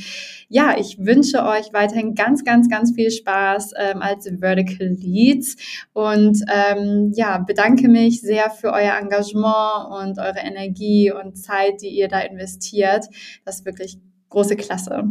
ja, 0.47 0.77
ich 0.77 0.99
wünsche 0.99 1.43
euch 1.43 1.73
weiterhin 1.73 2.15
ganz, 2.15 2.45
ganz, 2.45 2.69
ganz 2.69 2.93
viel 2.93 3.11
Spaß 3.11 3.73
ähm, 3.77 4.01
als 4.01 4.31
Vertical 4.39 4.87
Leads 4.87 5.57
und 5.91 6.39
ähm, 6.47 7.11
ja, 7.13 7.39
bedanke 7.39 7.89
mich 7.89 8.21
sehr 8.21 8.49
für 8.49 8.71
euer 8.71 8.97
Engagement 8.97 9.89
und 9.89 10.19
eure 10.19 10.39
Energie 10.39 11.11
und 11.11 11.35
Zeit, 11.37 11.81
die 11.81 11.89
ihr 11.89 12.07
da 12.07 12.19
investiert. 12.19 13.07
Das 13.45 13.59
ist 13.59 13.65
wirklich 13.65 13.97
große 14.29 14.55
Klasse. 14.55 15.03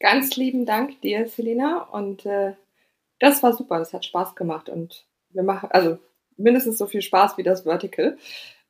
Ganz 0.00 0.36
lieben 0.36 0.66
Dank 0.66 1.00
dir, 1.00 1.26
Selina. 1.26 1.82
Und 1.82 2.24
äh, 2.26 2.54
das 3.18 3.42
war 3.42 3.52
super. 3.52 3.78
Das 3.78 3.92
hat 3.92 4.04
Spaß 4.04 4.34
gemacht. 4.34 4.68
Und 4.68 5.06
wir 5.30 5.42
machen, 5.42 5.70
also 5.72 5.98
mindestens 6.36 6.78
so 6.78 6.86
viel 6.86 7.02
Spaß 7.02 7.36
wie 7.36 7.42
das 7.42 7.62
Vertical. 7.62 8.16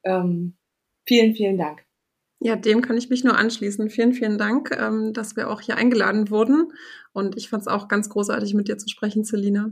Ähm, 0.05 0.55
vielen, 1.07 1.35
vielen 1.35 1.59
Dank. 1.59 1.85
Ja, 2.41 2.55
dem 2.55 2.83
kann 2.83 2.97
ich 2.97 3.11
mich 3.11 3.25
nur 3.25 3.37
anschließen. 3.37 3.91
Vielen, 3.91 4.13
vielen 4.13 4.39
Dank, 4.39 4.71
ähm, 4.71 5.13
dass 5.13 5.37
wir 5.37 5.51
auch 5.51 5.61
hier 5.61 5.77
eingeladen 5.77 6.31
wurden. 6.31 6.73
Und 7.13 7.37
ich 7.37 7.49
fand 7.49 7.63
es 7.63 7.69
auch 7.69 7.89
ganz 7.89 8.09
großartig, 8.09 8.55
mit 8.55 8.69
dir 8.69 8.79
zu 8.79 8.89
sprechen, 8.89 9.25
Selina. 9.25 9.71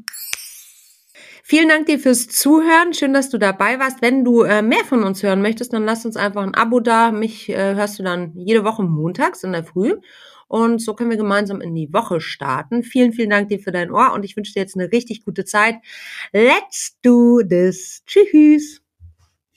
Vielen 1.49 1.68
Dank 1.68 1.86
dir 1.86 2.01
fürs 2.01 2.26
Zuhören. 2.26 2.92
Schön, 2.92 3.14
dass 3.14 3.30
du 3.30 3.38
dabei 3.38 3.78
warst. 3.78 4.03
Wenn 4.03 4.24
du 4.24 4.42
äh, 4.42 4.62
mehr 4.62 4.84
von 4.84 5.05
uns 5.05 5.22
hören 5.22 5.42
möchtest, 5.42 5.72
dann 5.72 5.84
lass 5.84 6.05
uns 6.05 6.16
einfach 6.16 6.42
ein 6.42 6.57
Abo 6.57 6.80
da. 6.80 7.12
Mich 7.12 7.49
äh, 7.49 7.76
hörst 7.76 8.01
du 8.01 8.03
dann 8.03 8.32
jede 8.34 8.64
Woche 8.64 8.82
montags 8.82 9.44
in 9.44 9.53
der 9.53 9.62
Früh. 9.62 9.94
Und 10.49 10.82
so 10.82 10.94
können 10.94 11.11
wir 11.11 11.16
gemeinsam 11.16 11.61
in 11.61 11.72
die 11.76 11.92
Woche 11.92 12.20
starten. 12.20 12.82
Vielen, 12.82 13.12
vielen 13.12 13.30
Dank 13.30 13.49
dir 13.49 13.61
für 13.61 13.70
dein 13.70 13.92
Ohr 13.92 14.12
und 14.12 14.24
ich 14.24 14.36
wünsche 14.36 14.55
dir 14.55 14.61
jetzt 14.61 14.74
eine 14.74 14.90
richtig 14.90 15.24
gute 15.24 15.44
Zeit. 15.44 15.76
Let's 16.32 16.99
do 17.01 17.40
this. 17.49 18.03
Tschüss. 18.07 18.86